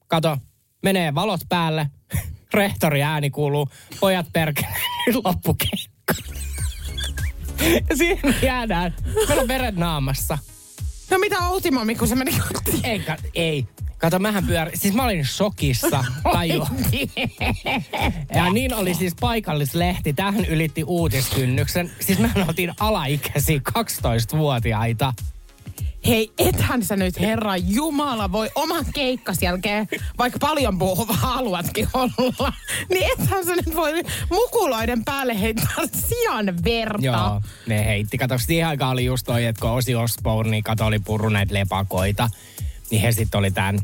Kato, 0.07 0.37
menee 0.83 1.15
valot 1.15 1.41
päälle. 1.49 1.89
Rehtori 2.53 3.03
ääni 3.03 3.29
kuuluu. 3.29 3.69
Pojat 3.99 4.25
perkele, 4.33 4.75
loppukeikka. 5.23 6.13
Ja 7.89 7.95
siihen 7.95 8.19
me 8.23 8.35
jäädään. 8.41 8.95
Meillä 9.27 9.41
on 9.41 9.47
veret 9.47 9.75
naamassa. 9.75 10.37
No 11.11 11.17
mitä 11.17 11.47
Outimami, 11.49 11.95
kun 11.95 12.07
se 12.07 12.15
meni 12.15 12.31
kotiin? 12.53 12.85
Ei, 12.85 12.99
ka- 12.99 13.17
ei. 13.35 13.65
Kato, 13.97 14.19
mähän 14.19 14.45
pyörin. 14.47 14.77
Siis 14.79 14.93
mä 14.93 15.03
olin 15.03 15.25
shokissa. 15.25 16.05
Taju. 16.33 16.67
Ja 18.35 18.49
niin 18.53 18.73
oli 18.73 18.93
siis 18.93 19.15
paikallislehti. 19.19 20.13
Tähän 20.13 20.45
ylitti 20.45 20.83
uutiskynnyksen. 20.83 21.91
Siis 21.99 22.19
mä 22.19 22.29
otin 22.47 22.73
alaikäisiä 22.79 23.59
12-vuotiaita. 23.79 25.13
Hei, 26.07 26.31
ethän 26.37 26.85
sä 26.85 26.95
nyt 26.95 27.19
Herra 27.19 27.57
Jumala 27.57 28.31
voi 28.31 28.49
oman 28.55 28.85
keikkas 28.93 29.37
jälkeen, 29.41 29.87
vaikka 30.17 30.39
paljon 30.39 30.79
puhuva 30.79 31.13
haluatkin 31.13 31.87
olla, 31.93 32.53
niin 32.89 33.11
ethän 33.11 33.45
sä 33.45 33.55
nyt 33.55 33.75
voi 33.75 34.03
mukuloiden 34.29 35.05
päälle 35.05 35.39
heittää 35.39 35.75
sian 36.07 36.63
verta. 36.63 37.05
Joo, 37.05 37.41
ne 37.67 37.85
heitti. 37.85 38.17
Kato, 38.17 38.37
siihen 38.37 38.67
aikaan 38.67 38.91
oli 38.91 39.05
just 39.05 39.25
toi, 39.25 39.45
että 39.45 39.61
kun 39.61 39.69
Osi 39.69 39.95
Osbourne, 39.95 40.51
niin 40.51 40.63
kato 40.63 40.85
oli 40.85 40.99
purru 40.99 41.29
näitä 41.29 41.53
lepakoita. 41.53 42.29
Niin 42.91 43.01
he 43.01 43.11
sitten 43.11 43.39
oli 43.39 43.51
tämän. 43.51 43.79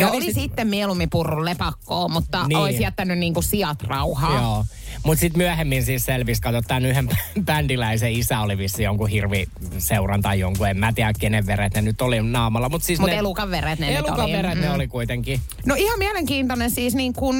No 0.00 0.10
oli 0.10 0.32
sitten 0.32 0.68
mieluummin 0.68 1.10
purrun 1.10 1.44
lepakkoon, 1.44 2.10
mutta 2.10 2.46
niin. 2.46 2.58
olisi 2.58 2.82
jättänyt 2.82 3.18
niinku 3.18 3.42
sijat 3.42 3.82
rauhaa. 3.82 4.40
Joo. 4.40 4.64
Mutta 5.04 5.20
sitten 5.20 5.38
myöhemmin 5.38 5.84
siis 5.84 6.04
selvisi, 6.04 6.42
kato, 6.42 6.62
tämän 6.62 6.86
yhden 6.86 7.08
bändiläisen 7.44 8.12
isä 8.12 8.40
oli 8.40 8.58
vissi 8.58 8.82
jonkun 8.82 9.08
hirvi 9.08 9.46
seuran 9.78 10.22
tai 10.22 10.40
jonkun, 10.40 10.68
en 10.68 10.76
mä 10.78 10.92
tiedä 10.92 11.12
kenen 11.20 11.46
veret 11.46 11.74
ne 11.74 11.82
nyt 11.82 12.02
oli 12.02 12.22
naamalla. 12.22 12.68
Mutta 12.68 12.86
siis 12.86 12.98
Mutta 12.98 13.12
ne, 13.14 13.18
elukan 13.18 13.50
veret 13.50 13.78
ne 13.78 13.86
nyt 13.86 13.96
elukan 13.96 14.24
oli. 14.24 14.32
veret 14.32 14.58
ne 14.60 14.68
Mm. 14.68 14.74
oli 14.74 14.88
kuitenkin. 14.88 15.40
No 15.66 15.74
ihan 15.74 15.98
mielenkiintoinen 15.98 16.70
siis 16.70 16.94
niin 16.94 17.12
kuin 17.12 17.36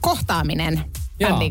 kohtaaminen. 0.00 0.80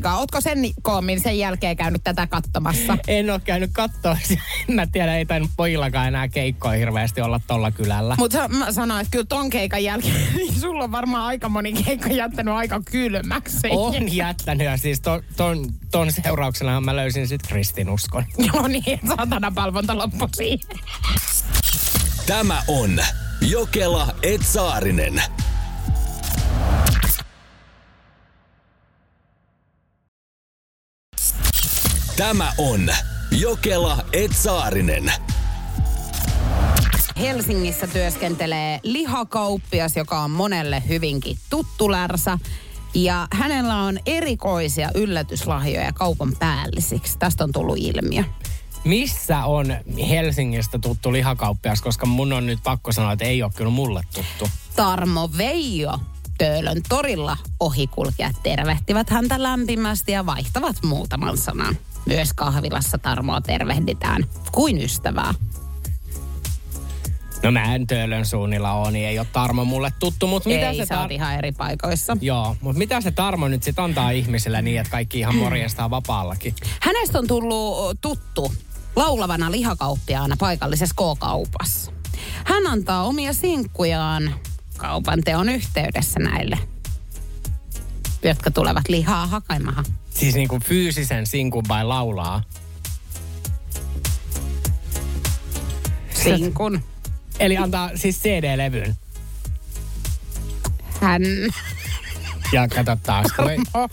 Kanssa. 0.01 0.19
Ootko 0.19 0.41
sen 0.41 0.59
koommin 0.81 1.19
sen 1.19 1.39
jälkeen 1.39 1.77
käynyt 1.77 2.03
tätä 2.03 2.27
katsomassa? 2.27 2.97
En 3.07 3.29
ole 3.29 3.41
käynyt 3.43 3.69
katsoa. 3.73 4.17
en 4.69 4.75
mä 4.75 4.87
tiedä, 4.87 5.17
ei 5.17 5.25
tainnut 5.25 5.51
pojillakaan 5.57 6.07
enää 6.07 6.27
keikkoja 6.27 6.77
hirveästi 6.77 7.21
olla 7.21 7.41
tolla 7.47 7.71
kylällä. 7.71 8.15
Mutta 8.17 8.47
mä 8.47 8.71
sanoin, 8.71 9.01
että 9.01 9.11
kyllä 9.11 9.25
ton 9.29 9.49
keikan 9.49 9.83
jälkeen, 9.83 10.15
niin 10.35 10.59
sulla 10.59 10.83
on 10.83 10.91
varmaan 10.91 11.25
aika 11.25 11.49
moni 11.49 11.73
keikka 11.73 12.09
jättänyt 12.09 12.53
aika 12.53 12.81
kylmäksi. 12.91 13.67
On 13.69 14.15
jättänyt 14.15 14.65
ja 14.65 14.77
siis 14.77 15.01
ton, 15.01 15.23
ton, 15.37 15.65
ton 15.91 16.11
seurauksena 16.11 16.81
mä 16.81 16.95
löysin 16.95 17.27
sitten 17.27 17.49
kristinuskon. 17.49 18.25
Joo 18.53 18.67
niin, 18.67 18.99
saatana 19.07 19.51
palvonta 19.51 19.97
loppu 19.97 20.29
siihen. 20.35 20.79
Tämä 22.27 22.61
on 22.67 22.99
Jokela 23.41 24.07
Etsaarinen. 24.23 25.23
Tämä 32.17 32.51
on 32.57 32.89
Jokela 33.31 33.97
Etsaarinen. 34.13 35.11
Helsingissä 37.19 37.87
työskentelee 37.87 38.79
lihakauppias, 38.83 39.97
joka 39.97 40.19
on 40.19 40.31
monelle 40.31 40.83
hyvinkin 40.87 41.37
tuttu 41.49 41.91
lärsa. 41.91 42.39
Ja 42.93 43.27
hänellä 43.31 43.75
on 43.75 43.99
erikoisia 44.05 44.89
yllätyslahjoja 44.95 45.93
kaupan 45.93 46.33
päällisiksi. 46.39 47.17
Tästä 47.19 47.43
on 47.43 47.51
tullut 47.51 47.77
ilmiö. 47.77 48.23
Missä 48.83 49.45
on 49.45 49.75
Helsingistä 50.09 50.79
tuttu 50.79 51.13
lihakauppias, 51.13 51.81
koska 51.81 52.05
mun 52.05 52.33
on 52.33 52.45
nyt 52.45 52.59
pakko 52.63 52.91
sanoa, 52.91 53.11
että 53.11 53.25
ei 53.25 53.43
ole 53.43 53.51
kyllä 53.55 53.71
mulle 53.71 54.01
tuttu. 54.13 54.49
Tarmo 54.75 55.29
Veijo 55.37 55.99
Töölön 56.37 56.81
torilla 56.89 57.37
ohikulkijat 57.59 58.35
tervehtivät 58.43 59.09
häntä 59.09 59.43
lämpimästi 59.43 60.11
ja 60.11 60.25
vaihtavat 60.25 60.75
muutaman 60.83 61.37
sanan. 61.37 61.77
Myös 62.05 62.33
kahvilassa 62.33 62.97
Tarmoa 62.97 63.41
tervehditään 63.41 64.25
kuin 64.51 64.81
ystävää. 64.81 65.33
No 67.43 67.51
mä 67.51 67.75
en 67.75 67.87
Töölön 67.87 68.25
suunnilla 68.25 68.71
ole, 68.71 68.91
niin 68.91 69.07
ei 69.07 69.19
ole 69.19 69.27
Tarmo 69.33 69.65
mulle 69.65 69.93
tuttu, 69.99 70.27
mutta 70.27 70.49
mitä 70.49 70.69
Ei, 70.69 70.77
se 70.77 70.95
tar- 70.95 71.11
ihan 71.11 71.35
eri 71.35 71.51
paikoissa. 71.51 72.17
Joo, 72.21 72.57
mutta 72.61 72.77
mitä 72.77 73.01
se 73.01 73.11
Tarmo 73.11 73.47
nyt 73.47 73.63
sitten 73.63 73.83
antaa 73.85 74.11
ihmisille 74.11 74.61
niin, 74.61 74.79
että 74.79 74.91
kaikki 74.91 75.19
ihan 75.19 75.35
morjestaa 75.35 75.89
vapaallakin? 75.89 76.55
Hänestä 76.81 77.19
on 77.19 77.27
tullut 77.27 77.97
tuttu 78.01 78.53
laulavana 78.95 79.51
lihakauppiaana 79.51 80.35
paikallisessa 80.39 80.95
K-kaupassa. 80.95 81.91
Hän 82.45 82.67
antaa 82.67 83.03
omia 83.03 83.33
sinkkujaan 83.33 84.35
kaupan 84.77 85.21
teon 85.25 85.49
yhteydessä 85.49 86.19
näille, 86.19 86.57
jotka 88.23 88.51
tulevat 88.51 88.89
lihaa 88.89 89.27
hakemahan. 89.27 89.85
Siis 90.15 90.35
niinku 90.35 90.59
fyysisen 90.65 91.27
sinkun 91.27 91.63
vai 91.67 91.83
laulaa? 91.83 92.43
Sinkun. 96.13 96.81
Eli 97.39 97.57
antaa 97.57 97.89
siis 97.95 98.21
CD-levyn. 98.21 98.95
Hän... 101.01 101.21
Ja 102.51 102.67
kato 102.67 102.97
taas. 103.03 103.27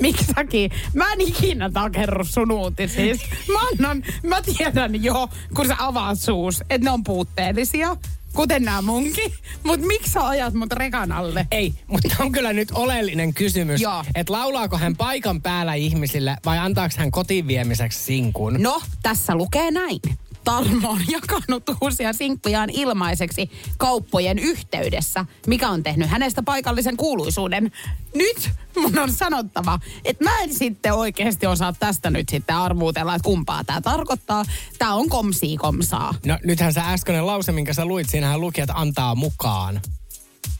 Miksi 0.00 0.24
säkin? 0.36 0.70
Mä 0.94 1.12
en 1.12 1.20
ikinä 1.20 1.70
takerru 1.70 2.24
sun 2.24 2.52
uutisissa. 2.52 3.26
Mä 3.52 3.58
annan, 3.68 4.02
mä 4.22 4.42
tiedän 4.42 5.04
jo, 5.04 5.28
kun 5.54 5.66
sä 5.66 5.76
avaat 5.78 6.20
suus, 6.20 6.60
että 6.60 6.84
ne 6.84 6.90
on 6.90 7.04
puutteellisia. 7.04 7.96
Kuten 8.34 8.62
nämä 8.62 8.82
munkin. 8.82 9.32
Mutta 9.62 9.86
miksi 9.86 10.12
sä 10.12 10.26
ajat 10.26 10.54
mut 10.54 10.72
rekan 10.72 11.12
alle? 11.12 11.46
Ei, 11.50 11.74
mutta 11.86 12.08
on 12.18 12.32
kyllä 12.32 12.52
nyt 12.52 12.68
oleellinen 12.74 13.34
kysymys, 13.34 13.80
että 14.14 14.32
laulaako 14.32 14.78
hän 14.78 14.96
paikan 14.96 15.42
päällä 15.42 15.74
ihmisille 15.74 16.36
vai 16.44 16.58
antaako 16.58 16.94
hän 16.98 17.10
kotiin 17.10 17.46
viemiseksi 17.46 17.98
sinkun? 17.98 18.56
No, 18.58 18.80
tässä 19.02 19.34
lukee 19.34 19.70
näin. 19.70 20.00
Tarmo 20.44 20.90
on 20.90 21.00
jakanut 21.16 21.62
uusia 21.80 22.12
sinkkujaan 22.12 22.70
ilmaiseksi 22.70 23.50
kauppojen 23.76 24.38
yhteydessä, 24.38 25.24
mikä 25.46 25.68
on 25.68 25.82
tehnyt 25.82 26.10
hänestä 26.10 26.42
paikallisen 26.42 26.96
kuuluisuuden. 26.96 27.72
Nyt 28.14 28.50
mun 28.76 28.98
on 28.98 29.12
sanottava, 29.12 29.78
että 30.04 30.24
mä 30.24 30.40
en 30.40 30.54
sitten 30.54 30.92
oikeasti 30.92 31.46
osaa 31.46 31.72
tästä 31.72 32.10
nyt 32.10 32.28
sitten 32.28 32.56
arvuutella, 32.56 33.14
että 33.14 33.26
kumpaa 33.26 33.64
tämä 33.64 33.80
tarkoittaa. 33.80 34.44
Tämä 34.78 34.94
on 34.94 35.08
komsii 35.08 35.56
komsaa. 35.56 36.14
No 36.26 36.38
nythän 36.44 36.72
se 36.72 36.80
äskeinen 36.84 37.26
lause, 37.26 37.52
minkä 37.52 37.74
sä 37.74 37.84
luit, 37.84 38.08
siinähän 38.08 38.40
luki, 38.40 38.60
että 38.60 38.74
antaa 38.74 39.14
mukaan. 39.14 39.80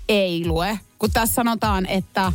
Ei 0.09 0.47
lue, 0.47 0.79
kun 0.99 1.11
tässä 1.11 1.35
sanotaan, 1.35 1.87
että 1.87 2.33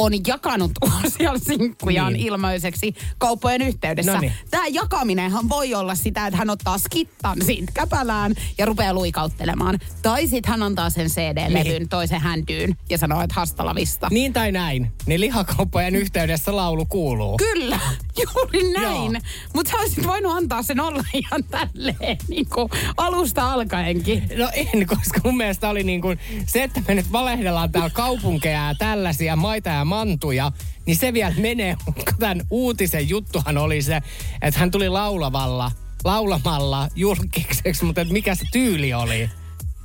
on 0.00 0.12
jakanut 0.26 0.72
uusia 0.84 1.32
sinkkujaan 1.38 2.12
Niin. 2.12 2.26
ilmaiseksi 2.26 2.94
kauppojen 3.18 3.62
yhteydessä. 3.62 4.12
Noniin. 4.12 4.32
Tämä 4.50 4.66
jakaminenhan 4.66 5.48
voi 5.48 5.74
olla 5.74 5.94
sitä, 5.94 6.26
että 6.26 6.36
hän 6.36 6.50
ottaa 6.50 6.78
skittan 6.78 7.38
siitä 7.46 7.72
käpälään 7.74 8.34
ja 8.58 8.66
rupeaa 8.66 8.94
luikauttelemaan. 8.94 9.78
Tai 10.02 10.26
sitten 10.26 10.50
hän 10.50 10.62
antaa 10.62 10.90
sen 10.90 11.06
CD-levyn 11.06 11.64
Niin. 11.78 11.88
toisen 11.88 12.20
häntyyn 12.20 12.76
ja 12.90 12.98
sanoo, 12.98 13.22
että 13.22 13.34
hastalavista. 13.34 14.08
Niin 14.10 14.32
tai 14.32 14.52
näin, 14.52 14.92
niin 15.06 15.20
lihakauppojen 15.20 15.96
yhteydessä 15.96 16.56
laulu 16.56 16.84
kuuluu. 16.86 17.36
Kyllä, 17.36 17.78
juuri 18.24 18.72
näin. 18.72 19.12
Joo. 19.12 19.22
Mutta 19.54 19.72
sä 19.72 19.78
olisit 19.78 20.06
voinut 20.06 20.32
antaa 20.36 20.62
sen 20.62 20.80
olla 20.80 21.04
ihan 21.14 21.44
tälleen 21.44 22.18
niin 22.28 22.48
kuin 22.48 22.70
alusta 22.96 23.52
alkaenkin. 23.52 24.28
No 24.38 24.48
en, 24.52 24.86
koska 24.86 25.20
mun 25.24 25.36
mielestä 25.36 25.68
oli 25.68 25.84
niin 25.84 26.00
kuin 26.00 26.18
se, 26.46 26.62
että 26.62 26.82
me 26.88 26.94
nyt 26.94 27.12
valehdellaan 27.12 27.72
täällä 27.72 27.90
kaupunkeja 27.90 28.68
ja 28.68 28.74
tällaisia 28.74 29.36
maita 29.36 29.70
ja 29.70 29.84
mantuja, 29.84 30.52
niin 30.86 30.96
se 30.96 31.12
vielä 31.12 31.34
menee. 31.38 31.76
Mutta 31.86 32.14
tämän 32.18 32.40
uutisen 32.50 33.08
juttuhan 33.08 33.58
oli 33.58 33.82
se, 33.82 34.00
että 34.42 34.60
hän 34.60 34.70
tuli 34.70 34.88
laulavalla, 34.88 35.72
laulamalla 36.04 36.88
julkiseksi, 36.96 37.84
mutta 37.84 38.00
että 38.00 38.12
mikä 38.12 38.34
se 38.34 38.44
tyyli 38.52 38.94
oli? 38.94 39.30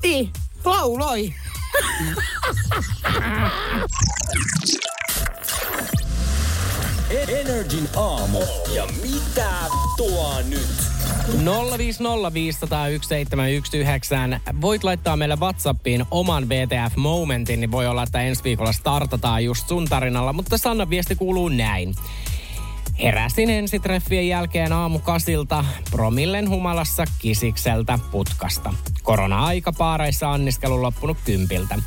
Niin, 0.04 0.32
lauloi. 0.66 1.34
Energin 7.24 7.90
aamu. 7.96 8.40
Ja 8.76 8.88
mitä 9.02 9.52
tuo 9.98 10.42
nyt? 10.50 10.68
050501719. 11.26 11.30
Voit 14.62 14.84
laittaa 14.84 15.18
meille 15.18 15.36
Whatsappiin 15.36 16.06
oman 16.12 16.50
VTF-momentin, 16.50 17.60
niin 17.60 17.72
voi 17.72 17.88
olla, 17.88 18.04
että 18.04 18.22
ensi 18.22 18.44
viikolla 18.44 18.72
startataan 18.72 19.46
just 19.46 19.68
sun 19.68 19.86
tarinalla. 19.86 20.34
Mutta 20.34 20.58
Sanna 20.58 20.90
viesti 20.90 21.16
kuuluu 21.16 21.50
näin. 21.50 21.96
Heräsin 23.04 23.50
ensitreffien 23.50 24.28
jälkeen 24.28 24.74
aamukasilta 24.74 25.66
promillen 25.92 26.50
humalassa 26.50 27.06
kisikseltä 27.20 28.00
putkasta. 28.12 28.74
Korona-aika 29.04 29.74
paareissa 29.74 30.32
anniskelu 30.32 30.82
loppunut 30.82 31.18
kympiltä. 31.26 31.80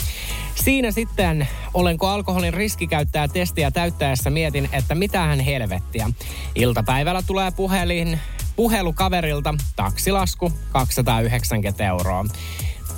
Siinä 0.55 0.91
sitten, 0.91 1.49
olenko 1.75 2.09
alkoholin 2.09 2.55
riskikäyttäjä 2.55 3.29
testiä 3.29 3.71
täyttäessä 3.71 4.31
mietin, 4.31 4.69
että 4.73 4.95
mitähän 4.95 5.41
helvettiä. 5.41 6.11
Iltapäivällä 6.55 7.23
tulee 7.27 7.51
puhelin, 7.51 8.21
puhelu 8.57 8.93
kaverilta, 8.93 9.55
taksilasku 9.77 10.53
290 10.73 11.87
euroa. 11.87 12.25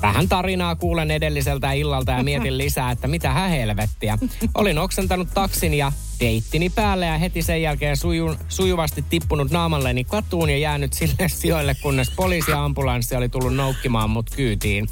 Vähän 0.03 0.29
tarinaa 0.29 0.77
kuulen 0.77 1.11
edelliseltä 1.11 1.73
illalta 1.73 2.13
ja 2.13 2.23
mietin 2.23 2.59
lisää, 2.59 2.91
että 2.91 3.09
mitä 3.09 3.31
hän 3.31 3.51
helvettiä. 3.51 4.19
Olin 4.55 4.79
oksentanut 4.79 5.29
taksin 5.35 5.75
ja 5.75 5.93
deittini 6.21 6.71
päälle 6.71 7.07
ja 7.07 7.19
heti 7.19 7.43
sen 7.43 7.63
jälkeen 7.63 7.97
suju, 7.97 8.37
sujuvasti 8.49 9.05
tippunut 9.11 9.51
naamalleni 9.51 10.05
katuun 10.05 10.51
ja 10.51 10.59
jäänyt 10.59 10.93
sille 10.93 11.29
sijoille, 11.41 11.77
kunnes 11.83 12.11
poliisi 12.17 12.51
ja 12.51 12.65
ambulanssi 12.65 13.17
oli 13.17 13.29
tullut 13.29 13.55
noukkimaan 13.55 14.11
mut 14.11 14.31
kyytiin. 14.37 14.89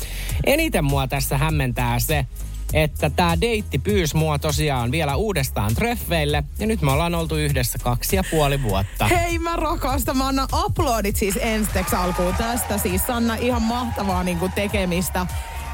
Eniten 0.46 0.84
mua 0.84 1.08
tässä 1.08 1.38
hämmentää 1.38 1.98
se, 1.98 2.26
että 2.72 3.10
tämä 3.10 3.40
deitti 3.40 3.78
pyysi 3.78 4.16
mua 4.16 4.38
tosiaan 4.38 4.90
vielä 4.90 5.16
uudestaan 5.16 5.74
treffeille 5.74 6.44
ja 6.58 6.66
nyt 6.66 6.82
me 6.82 6.92
ollaan 6.92 7.14
oltu 7.14 7.36
yhdessä 7.36 7.78
kaksi 7.78 8.16
ja 8.16 8.24
puoli 8.30 8.62
vuotta. 8.62 9.06
Hei 9.06 9.38
mä 9.38 9.56
rakastan, 9.56 10.16
mä 10.16 10.28
annan 10.28 10.48
aplodit 10.52 11.16
siis 11.16 11.38
ensteksi 11.40 11.96
alkuun 11.96 12.34
tästä. 12.34 12.78
Siis 12.78 13.06
Sanna 13.06 13.34
ihan 13.34 13.62
mahtavaa 13.62 14.24
niin 14.24 14.38
kuin 14.38 14.52
tekemistä. 14.52 15.26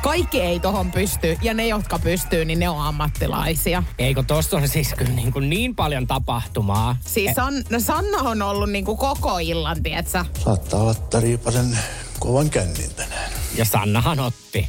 Kaikki 0.03 0.41
ei 0.41 0.61
tohon 0.61 0.93
pysty 0.93 1.39
ja 1.43 1.55
ne, 1.55 1.67
jotka 1.67 1.99
pystyy, 1.99 2.45
niin 2.45 2.59
ne 2.59 2.69
on 2.69 2.81
ammattilaisia. 2.81 3.83
Eikö 3.99 4.23
tossa 4.23 4.57
on 4.57 4.69
siis 4.69 4.95
kyllä 4.95 5.13
niin, 5.13 5.33
kuin 5.33 5.51
niin 5.51 5.75
paljon 5.75 6.07
tapahtumaa? 6.07 6.97
Siis 7.07 7.31
San, 7.35 7.55
no 7.71 7.81
Sanna 7.81 8.19
on 8.19 8.43
ollut 8.43 8.71
niin 8.71 8.85
kuin 8.85 8.99
koko 8.99 9.39
illan, 9.39 9.83
tietsä. 9.83 10.25
Saattaa 10.45 10.81
olla, 10.81 10.91
että 10.91 11.21
riipasen 11.21 11.79
kovan 12.19 12.51
kännin 12.51 12.95
tänään. 12.95 13.31
Ja 13.57 13.65
Sannahan 13.65 14.21
otti. 14.21 14.69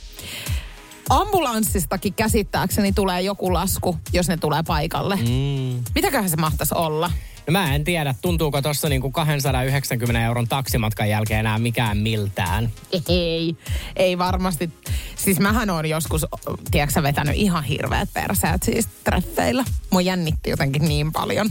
Ambulanssistakin 1.10 2.14
käsittääkseni 2.14 2.94
tulee 2.94 3.22
joku 3.22 3.54
lasku, 3.54 3.98
jos 4.14 4.28
ne 4.28 4.38
tulee 4.38 4.64
paikalle. 4.68 5.16
Mm. 5.16 5.84
Mitäköhän 5.96 6.30
se 6.30 6.36
mahtaisi 6.36 6.76
olla? 6.76 7.12
No 7.48 7.52
mä 7.52 7.76
en 7.76 7.84
tiedä, 7.84 8.16
tuntuuko 8.22 8.62
tuossa 8.62 8.90
niinku 8.90 9.12
290 9.12 10.26
euron 10.26 10.48
taksimatkan 10.48 11.10
jälkeen 11.10 11.40
enää 11.40 11.60
mikään 11.60 11.98
miltään. 11.98 12.70
Ei, 13.10 13.56
ei 13.96 14.18
varmasti. 14.18 14.70
Siis 15.16 15.40
mähän 15.40 15.70
on 15.70 15.90
joskus, 15.90 16.26
tiedätkö 16.72 17.04
vetänyt 17.04 17.36
ihan 17.36 17.64
hirveät 17.64 18.10
perseet 18.14 18.64
siis 18.64 18.88
treffeillä. 19.04 19.66
Mua 19.90 20.02
jännitti 20.02 20.50
jotenkin 20.50 20.86
niin 20.86 21.12
paljon. 21.12 21.50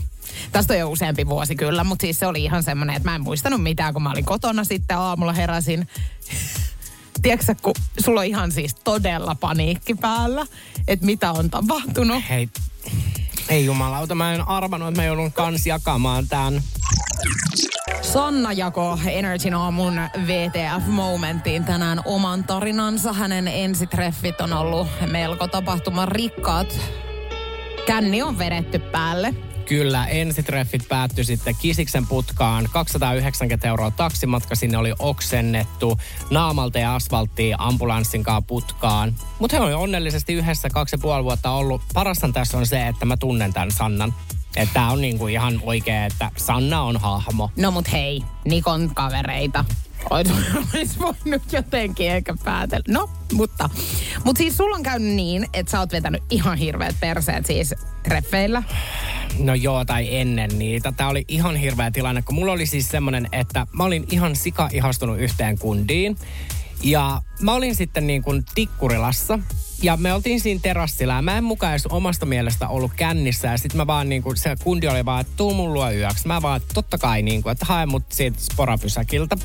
Tästä 0.53 0.75
on 0.75 0.81
jo 0.81 0.91
useampi 0.91 1.27
vuosi 1.27 1.57
kyllä, 1.57 1.85
mutta 1.85 2.03
siis 2.03 2.19
se 2.19 2.27
oli 2.27 2.45
ihan 2.45 2.63
semmoinen, 2.63 2.97
että 2.97 3.11
mä 3.11 3.15
en 3.15 3.25
muistanut 3.25 3.63
mitään, 3.63 3.93
kun 3.93 4.03
mä 4.03 4.11
olin 4.11 4.25
kotona 4.25 4.65
sitten 4.65 4.99
aamulla 4.99 5.33
heräsin. 5.33 5.89
Tiedätkö 7.23 7.55
kun 7.63 7.75
sulla 8.05 8.21
on 8.21 8.27
ihan 8.27 8.53
siis 8.53 8.75
todella 8.75 9.35
paniikki 9.35 9.95
päällä, 9.95 10.47
että 10.89 11.07
mitä 11.07 11.33
on 11.33 11.51
tapahtunut. 11.51 12.23
Hei, 12.29 12.49
ei 13.49 13.65
jumalauta, 13.65 14.15
mä 14.15 14.35
en 14.35 14.49
arvannut, 14.49 14.89
että 14.89 15.01
mä 15.01 15.07
joudun 15.07 15.33
kans 15.33 15.67
jakamaan 15.67 16.29
tämän. 16.29 16.63
Sanna 18.03 18.53
jako 18.53 18.99
Energyn 19.07 19.55
aamun 19.55 20.01
VTF-momentiin 20.27 21.65
tänään 21.65 22.01
oman 22.05 22.45
tarinansa. 22.45 23.13
Hänen 23.13 23.49
ensitreffit 23.49 24.41
on 24.41 24.53
ollut 24.53 24.89
melko 25.11 25.49
tapahtuman 25.49 26.09
rikkaat. 26.09 26.81
Känni 27.87 28.23
on 28.23 28.39
vedetty 28.39 28.79
päälle. 28.79 29.35
Kyllä, 29.67 30.07
ensitreffit 30.07 30.89
päättyi 30.89 31.25
sitten 31.25 31.55
Kisiksen 31.61 32.07
putkaan. 32.07 32.69
290 32.73 33.69
euroa 33.69 33.91
taksimatka 33.91 34.55
sinne 34.55 34.79
oli 34.79 34.93
oksennettu. 34.99 35.99
Naamalta 36.31 36.79
ja 36.79 36.95
asfalttiin 36.95 37.61
ambulanssin 37.61 38.25
kanssa 38.25 38.43
putkaan. 38.47 39.15
Mutta 39.39 39.57
he 39.57 39.63
on 39.63 39.75
onnellisesti 39.75 40.33
yhdessä 40.33 40.71
kaksi 40.71 40.95
ja 40.95 40.99
puoli 40.99 41.25
vuotta 41.25 41.51
ollut. 41.51 41.83
Parastan 41.95 42.33
tässä 42.33 42.59
on 42.59 42.67
se, 42.67 42.87
että 42.87 43.05
mä 43.05 43.17
tunnen 43.17 43.53
tämän 43.53 43.71
Sannan. 43.71 44.15
Että 44.57 44.75
tää 44.75 44.91
on 44.91 45.01
niinku 45.01 45.27
ihan 45.27 45.61
oikea, 45.63 46.05
että 46.05 46.31
Sanna 46.37 46.83
on 46.83 46.97
hahmo. 46.97 47.51
No 47.57 47.71
mut 47.71 47.93
hei, 47.93 48.23
Nikon 48.45 48.91
kavereita. 48.95 49.65
Olisi 50.11 50.33
voinut 51.01 51.53
jotenkin 51.53 52.11
ehkä 52.11 52.35
päätellä. 52.45 52.85
No, 52.89 53.11
mutta. 53.33 53.71
Mutta 54.25 54.39
siis 54.39 54.57
sulla 54.57 54.77
on 54.77 54.83
käynyt 54.83 55.15
niin, 55.15 55.47
että 55.53 55.71
sä 55.71 55.81
oot 55.81 55.93
vetänyt 55.93 56.23
ihan 56.31 56.59
hirveät 56.59 56.97
perseet 57.01 57.47
siis 57.47 57.75
treffeillä. 58.03 58.63
No 59.39 59.55
joo, 59.55 59.85
tai 59.85 60.17
ennen 60.17 60.59
niitä. 60.59 60.93
Tämä 60.93 61.11
oli 61.11 61.25
ihan 61.29 61.57
hirveä 61.57 61.91
tilanne, 61.91 62.23
kun 62.23 62.35
mulla 62.35 62.53
oli 62.53 62.67
siis 62.67 62.89
semmonen, 62.89 63.29
että 63.33 63.67
mä 63.73 63.85
olin 63.85 64.05
ihan 64.11 64.37
sika 64.37 64.69
ihastunut 64.73 65.19
yhteen 65.19 65.59
kundiin. 65.59 66.17
Ja 66.83 67.23
mä 67.41 67.53
olin 67.55 67.75
sitten 67.75 68.07
niin 68.07 68.23
kuin 68.23 68.45
tikkurilassa. 68.55 69.39
Ja 69.83 69.97
me 69.97 70.13
oltiin 70.13 70.41
siinä 70.41 70.61
terassilla 70.63 71.15
ja 71.15 71.23
mä 71.23 71.39
en 71.39 71.45
mukaan 71.45 71.73
edes 71.73 71.87
omasta 71.87 72.27
mielestä 72.27 72.69
ollut 72.69 72.93
kännissä. 72.97 73.49
Ja 73.49 73.59
sitten 73.59 73.77
mä 73.77 73.87
vaan 73.87 74.09
niin 74.09 74.23
kuin, 74.23 74.37
se 74.37 74.57
kundi 74.65 74.89
oli 74.89 75.05
vaan, 75.05 75.21
että 75.21 75.33
tuu 75.37 75.55
mun 75.55 75.75
luo 75.75 75.91
yöksi. 75.91 76.27
Mä 76.27 76.43
vaan, 76.43 76.61
totta 76.75 76.99
kai 76.99 77.23
niin 77.23 77.43
kuin, 77.43 77.53
että 77.53 77.67
hae 77.67 77.87
mut 77.87 78.05
siitä 78.13 78.39
sporapysäkiltä. 78.41 79.37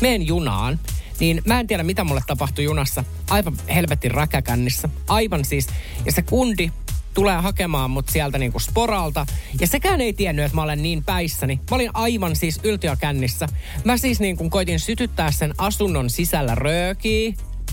Meen 0.00 0.26
junaan. 0.26 0.80
Niin 1.20 1.42
mä 1.46 1.60
en 1.60 1.66
tiedä, 1.66 1.82
mitä 1.82 2.04
mulle 2.04 2.22
tapahtui 2.26 2.64
junassa. 2.64 3.04
Aivan 3.30 3.56
helvetin 3.74 4.10
räkäkännissä. 4.10 4.88
Aivan 5.08 5.44
siis. 5.44 5.66
Ja 6.06 6.12
se 6.12 6.22
kundi 6.22 6.70
tulee 7.14 7.36
hakemaan 7.36 7.90
mut 7.90 8.08
sieltä 8.08 8.38
niinku 8.38 8.58
sporalta. 8.58 9.26
Ja 9.60 9.66
sekään 9.66 10.00
ei 10.00 10.12
tiennyt, 10.12 10.44
että 10.44 10.56
mä 10.56 10.62
olen 10.62 10.82
niin 10.82 11.04
päissäni. 11.04 11.60
Mä 11.70 11.74
olin 11.74 11.90
aivan 11.94 12.36
siis 12.36 12.60
yltiökännissä. 12.62 13.48
Mä 13.84 13.96
siis 13.96 14.20
niinku 14.20 14.50
koitin 14.50 14.80
sytyttää 14.80 15.30
sen 15.30 15.54
asunnon 15.58 16.10
sisällä 16.10 16.54
röökiä. 16.54 17.32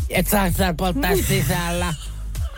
Et 0.10 0.28
saa 0.28 0.52
siellä 0.52 0.74
polttaa 0.74 1.16
sisällä. 1.28 1.94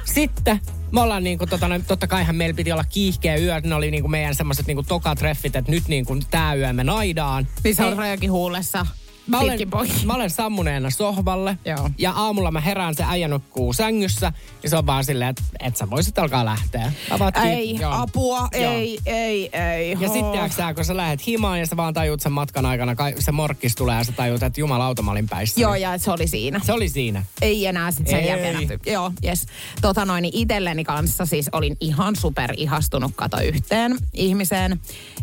Sitten 0.06 0.62
me 0.92 1.02
ollaan 1.02 1.24
niinku, 1.24 1.48
tota, 1.48 1.68
no, 1.68 1.80
totta 1.88 2.08
kaihan 2.08 2.36
meillä 2.36 2.56
piti 2.56 2.72
olla 2.72 2.84
kiihkeä 2.84 3.36
yö. 3.36 3.60
Ne 3.60 3.76
oli 3.76 3.92
niinku 3.92 4.08
meidän 4.08 4.36
semmoiset 4.36 4.68
niinku 4.68 4.84
tokatreffit, 4.84 5.56
että 5.56 5.72
nyt 5.72 5.88
niinku 5.88 6.18
tää 6.32 6.56
yö 6.56 6.74
me 6.74 6.84
naidaan. 6.84 7.48
Niin 7.64 7.76
Ei- 7.82 7.86
oot 7.86 7.98
rööki 7.98 8.28
huulessa. 8.28 8.86
Mä 9.28 9.40
olen, 9.40 9.60
mä 10.06 10.14
olen 10.14 10.30
sammuneena 10.30 10.90
sohvalle. 10.90 11.58
Joo. 11.66 11.90
Ja 11.98 12.12
aamulla 12.12 12.52
mä 12.52 12.62
herään 12.62 12.96
se 12.96 13.04
äijä 13.08 13.28
nukkuu 13.28 13.74
sängyssä. 13.74 14.34
Ja 14.64 14.70
se 14.70 14.78
on 14.78 14.86
vaan 14.86 15.06
silleen, 15.06 15.30
että 15.30 15.44
et 15.60 15.78
sä 15.78 15.90
voisit 15.90 16.20
alkaa 16.20 16.46
lähteä. 16.46 16.92
Avaat. 17.10 17.38
Ei, 17.38 17.76
Joo. 17.76 17.92
apua, 17.94 18.40
Joo. 18.40 18.72
ei, 18.74 19.00
ei, 19.06 19.50
ei. 19.54 19.98
Ja 20.00 20.10
sitten 20.10 20.52
sä, 20.52 20.74
kun 20.74 20.86
sä 20.86 20.98
lähdet 20.98 21.28
himaan 21.28 21.60
ja 21.60 21.66
sä 21.66 21.78
vaan 21.78 21.94
tajut 21.94 22.22
sen 22.22 22.32
matkan 22.32 22.66
aikana, 22.66 22.96
kai- 22.96 23.16
se 23.20 23.32
morkkis 23.32 23.76
tulee 23.76 23.98
ja 23.98 24.04
sä 24.04 24.12
tajut, 24.12 24.44
että 24.44 24.60
jumalauta 24.60 25.02
mä 25.02 25.12
olin 25.12 25.30
päissä. 25.30 25.62
Joo, 25.62 25.76
ja 25.76 25.98
se 25.98 26.12
oli 26.12 26.28
siinä. 26.28 26.60
Se 26.64 26.74
oli 26.74 26.90
siinä. 26.90 27.24
Ei 27.42 27.66
enää 27.66 27.92
sit 27.92 28.08
sen 28.08 28.26
jälkeen. 28.26 28.80
Joo, 28.86 29.12
yes. 29.26 29.46
Tota 29.82 30.06
noin, 30.06 30.22
niin 30.22 30.36
itselleni 30.38 30.84
kanssa 30.84 31.26
siis 31.26 31.50
olin 31.52 31.78
ihan 31.80 32.16
super 32.16 32.54
ihastunut 32.58 33.12
kato 33.16 33.40
yhteen 33.42 33.98
ihmiseen. 34.14 34.80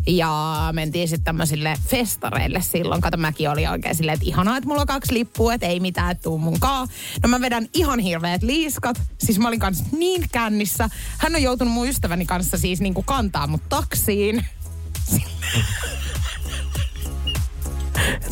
Ja 0.07 0.59
mentiin 0.71 1.07
sitten 1.07 1.23
tämmöisille 1.23 1.73
festareille 1.87 2.61
silloin. 2.61 3.01
Kato, 3.01 3.17
mäkin 3.17 3.49
oli 3.49 3.67
oikein 3.67 3.88
silleen, 3.95 4.13
että 4.13 4.25
ihanaa, 4.25 4.57
että 4.57 4.67
mulla 4.67 4.81
on 4.81 4.87
kaksi 4.87 5.13
lippua, 5.13 5.53
että 5.53 5.67
ei 5.67 5.79
mitään, 5.79 6.11
että 6.11 6.21
tuu 6.21 6.37
munkaan. 6.37 6.87
No 7.23 7.29
mä 7.29 7.41
vedän 7.41 7.67
ihan 7.73 7.99
hirveät 7.99 8.43
liiskat. 8.43 9.01
Siis 9.17 9.39
mä 9.39 9.47
olin 9.47 9.59
kanssa 9.59 9.83
niin 9.97 10.25
kännissä. 10.31 10.89
Hän 11.17 11.35
on 11.35 11.41
joutunut 11.41 11.73
mun 11.73 11.87
ystäväni 11.87 12.25
kanssa 12.25 12.57
siis 12.57 12.81
niinku 12.81 13.03
kantaa 13.03 13.47
mut 13.47 13.61
taksiin. 13.69 14.45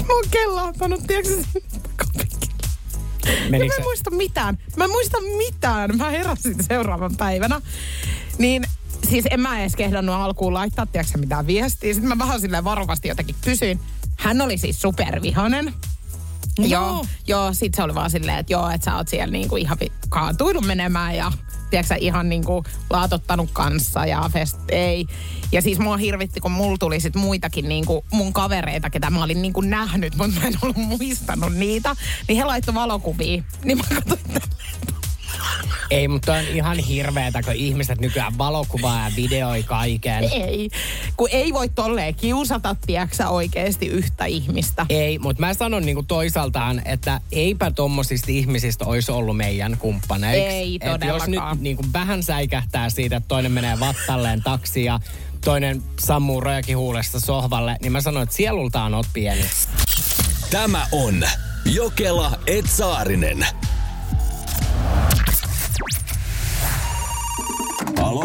mä 0.08 0.14
oon 0.14 0.26
kellahtanut, 0.32 1.08
tiedätkö. 1.08 1.44
Ja 3.26 3.50
Menikö 3.50 3.74
mä 3.74 3.78
en 3.78 3.84
muista 3.84 4.12
mitään. 4.12 4.58
Mä 4.78 4.84
en 4.84 4.90
muista 4.90 5.18
mitään. 5.38 5.98
Mä 5.98 6.10
heräsin 6.10 6.64
seuraavan 6.64 7.16
päivänä. 7.18 7.62
Niin 8.38 8.64
siis 9.10 9.26
en 9.32 9.40
mä 9.40 9.60
edes 9.60 9.76
kehdannut 9.76 10.16
alkuun 10.16 10.54
laittaa, 10.54 10.86
tiedätkö 10.86 11.18
mitään 11.18 11.48
viestiä. 11.48 11.94
Sitten 11.94 12.10
mä 12.10 12.18
vähän 12.18 12.42
silleen 12.42 12.64
varovasti 12.64 13.08
jotenkin 13.08 13.36
kysyin. 13.42 13.80
Hän 14.18 14.42
oli 14.42 14.58
siis 14.58 14.82
supervihanen. 14.82 15.74
No. 16.60 16.66
Joo, 16.66 17.06
joo, 17.28 17.54
sit 17.54 17.74
se 17.74 17.84
oli 17.84 17.96
vaan 17.96 18.12
silleen, 18.12 18.38
että 18.38 18.54
joo, 18.54 18.70
että 18.70 18.86
sä 18.86 18.96
oot 18.96 19.08
siellä 19.08 19.32
niinku 19.32 19.58
ihan 19.58 19.78
kaatuillut 20.10 20.66
menemään 20.66 21.16
ja 21.16 21.32
tiedätkö 21.70 21.96
ihan 21.96 22.30
niinku 22.30 22.64
laatottanut 22.90 23.50
kanssa 23.54 24.06
ja 24.06 24.30
fest, 24.34 24.58
ei. 24.70 25.08
Ja 25.52 25.62
siis 25.62 25.80
mua 25.80 25.98
hirvitti, 25.98 26.40
kun 26.40 26.52
mulla 26.52 26.78
tuli 26.78 27.00
sit 27.00 27.16
muitakin 27.16 27.70
niinku 27.70 28.06
mun 28.12 28.34
kavereita, 28.34 28.90
ketä 28.90 29.10
mä 29.10 29.24
olin 29.24 29.42
niinku 29.42 29.62
nähnyt, 29.62 30.16
mutta 30.16 30.40
mä 30.40 30.48
en 30.48 30.58
ollut 30.62 30.78
muistanut 30.78 31.54
niitä. 31.54 31.96
Niin 32.28 32.38
he 32.38 32.46
laittoi 32.46 32.76
valokuvia. 32.76 33.44
Niin 33.64 33.78
mä 33.78 33.84
katsoin. 33.96 34.20
Ei, 35.92 36.08
mutta 36.08 36.34
on 36.34 36.44
ihan 36.44 36.78
hirveetä, 36.78 37.44
kun 37.44 37.54
ihmiset 37.54 38.00
nykyään 38.00 38.38
valokuvaa 38.38 39.10
ja 39.10 39.16
videoi 39.16 39.64
kaiken. 39.64 40.24
Ei, 40.24 40.70
kun 41.18 41.30
ei 41.32 41.54
voi 41.54 41.70
tolleen 41.70 42.16
kiusata, 42.16 42.76
tiedätkö 42.86 43.28
oikeasti 43.28 43.88
yhtä 43.88 44.26
ihmistä. 44.26 44.86
Ei, 44.90 45.20
mutta 45.20 45.42
mä 45.42 45.54
sanon 45.54 45.86
niinku 45.86 46.04
toisaaltaan, 46.04 46.82
että 46.86 47.22
eipä 47.32 47.72
tommosista 47.72 48.32
ihmisistä 48.32 48.86
olisi 48.86 49.12
ollut 49.12 49.38
meidän 49.38 49.78
kumppaneiksi. 49.78 50.42
Ei 50.42 50.80
Et 50.82 50.84
jos 50.84 50.92
nyt 51.02 51.20
todellakaan. 51.20 51.58
niinku 51.62 51.86
vähän 51.94 52.24
säikähtää 52.24 52.90
siitä, 52.90 53.16
että 53.18 53.28
toinen 53.28 53.52
menee 53.52 53.80
vattalleen 53.80 54.44
taksi 54.44 54.84
ja 54.84 55.00
toinen 55.46 55.84
sammuu 56.00 56.42
rojakin 56.42 56.78
huulesta 56.78 57.20
sohvalle, 57.20 57.78
niin 57.82 57.92
mä 57.92 58.02
sanon, 58.02 58.24
että 58.24 58.36
sielultaan 58.36 58.94
oot 58.94 59.08
pieni. 59.14 59.46
Tämä 60.52 60.88
on 60.92 61.24
Jokela 61.66 62.40
Etsaarinen. 62.48 63.48
Alo? 68.08 68.24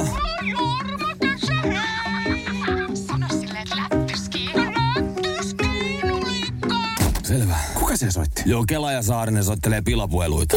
Selvä. 7.22 7.56
Kuka 7.74 7.96
se 7.96 8.10
soitti? 8.10 8.42
Jokela 8.46 8.92
ja 8.92 9.02
Saarinen 9.02 9.44
soittelee 9.44 9.82
pilapueluita. 9.82 10.56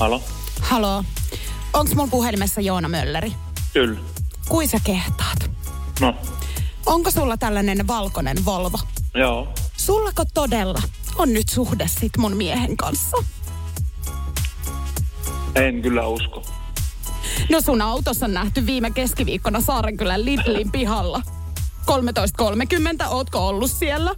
Halo? 0.00 0.22
Halo, 0.60 1.04
onks 1.72 1.94
mun 1.94 2.10
puhelimessa 2.10 2.60
Joona 2.60 2.88
Mölleri? 2.88 3.32
Kyllä. 3.72 4.00
Kuin 4.48 4.68
sä 4.68 4.78
kehtaat? 4.84 5.50
No, 6.00 6.14
Onko 6.86 7.10
sulla 7.10 7.36
tällainen 7.36 7.86
valkoinen 7.86 8.44
Volvo? 8.44 8.78
joo. 9.14 9.48
Sullako 9.76 10.24
todella 10.34 10.82
on 11.16 11.32
nyt 11.32 11.48
suhde 11.48 11.88
sit 12.00 12.16
mun 12.18 12.36
miehen 12.36 12.76
kanssa? 12.76 13.16
En 15.58 15.82
kyllä 15.82 16.06
usko. 16.06 16.42
No 17.50 17.60
sun 17.60 17.82
autossa 17.82 18.26
on 18.26 18.34
nähty 18.34 18.66
viime 18.66 18.90
keskiviikkona 18.90 19.60
Saarenkylän 19.60 20.24
Lidlin 20.24 20.70
pihalla. 20.72 21.22
13.30, 23.02 23.06
ootko 23.08 23.48
ollut 23.48 23.70
siellä? 23.70 24.14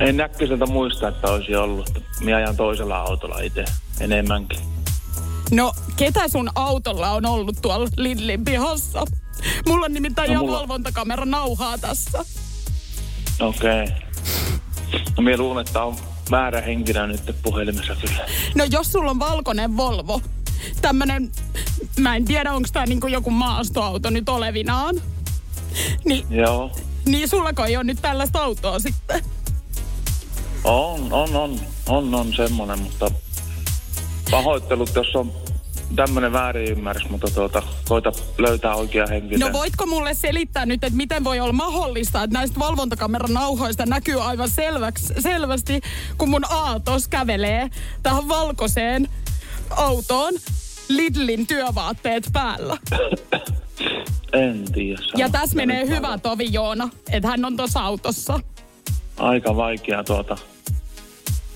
En 0.00 0.16
näkköiseltä 0.16 0.66
muista, 0.66 1.08
että 1.08 1.28
olisi 1.30 1.56
ollut. 1.56 2.02
Minä 2.20 2.36
ajan 2.36 2.56
toisella 2.56 2.96
autolla 2.98 3.40
itse 3.40 3.64
enemmänkin. 4.00 4.60
No, 5.50 5.72
ketä 5.96 6.28
sun 6.28 6.50
autolla 6.54 7.10
on 7.10 7.26
ollut 7.26 7.56
tuolla 7.62 7.88
Lidlin 7.96 8.44
pihassa? 8.44 9.04
Mulla 9.68 9.84
on 9.84 9.92
nimittäin 9.92 10.26
No, 10.28 10.32
ihan 10.32 10.44
mulla- 10.44 10.58
valvontakamera 10.58 11.24
nauhaa 11.24 11.78
tässä. 11.78 12.24
Okei. 13.40 13.84
Okay. 13.84 13.96
No 15.16 15.22
minä 15.22 15.36
luulen, 15.36 15.66
että 15.66 15.82
on 15.82 15.96
väärä 16.30 16.60
henkilö 16.60 17.06
nyt 17.06 17.36
puhelimessa 17.42 17.94
kyllä. 17.94 18.26
No 18.54 18.64
jos 18.70 18.92
sulla 18.92 19.10
on 19.10 19.18
valkoinen 19.18 19.76
Volvo, 19.76 20.20
tämmönen, 20.80 21.30
mä 21.98 22.16
en 22.16 22.24
tiedä 22.24 22.52
onko 22.52 22.68
tää 22.72 22.86
niinku 22.86 23.06
joku 23.06 23.30
maastoauto 23.30 24.10
nyt 24.10 24.28
olevinaan. 24.28 24.96
Ni, 26.04 26.26
Joo. 26.30 26.72
niin 27.06 27.28
sullako 27.28 27.64
ei 27.64 27.76
ole 27.76 27.84
nyt 27.84 27.98
tällaista 28.02 28.42
autoa 28.42 28.78
sitten? 28.78 29.24
On, 30.64 31.12
on, 31.12 31.36
on. 31.36 31.60
On, 31.88 32.14
on 32.14 32.34
semmonen, 32.34 32.78
mutta 32.78 33.10
pahoittelut, 34.30 34.94
jos 34.94 35.16
on 35.16 35.32
tämmöinen 35.96 36.32
väärinymmärrys, 36.32 37.08
mutta 37.08 37.26
tuota, 37.34 37.62
koita 37.88 38.12
löytää 38.38 38.74
oikea 38.74 39.06
henkilö. 39.06 39.46
No 39.46 39.52
voitko 39.52 39.86
mulle 39.86 40.14
selittää 40.14 40.66
nyt, 40.66 40.84
että 40.84 40.96
miten 40.96 41.24
voi 41.24 41.40
olla 41.40 41.52
mahdollista, 41.52 42.22
että 42.22 42.38
näistä 42.38 42.60
valvontakameran 42.60 43.34
nauhoista 43.34 43.86
näkyy 43.86 44.22
aivan 44.22 44.50
selväksi, 44.50 45.14
selvästi, 45.18 45.80
kun 46.18 46.28
mun 46.28 46.44
Aatos 46.50 47.08
kävelee 47.08 47.70
tähän 48.02 48.28
valkoiseen 48.28 49.08
autoon 49.70 50.34
Lidlin 50.88 51.46
työvaatteet 51.46 52.28
päällä. 52.32 52.76
En 54.32 54.64
tiedä. 54.72 55.02
Ja 55.16 55.28
tässä 55.28 55.56
menee 55.56 55.86
hyvä 55.86 56.18
tovi 56.18 56.48
Joona, 56.52 56.88
että 57.12 57.28
hän 57.28 57.44
on 57.44 57.56
tuossa 57.56 57.80
autossa. 57.80 58.40
Aika 59.16 59.56
vaikea 59.56 60.04
tuota, 60.04 60.36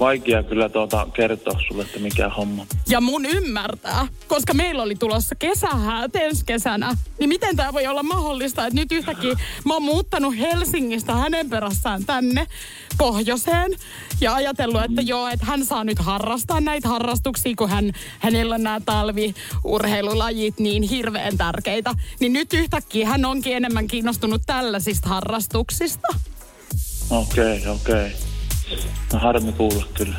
vaikea 0.01 0.43
kyllä 0.43 0.69
tuota 0.69 1.07
kertoa 1.15 1.61
sulle, 1.69 1.83
että 1.83 1.99
mikä 1.99 2.29
homma. 2.29 2.67
Ja 2.89 3.01
mun 3.01 3.27
ymmärtää, 3.27 4.09
koska 4.29 4.55
meillä 4.55 4.83
oli 4.83 4.95
tulossa 4.95 5.35
kesähäät 5.35 6.17
ensi 6.17 6.45
kesänä, 6.45 6.97
niin 7.19 7.29
miten 7.29 7.57
tämä 7.57 7.73
voi 7.73 7.87
olla 7.87 8.03
mahdollista, 8.03 8.67
että 8.67 8.81
nyt 8.81 8.93
yhtäkkiä 8.93 9.35
mä 9.65 9.75
oon 9.75 9.83
muuttanut 9.83 10.39
Helsingistä 10.39 11.15
hänen 11.15 11.51
perässään 11.51 12.05
tänne 12.05 12.47
pohjoiseen 12.99 13.73
ja 14.21 14.35
ajatellut, 14.35 14.83
että 14.83 15.03
joo, 15.03 15.29
että 15.29 15.47
hän 15.47 15.65
saa 15.65 15.85
nyt 15.85 15.99
harrastaa 15.99 16.61
näitä 16.61 16.89
harrastuksia, 16.89 17.55
kun 17.57 17.71
hän, 17.71 17.93
hänellä 18.19 18.55
on 18.55 18.63
nämä 18.63 18.81
talviurheilulajit 18.81 20.59
niin 20.59 20.83
hirveän 20.83 21.37
tärkeitä. 21.37 21.95
Niin 22.21 22.33
nyt 22.33 22.53
yhtäkkiä 22.53 23.09
hän 23.09 23.25
onkin 23.25 23.57
enemmän 23.57 23.87
kiinnostunut 23.87 24.43
tällaisista 24.47 25.09
harrastuksista. 25.09 26.09
Okei, 27.11 27.59
okay, 27.59 27.75
okei. 27.75 28.07
Okay. 28.07 28.32
No 29.13 29.19
harmi 29.19 29.53
kuulla 29.53 29.85
kyllä. 29.95 30.17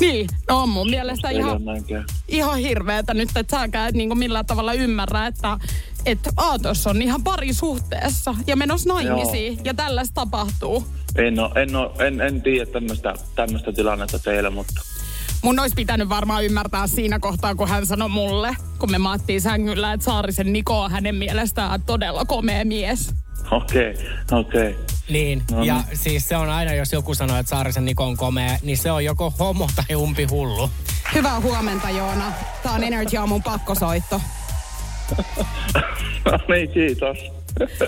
Niin, 0.00 0.26
no 0.48 0.62
on 0.62 0.68
mun 0.68 0.90
mielestä 0.90 1.28
Ei 1.28 1.36
ihan... 1.36 1.60
ihan 2.28 2.58
hirveetä 2.58 3.14
nyt, 3.14 3.28
että 3.36 3.58
säkään 3.58 3.88
et 3.88 3.94
niinku 3.94 4.14
millään 4.14 4.46
tavalla 4.46 4.72
ymmärrä, 4.72 5.26
että 5.26 5.58
että 6.06 6.30
Aatos 6.36 6.86
on 6.86 7.02
ihan 7.02 7.24
parisuhteessa 7.24 8.34
ja 8.46 8.56
menossa 8.56 8.88
naimisiin 8.88 9.52
Joo. 9.52 9.62
ja 9.64 9.74
tällaista 9.74 10.14
tapahtuu. 10.14 10.86
En, 11.16 11.38
oo, 11.38 11.52
en, 11.54 11.76
oo, 11.76 11.94
en, 11.98 12.20
en 12.20 12.42
tiedä 12.42 12.66
tämmöistä, 12.66 13.14
tämmöistä 13.34 13.72
tilannetta 13.72 14.18
teille, 14.18 14.50
mutta 14.50 14.80
Mun 15.42 15.58
olisi 15.58 15.74
pitänyt 15.74 16.08
varmaan 16.08 16.44
ymmärtää 16.44 16.86
siinä 16.86 17.18
kohtaa, 17.18 17.54
kun 17.54 17.68
hän 17.68 17.86
sanoi 17.86 18.08
mulle, 18.08 18.56
kun 18.78 18.90
me 18.90 18.98
maattiin 18.98 19.40
sängyllä, 19.40 19.92
että 19.92 20.04
Saarisen 20.04 20.52
Niko 20.52 20.80
on 20.80 20.90
hänen 20.90 21.14
mielestään 21.14 21.82
todella 21.82 22.24
komea 22.24 22.64
mies. 22.64 23.10
okei, 23.50 23.90
okay, 23.90 24.40
okei. 24.40 24.70
Okay. 24.70 24.84
Niin, 25.10 25.42
No 25.50 25.64
ja 25.64 25.74
niin. 25.74 25.98
siis 25.98 26.28
se 26.28 26.36
on 26.36 26.50
aina, 26.50 26.74
jos 26.74 26.92
joku 26.92 27.14
sanoo, 27.14 27.36
että 27.36 27.50
Saarisen 27.50 27.84
Niko 27.84 28.04
on 28.04 28.16
komea, 28.16 28.58
niin 28.62 28.78
se 28.78 28.90
on 28.90 29.04
joko 29.04 29.32
homo 29.38 29.68
tai 29.76 29.96
umpi 29.96 30.24
hullu. 30.24 30.70
Hyvää 31.14 31.40
huomenta, 31.40 31.90
Joona. 31.90 32.32
Tää 32.62 32.72
on 32.72 32.84
Energy 32.84 33.16
Aamun 33.16 33.42
pakkosoitto. 33.42 34.20
No 36.24 36.38
niin, 36.54 36.70
kiitos. 36.70 37.18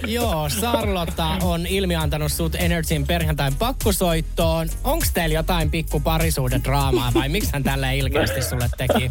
Joo, 0.07 0.49
Sarlotta 0.49 1.27
on 1.43 1.66
ilmiantanut 1.66 2.33
sut 2.33 2.55
Energyn 2.55 3.07
perjantain 3.07 3.55
pakkosoittoon. 3.55 4.68
Onks 4.85 5.11
teillä 5.14 5.35
jotain 5.35 5.70
pikku 5.70 6.01
parisuhdedraamaa 6.01 7.12
vai 7.14 7.29
miksi 7.29 7.51
hän 7.53 7.62
tällä 7.62 7.91
ilkeästi 7.93 8.43
sulle 8.43 8.68
teki? 8.77 9.11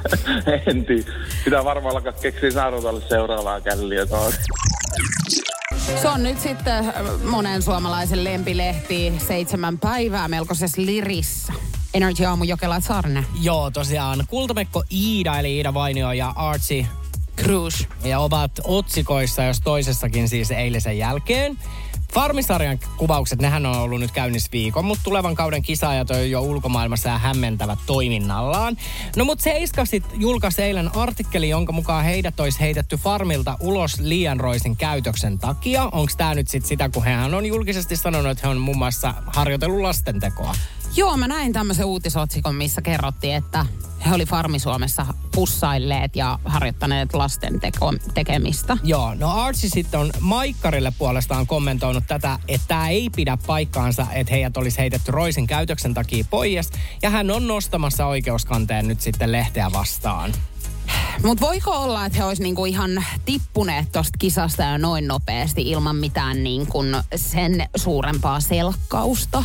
en 0.66 0.84
tiedä. 0.84 1.12
Pitää 1.44 1.64
varmaan 1.64 1.94
alkaa 1.96 2.12
keksiä 2.12 2.50
Saarotalle 2.50 3.02
seuraavaa 3.08 3.60
källiä 3.60 4.06
taas. 4.06 4.34
Se 6.00 6.08
on 6.08 6.22
nyt 6.22 6.40
sitten 6.40 6.74
äh, 6.88 6.94
monen 7.24 7.62
suomalaisen 7.62 8.24
lempilehti 8.24 9.12
seitsemän 9.28 9.78
päivää 9.78 10.28
melkoisessa 10.28 10.82
lirissä. 10.82 11.52
Energy 11.94 12.24
Aamu 12.24 12.44
Jokela 12.44 12.80
Saarinen. 12.80 13.26
Joo, 13.40 13.70
tosiaan 13.70 14.24
Kultamekko 14.28 14.84
Iida, 14.90 15.38
eli 15.38 15.56
Iida 15.56 15.74
Vainio 15.74 16.12
ja 16.12 16.32
Archie 16.36 16.86
Cruise. 17.42 17.86
ja 18.04 18.20
ovat 18.20 18.52
otsikoissa, 18.64 19.44
jos 19.44 19.60
toisessakin 19.60 20.28
siis 20.28 20.50
eilisen 20.50 20.98
jälkeen. 20.98 21.58
Farmisarjan 22.12 22.78
kuvaukset, 22.96 23.40
nehän 23.40 23.66
on 23.66 23.76
ollut 23.76 24.00
nyt 24.00 24.10
käynnissä 24.10 24.48
viikon, 24.52 24.84
mutta 24.84 25.04
tulevan 25.04 25.34
kauden 25.34 25.62
kisaajat 25.62 26.10
on 26.10 26.30
jo 26.30 26.40
ulkomaailmassa 26.40 27.08
ja 27.08 27.18
hämmentävät 27.18 27.78
toiminnallaan. 27.86 28.76
No 29.16 29.24
mutta 29.24 29.42
Seiska 29.42 29.84
sit 29.84 30.04
julkaisi 30.14 30.62
eilen 30.62 30.96
artikkeli, 30.96 31.48
jonka 31.48 31.72
mukaan 31.72 32.04
heidät 32.04 32.40
olisi 32.40 32.60
heitetty 32.60 32.96
farmilta 32.96 33.56
ulos 33.60 34.00
liian 34.00 34.40
roisin 34.40 34.76
käytöksen 34.76 35.38
takia. 35.38 35.84
Onko 35.84 36.12
tämä 36.16 36.34
nyt 36.34 36.48
sit 36.48 36.66
sitä, 36.66 36.88
kun 36.88 37.04
hän 37.04 37.34
on 37.34 37.46
julkisesti 37.46 37.96
sanonut, 37.96 38.32
että 38.32 38.46
he 38.46 38.50
on 38.50 38.60
muun 38.60 38.78
muassa 38.78 39.14
harjoitellut 39.26 39.80
lastentekoa? 39.80 40.54
Joo, 40.96 41.16
mä 41.16 41.28
näin 41.28 41.52
tämmöisen 41.52 41.86
uutisotsikon, 41.86 42.54
missä 42.54 42.82
kerrottiin, 42.82 43.34
että 43.34 43.66
he 44.06 44.14
oli 44.14 44.26
Farmi 44.26 44.58
Suomessa 44.58 45.06
pussailleet 45.34 46.16
ja 46.16 46.38
harjoittaneet 46.44 47.14
lasten 47.14 47.60
teko- 47.60 48.12
tekemistä. 48.14 48.76
Joo, 48.84 49.14
no 49.14 49.30
Archie 49.30 49.70
sitten 49.70 50.00
on 50.00 50.10
Maikkarille 50.20 50.92
puolestaan 50.98 51.46
kommentoinut 51.46 52.04
tätä, 52.06 52.38
että 52.48 52.68
tämä 52.68 52.88
ei 52.88 53.10
pidä 53.16 53.38
paikkaansa, 53.46 54.06
että 54.12 54.32
heidät 54.32 54.56
olisi 54.56 54.78
heitetty 54.78 55.12
roisin 55.12 55.46
käytöksen 55.46 55.94
takia 55.94 56.24
pois. 56.30 56.70
Ja 57.02 57.10
hän 57.10 57.30
on 57.30 57.46
nostamassa 57.46 58.06
oikeuskanteen 58.06 58.88
nyt 58.88 59.00
sitten 59.00 59.32
lehteä 59.32 59.72
vastaan. 59.72 60.32
Mutta 61.24 61.46
voiko 61.46 61.70
olla, 61.70 62.06
että 62.06 62.18
he 62.18 62.24
olisi 62.24 62.42
niinku 62.42 62.64
ihan 62.64 63.04
tippuneet 63.24 63.92
tosta 63.92 64.18
kisasta 64.18 64.64
jo 64.64 64.78
noin 64.78 65.08
nopeasti 65.08 65.62
ilman 65.62 65.96
mitään 65.96 66.44
niinku 66.44 66.84
sen 67.16 67.68
suurempaa 67.76 68.40
selkkausta? 68.40 69.44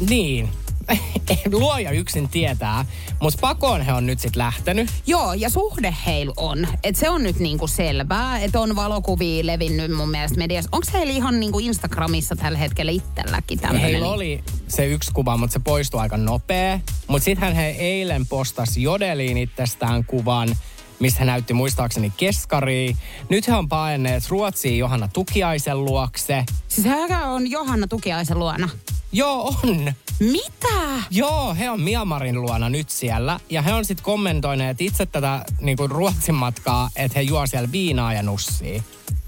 Niin. 0.00 0.48
Luoja 1.52 1.90
yksin 1.90 2.28
tietää, 2.28 2.84
mutta 3.20 3.38
pakoon 3.40 3.82
he 3.82 3.92
on 3.92 4.06
nyt 4.06 4.20
sitten 4.20 4.38
lähtenyt. 4.38 4.90
Joo, 5.06 5.32
ja 5.32 5.50
suhde 5.50 5.94
heillä 6.06 6.32
on. 6.36 6.68
Et 6.82 6.96
se 6.96 7.10
on 7.10 7.22
nyt 7.22 7.38
niinku 7.38 7.66
selvää, 7.66 8.38
että 8.38 8.60
on 8.60 8.76
valokuvia 8.76 9.46
levinnyt 9.46 9.92
mun 9.92 10.10
mielestä 10.10 10.38
mediassa. 10.38 10.68
Onko 10.72 10.86
heillä 10.92 11.12
ihan 11.12 11.40
niinku 11.40 11.58
Instagramissa 11.58 12.36
tällä 12.36 12.58
hetkellä 12.58 12.92
itselläkin 12.92 13.58
tämmöinen? 13.58 13.90
Heillä 13.90 14.08
oli 14.08 14.44
se 14.68 14.86
yksi 14.86 15.12
kuva, 15.12 15.36
mutta 15.36 15.52
se 15.52 15.58
poistui 15.58 16.00
aika 16.00 16.16
nopea. 16.16 16.80
Mutta 17.06 17.24
sittenhän 17.24 17.54
he 17.54 17.68
eilen 17.68 18.26
postas 18.26 18.76
Jodeliin 18.76 19.36
itsestään 19.36 20.04
kuvan, 20.04 20.56
missä 20.98 21.24
näytti 21.24 21.52
muistaakseni 21.54 22.12
keskaria. 22.16 22.96
Nyt 23.28 23.48
he 23.48 23.54
on 23.54 23.68
paenneet 23.68 24.28
Ruotsiin 24.28 24.78
Johanna 24.78 25.08
Tukiaisen 25.08 25.84
luokse. 25.84 26.44
Siis 26.68 26.86
hän 26.86 27.28
on 27.28 27.50
Johanna 27.50 27.86
Tukiaisen 27.86 28.38
luona. 28.38 28.68
Joo, 29.12 29.54
on. 29.64 29.92
Mitä? 30.20 31.02
Joo, 31.10 31.54
he 31.54 31.70
on 31.70 31.80
Miamarin 31.80 32.40
luona 32.42 32.68
nyt 32.68 32.90
siellä. 32.90 33.40
Ja 33.50 33.62
he 33.62 33.74
on 33.74 33.84
sitten 33.84 34.04
kommentoineet 34.04 34.80
itse 34.80 35.06
tätä 35.06 35.44
niinku 35.60 35.86
Ruotsin 35.86 36.34
matkaa, 36.34 36.90
että 36.96 37.18
he 37.18 37.22
juo 37.22 37.46
siellä 37.46 37.72
viinaa 37.72 38.12
ja 38.12 38.22
nussia. 38.22 38.82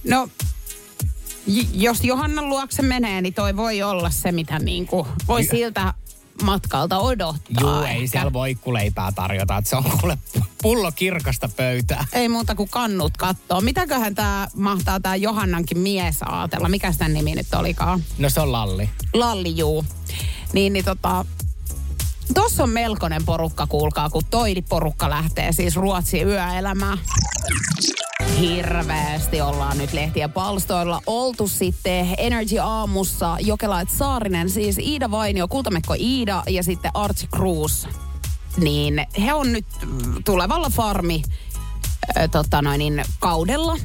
No, 0.05 0.29
j- 1.47 1.67
jos 1.73 2.05
Johannan 2.05 2.49
luokse 2.49 2.83
menee, 2.83 3.21
niin 3.21 3.35
toi 3.35 3.57
voi 3.57 3.83
olla 3.83 4.11
se, 4.11 4.33
mitä 4.33 4.59
niinku 4.59 5.07
voi 5.29 5.45
siltä 5.45 5.95
matkalta 6.43 6.99
odottaa. 6.99 7.61
Joo, 7.61 7.83
ei 7.85 7.97
ehkä. 7.97 8.07
siellä 8.07 8.33
voi 8.33 8.55
kuleipää 8.55 9.13
tarjota. 9.13 9.57
Että 9.57 9.71
se 9.71 9.77
on 9.77 9.85
kuule 10.01 10.19
pullo 10.63 10.93
kirkasta 10.93 11.49
pöytää. 11.57 12.05
Ei 12.13 12.29
muuta 12.29 12.55
kuin 12.55 12.69
kannut 12.69 13.17
kattoo. 13.17 13.61
Mitäköhän 13.61 14.15
tämä 14.15 14.49
mahtaa 14.55 15.01
tämä 15.01 15.17
Johannankin 15.17 15.79
mies 15.79 16.17
ajatella? 16.23 16.69
Mikä 16.69 16.93
tämän 16.99 17.15
nimi 17.15 17.35
nyt 17.35 17.55
olikaan? 17.55 18.05
No 18.19 18.31
se 18.31 18.41
on 18.41 18.53
Lalli. 18.53 18.91
Lalli, 19.15 19.57
juu. 19.57 19.85
Niin, 20.53 20.73
niin 20.73 20.85
tota... 20.85 21.25
Tossa 22.35 22.63
on 22.63 22.71
melkoinen 22.71 23.25
porukka, 23.25 23.67
kuulkaa, 23.67 24.11
kun 24.11 24.23
toi 24.31 24.55
porukka 24.69 25.11
lähtee 25.11 25.53
siis 25.53 25.77
Ruotsin 25.77 26.29
yöelämään. 26.29 26.99
Hirveästi 28.41 29.41
ollaan 29.41 29.79
nyt 29.79 29.93
lehtiä 29.93 30.29
palstoilla 30.29 31.03
oltu 31.07 31.49
sitten 31.49 32.15
Energy 32.19 32.59
Aamussa. 32.59 33.37
Jokelait 33.41 33.91
Saarinen, 33.91 34.51
siis 34.51 34.79
Iida 34.79 35.11
Vainio, 35.11 35.49
Kultamekko 35.49 35.95
Iida 35.99 36.43
ja 36.49 36.63
sitten 36.63 36.91
Archie 36.95 37.29
Cruz. 37.37 37.87
Niin 38.57 39.07
he 39.27 39.35
on 39.35 39.53
nyt 39.53 39.67
tulevalla 40.25 40.71
farmi 40.71 41.23
ö, 42.19 42.29
tota 42.29 42.63
noin, 42.63 43.05
kaudella. 43.19 43.77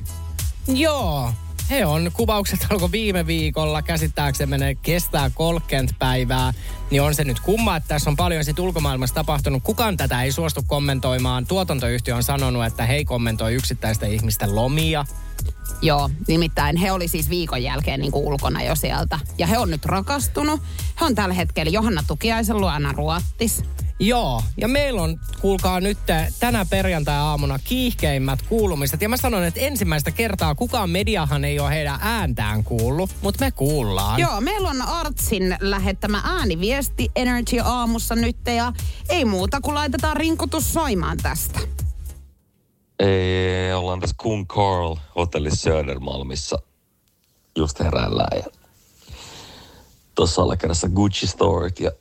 Joo. 0.68 1.32
He 1.70 1.86
on, 1.86 2.12
kuvaukset 2.14 2.68
alkoi 2.70 2.92
viime 2.92 3.28
viikolla, 3.28 3.82
käsittääkseni 3.82 4.50
menee, 4.50 4.76
kestää 4.76 5.30
30 5.30 5.96
päivää, 6.00 6.54
niin 6.92 7.02
on 7.02 7.16
se 7.16 7.24
nyt 7.24 7.40
kumma, 7.40 7.76
että 7.76 7.88
tässä 7.88 8.10
on 8.10 8.16
paljon 8.16 8.46
sit 8.46 8.60
ulkomaailmassa 8.60 9.16
tapahtunut. 9.16 9.64
Kukaan 9.64 9.98
tätä 9.98 10.24
ei 10.24 10.32
suostu 10.32 10.62
kommentoimaan. 10.68 11.48
Tuotantoyhtiö 11.48 12.16
on 12.16 12.24
sanonut, 12.24 12.66
että 12.66 12.86
he 12.86 13.06
kommentoi 13.06 13.54
yksittäisten 13.54 14.12
ihmisten 14.12 14.56
lomia. 14.56 15.06
Joo, 15.82 16.10
nimittäin 16.28 16.78
he 16.78 16.92
oli 16.92 17.08
siis 17.08 17.30
viikon 17.30 17.64
jälkeen 17.64 18.00
niin 18.00 18.12
kuin 18.12 18.26
ulkona 18.26 18.64
jo 18.64 18.76
sieltä. 18.76 19.20
Ja 19.38 19.48
he 19.48 19.58
on 19.58 19.70
nyt 19.70 19.86
rakastunut. 19.86 20.62
He 21.02 21.06
on 21.06 21.16
tällä 21.16 21.34
hetkellä 21.34 21.72
Johanna 21.72 22.04
Tukiaisen 22.08 22.62
luona 22.62 22.92
Ruottis. 22.92 23.64
Joo, 24.00 24.44
ja 24.58 24.68
meillä 24.68 25.02
on, 25.02 25.20
kuulkaa 25.42 25.80
nyt 25.80 25.98
tänä 26.40 26.66
perjantai-aamuna 26.66 27.60
kiihkeimmät 27.64 28.42
kuulumiset. 28.42 29.02
Ja 29.02 29.10
mä 29.10 29.18
sanon, 29.18 29.44
että 29.44 29.60
ensimmäistä 29.60 30.12
kertaa 30.12 30.56
kukaan 30.56 30.90
mediahan 30.90 31.46
ei 31.46 31.60
ole 31.60 31.70
heidän 31.70 32.00
ääntään 32.02 32.64
kuullut, 32.64 33.10
mutta 33.22 33.46
me 33.46 33.52
kuullaan. 33.52 34.20
Joo, 34.20 34.42
meillä 34.42 34.70
on 34.70 34.82
Artsin 34.82 35.58
lähettämä 35.60 36.22
ääniviesti 36.26 37.12
Energy 37.16 37.60
aamussa 37.64 38.16
nyt 38.16 38.38
ja 38.56 38.74
ei 39.10 39.26
muuta 39.26 39.62
kuin 39.62 39.76
laitetaan 39.76 40.18
rinkutus 40.18 40.74
soimaan 40.74 41.18
tästä. 41.18 41.60
Ei, 43.00 43.74
ollaan 43.74 44.00
tässä 44.00 44.16
Kun 44.20 44.48
Carl 44.48 44.96
hotellissa 45.16 45.62
Södermalmissa 45.62 46.60
just 47.56 47.80
heräillään 47.80 48.38
ja 48.38 48.46
tuossa 50.16 50.42
kädessä 50.60 50.90
Gucci 50.90 51.28
Storet 51.28 51.80
ja 51.80 51.92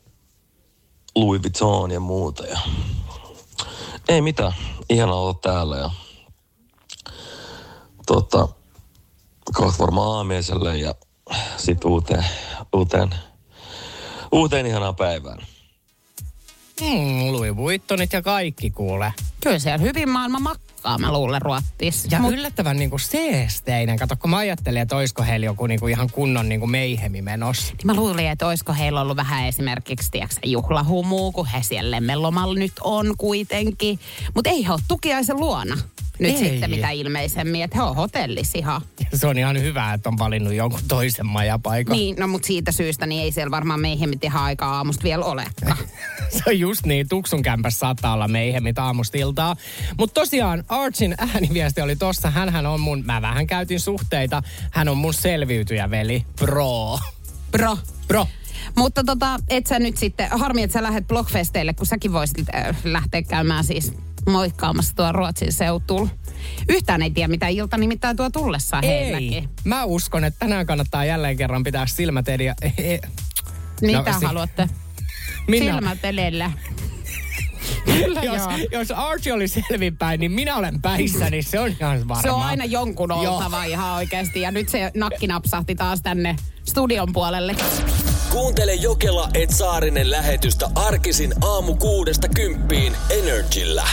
Louis 1.15 1.43
Vuitton 1.43 1.91
ja 1.91 2.01
muuta. 2.01 2.47
Ja... 2.47 2.59
Ei 4.09 4.23
mitään, 4.23 4.53
ihana 4.91 5.15
olla 5.15 5.35
täällä 5.35 5.77
ja 5.77 5.91
tota, 8.07 8.49
kohta 9.55 9.79
varmaan 9.79 10.17
aamiaiselle 10.17 10.79
ja 10.79 10.95
sitten 11.57 11.91
uuteen, 11.91 12.25
uuteen, 12.73 13.15
uuteen 14.33 14.67
ihanaan 14.67 14.97
päivään. 14.97 15.39
Mm, 16.81 17.33
Louis 17.33 17.57
Vuittonit 17.57 18.13
ja 18.13 18.23
kaikki 18.23 18.71
kuule. 18.71 19.13
Kyllä 19.41 19.59
siellä 19.59 19.79
hyvin 19.79 20.09
maailma 20.09 20.39
makkaa, 20.39 20.72
mä 20.99 21.13
luulen 21.13 21.43
Ruottis. 21.43 22.07
Ja 22.11 22.19
Mut- 22.19 22.33
yllättävän 22.33 22.77
niinku 22.77 22.99
seesteinen. 22.99 23.99
Kato, 23.99 24.17
kun 24.17 24.31
mä 24.31 24.37
ajattelin, 24.37 24.83
että 24.83 24.97
oisko 24.97 25.23
heillä 25.23 25.47
joku 25.47 25.67
niinku 25.67 25.87
ihan 25.87 26.11
kunnon 26.11 26.49
niinku 26.49 26.67
meihemi 26.67 27.23
menossa. 27.23 27.73
Niin 27.73 27.87
Mä 27.87 27.95
luulin, 27.95 28.29
että 28.29 28.47
olisiko 28.47 28.73
heillä 28.73 29.01
ollut 29.01 29.17
vähän 29.17 29.47
esimerkiksi 29.47 30.11
tiedätkö, 30.11 30.37
juhlahumuu, 30.45 31.33
kun 31.33 31.47
he 31.47 31.63
siellä 31.63 31.91
lemmenlomalla 31.91 32.55
nyt 32.59 32.73
on 32.81 33.15
kuitenkin. 33.19 33.99
Mutta 34.35 34.51
ei 34.51 34.67
he 34.67 34.73
ole 34.73 34.81
tukiaisen 34.89 35.37
luona 35.41 35.79
nyt 36.23 36.37
Ei. 36.37 36.39
sitten 36.39 36.71
mitä 36.71 36.91
ilmeisemmin, 36.91 37.63
että 37.63 37.77
he 37.77 37.83
on 37.83 37.97
hotellissa 37.97 38.59
ihan. 38.59 38.81
Se 39.15 39.27
on 39.27 39.39
ihan 39.39 39.61
hyvä, 39.61 39.93
että 39.93 40.09
on 40.09 40.19
valinnut 40.19 40.55
jonkun 40.55 40.81
toisen 40.89 41.27
majapaikan. 41.27 41.97
Niin, 41.97 42.17
no 42.19 42.27
mutta 42.27 42.47
siitä 42.47 42.73
syystä 42.73 43.07
niin 43.07 43.23
ei 43.23 43.33
siellä 43.33 43.51
varmaan 43.51 43.81
meihemmin 43.81 44.21
tehdä 44.21 44.39
aikaa 44.39 44.77
aamusta 44.77 45.05
vielä 45.05 45.25
olekaan. 45.25 45.77
Se 46.31 46.43
on 46.47 46.59
just 46.59 46.87
niin, 46.87 47.09
Tuksun 47.09 47.43
kämpässä 47.43 47.79
saattaa 47.79 48.15
olla 48.15 48.29
meihemit 48.29 48.79
aamusta 48.79 49.19
iltaa. 49.19 49.57
Mutta 49.99 50.21
tosiaan 50.21 50.65
Archin 50.69 51.15
ääniviesti 51.19 51.81
oli 51.81 51.97
tossa. 51.97 52.31
Hänhän 52.31 52.67
on 52.67 52.81
mun, 52.81 53.03
mä 53.07 53.23
vähän 53.23 53.47
käytin 53.47 53.81
suhteita. 53.81 54.43
Hän 54.71 54.89
on 54.89 54.97
mun 54.97 55.15
selviytyjä 55.15 55.91
veli. 55.91 56.25
Bro. 56.37 56.99
Bro. 57.51 57.79
Bro. 58.09 58.27
Mutta 58.77 59.05
tota, 59.05 59.41
et 59.49 59.67
sä 59.67 59.79
nyt 59.79 59.97
sitten, 59.97 60.29
harmi, 60.31 60.63
että 60.63 60.73
sä 60.73 60.83
lähdet 60.83 61.07
blogfesteille, 61.07 61.75
kun 61.75 61.87
säkin 61.87 62.13
voisit 62.13 62.55
äh, 62.55 62.77
lähteä 62.85 63.23
käymään 63.23 63.65
siis 63.65 63.93
moikkaamassa 64.31 64.95
tuo 64.97 65.13
Ruotsin 65.13 65.53
seutulla. 65.53 66.09
Yhtään 66.69 67.03
ei 67.03 67.11
tiedä, 67.11 67.29
mitä 67.29 67.49
ilta 67.49 67.77
nimittäin 67.77 68.17
tuo 68.17 68.31
tullessaan 68.31 68.85
Ei. 68.85 68.91
heilläkin. 68.91 69.49
Mä 69.65 69.85
uskon, 69.85 70.25
että 70.25 70.39
tänään 70.39 70.67
kannattaa 70.67 71.05
jälleen 71.05 71.37
kerran 71.37 71.65
pitää 71.65 71.87
silmät 71.87 72.29
edia. 72.29 72.55
Mitä 73.81 74.13
No, 74.13 74.19
si- 74.19 74.25
haluatte? 74.27 74.69
Minä, 75.49 75.73
Silmät 75.75 76.05
edellä. 76.05 76.51
Kyllä 77.85 78.23
jos, 78.23 78.43
joo. 78.43 78.69
jos 78.81 78.91
Archie 78.91 79.33
oli 79.33 79.49
selvinpäin, 79.49 80.21
niin 80.21 80.33
minä 80.33 80.57
olen 80.57 80.81
päissä, 80.83 81.31
niin 81.31 81.45
se 81.45 81.61
on 81.61 81.69
ihan 81.81 82.09
varma. 82.09 82.23
Se 82.23 82.31
on 82.31 82.43
aina 82.43 82.65
jonkun 82.65 83.09
Joo. 83.11 83.35
oltava 83.37 83.65
ihan 83.65 83.95
oikeasti. 83.97 84.41
Ja 84.41 84.51
nyt 84.51 84.69
se 84.69 84.91
nakki 84.95 85.27
napsahti 85.27 85.75
taas 85.75 86.01
tänne 86.03 86.37
studion 86.65 87.13
puolelle. 87.13 87.57
Kuuntele 88.31 88.75
Jokela 88.75 89.29
et 89.35 89.51
Saarinen 89.51 90.11
lähetystä 90.11 90.71
arkisin 90.75 91.33
aamu 91.45 91.75
kuudesta 91.75 92.29
kymppiin 92.29 92.97
Energillä. 93.11 93.85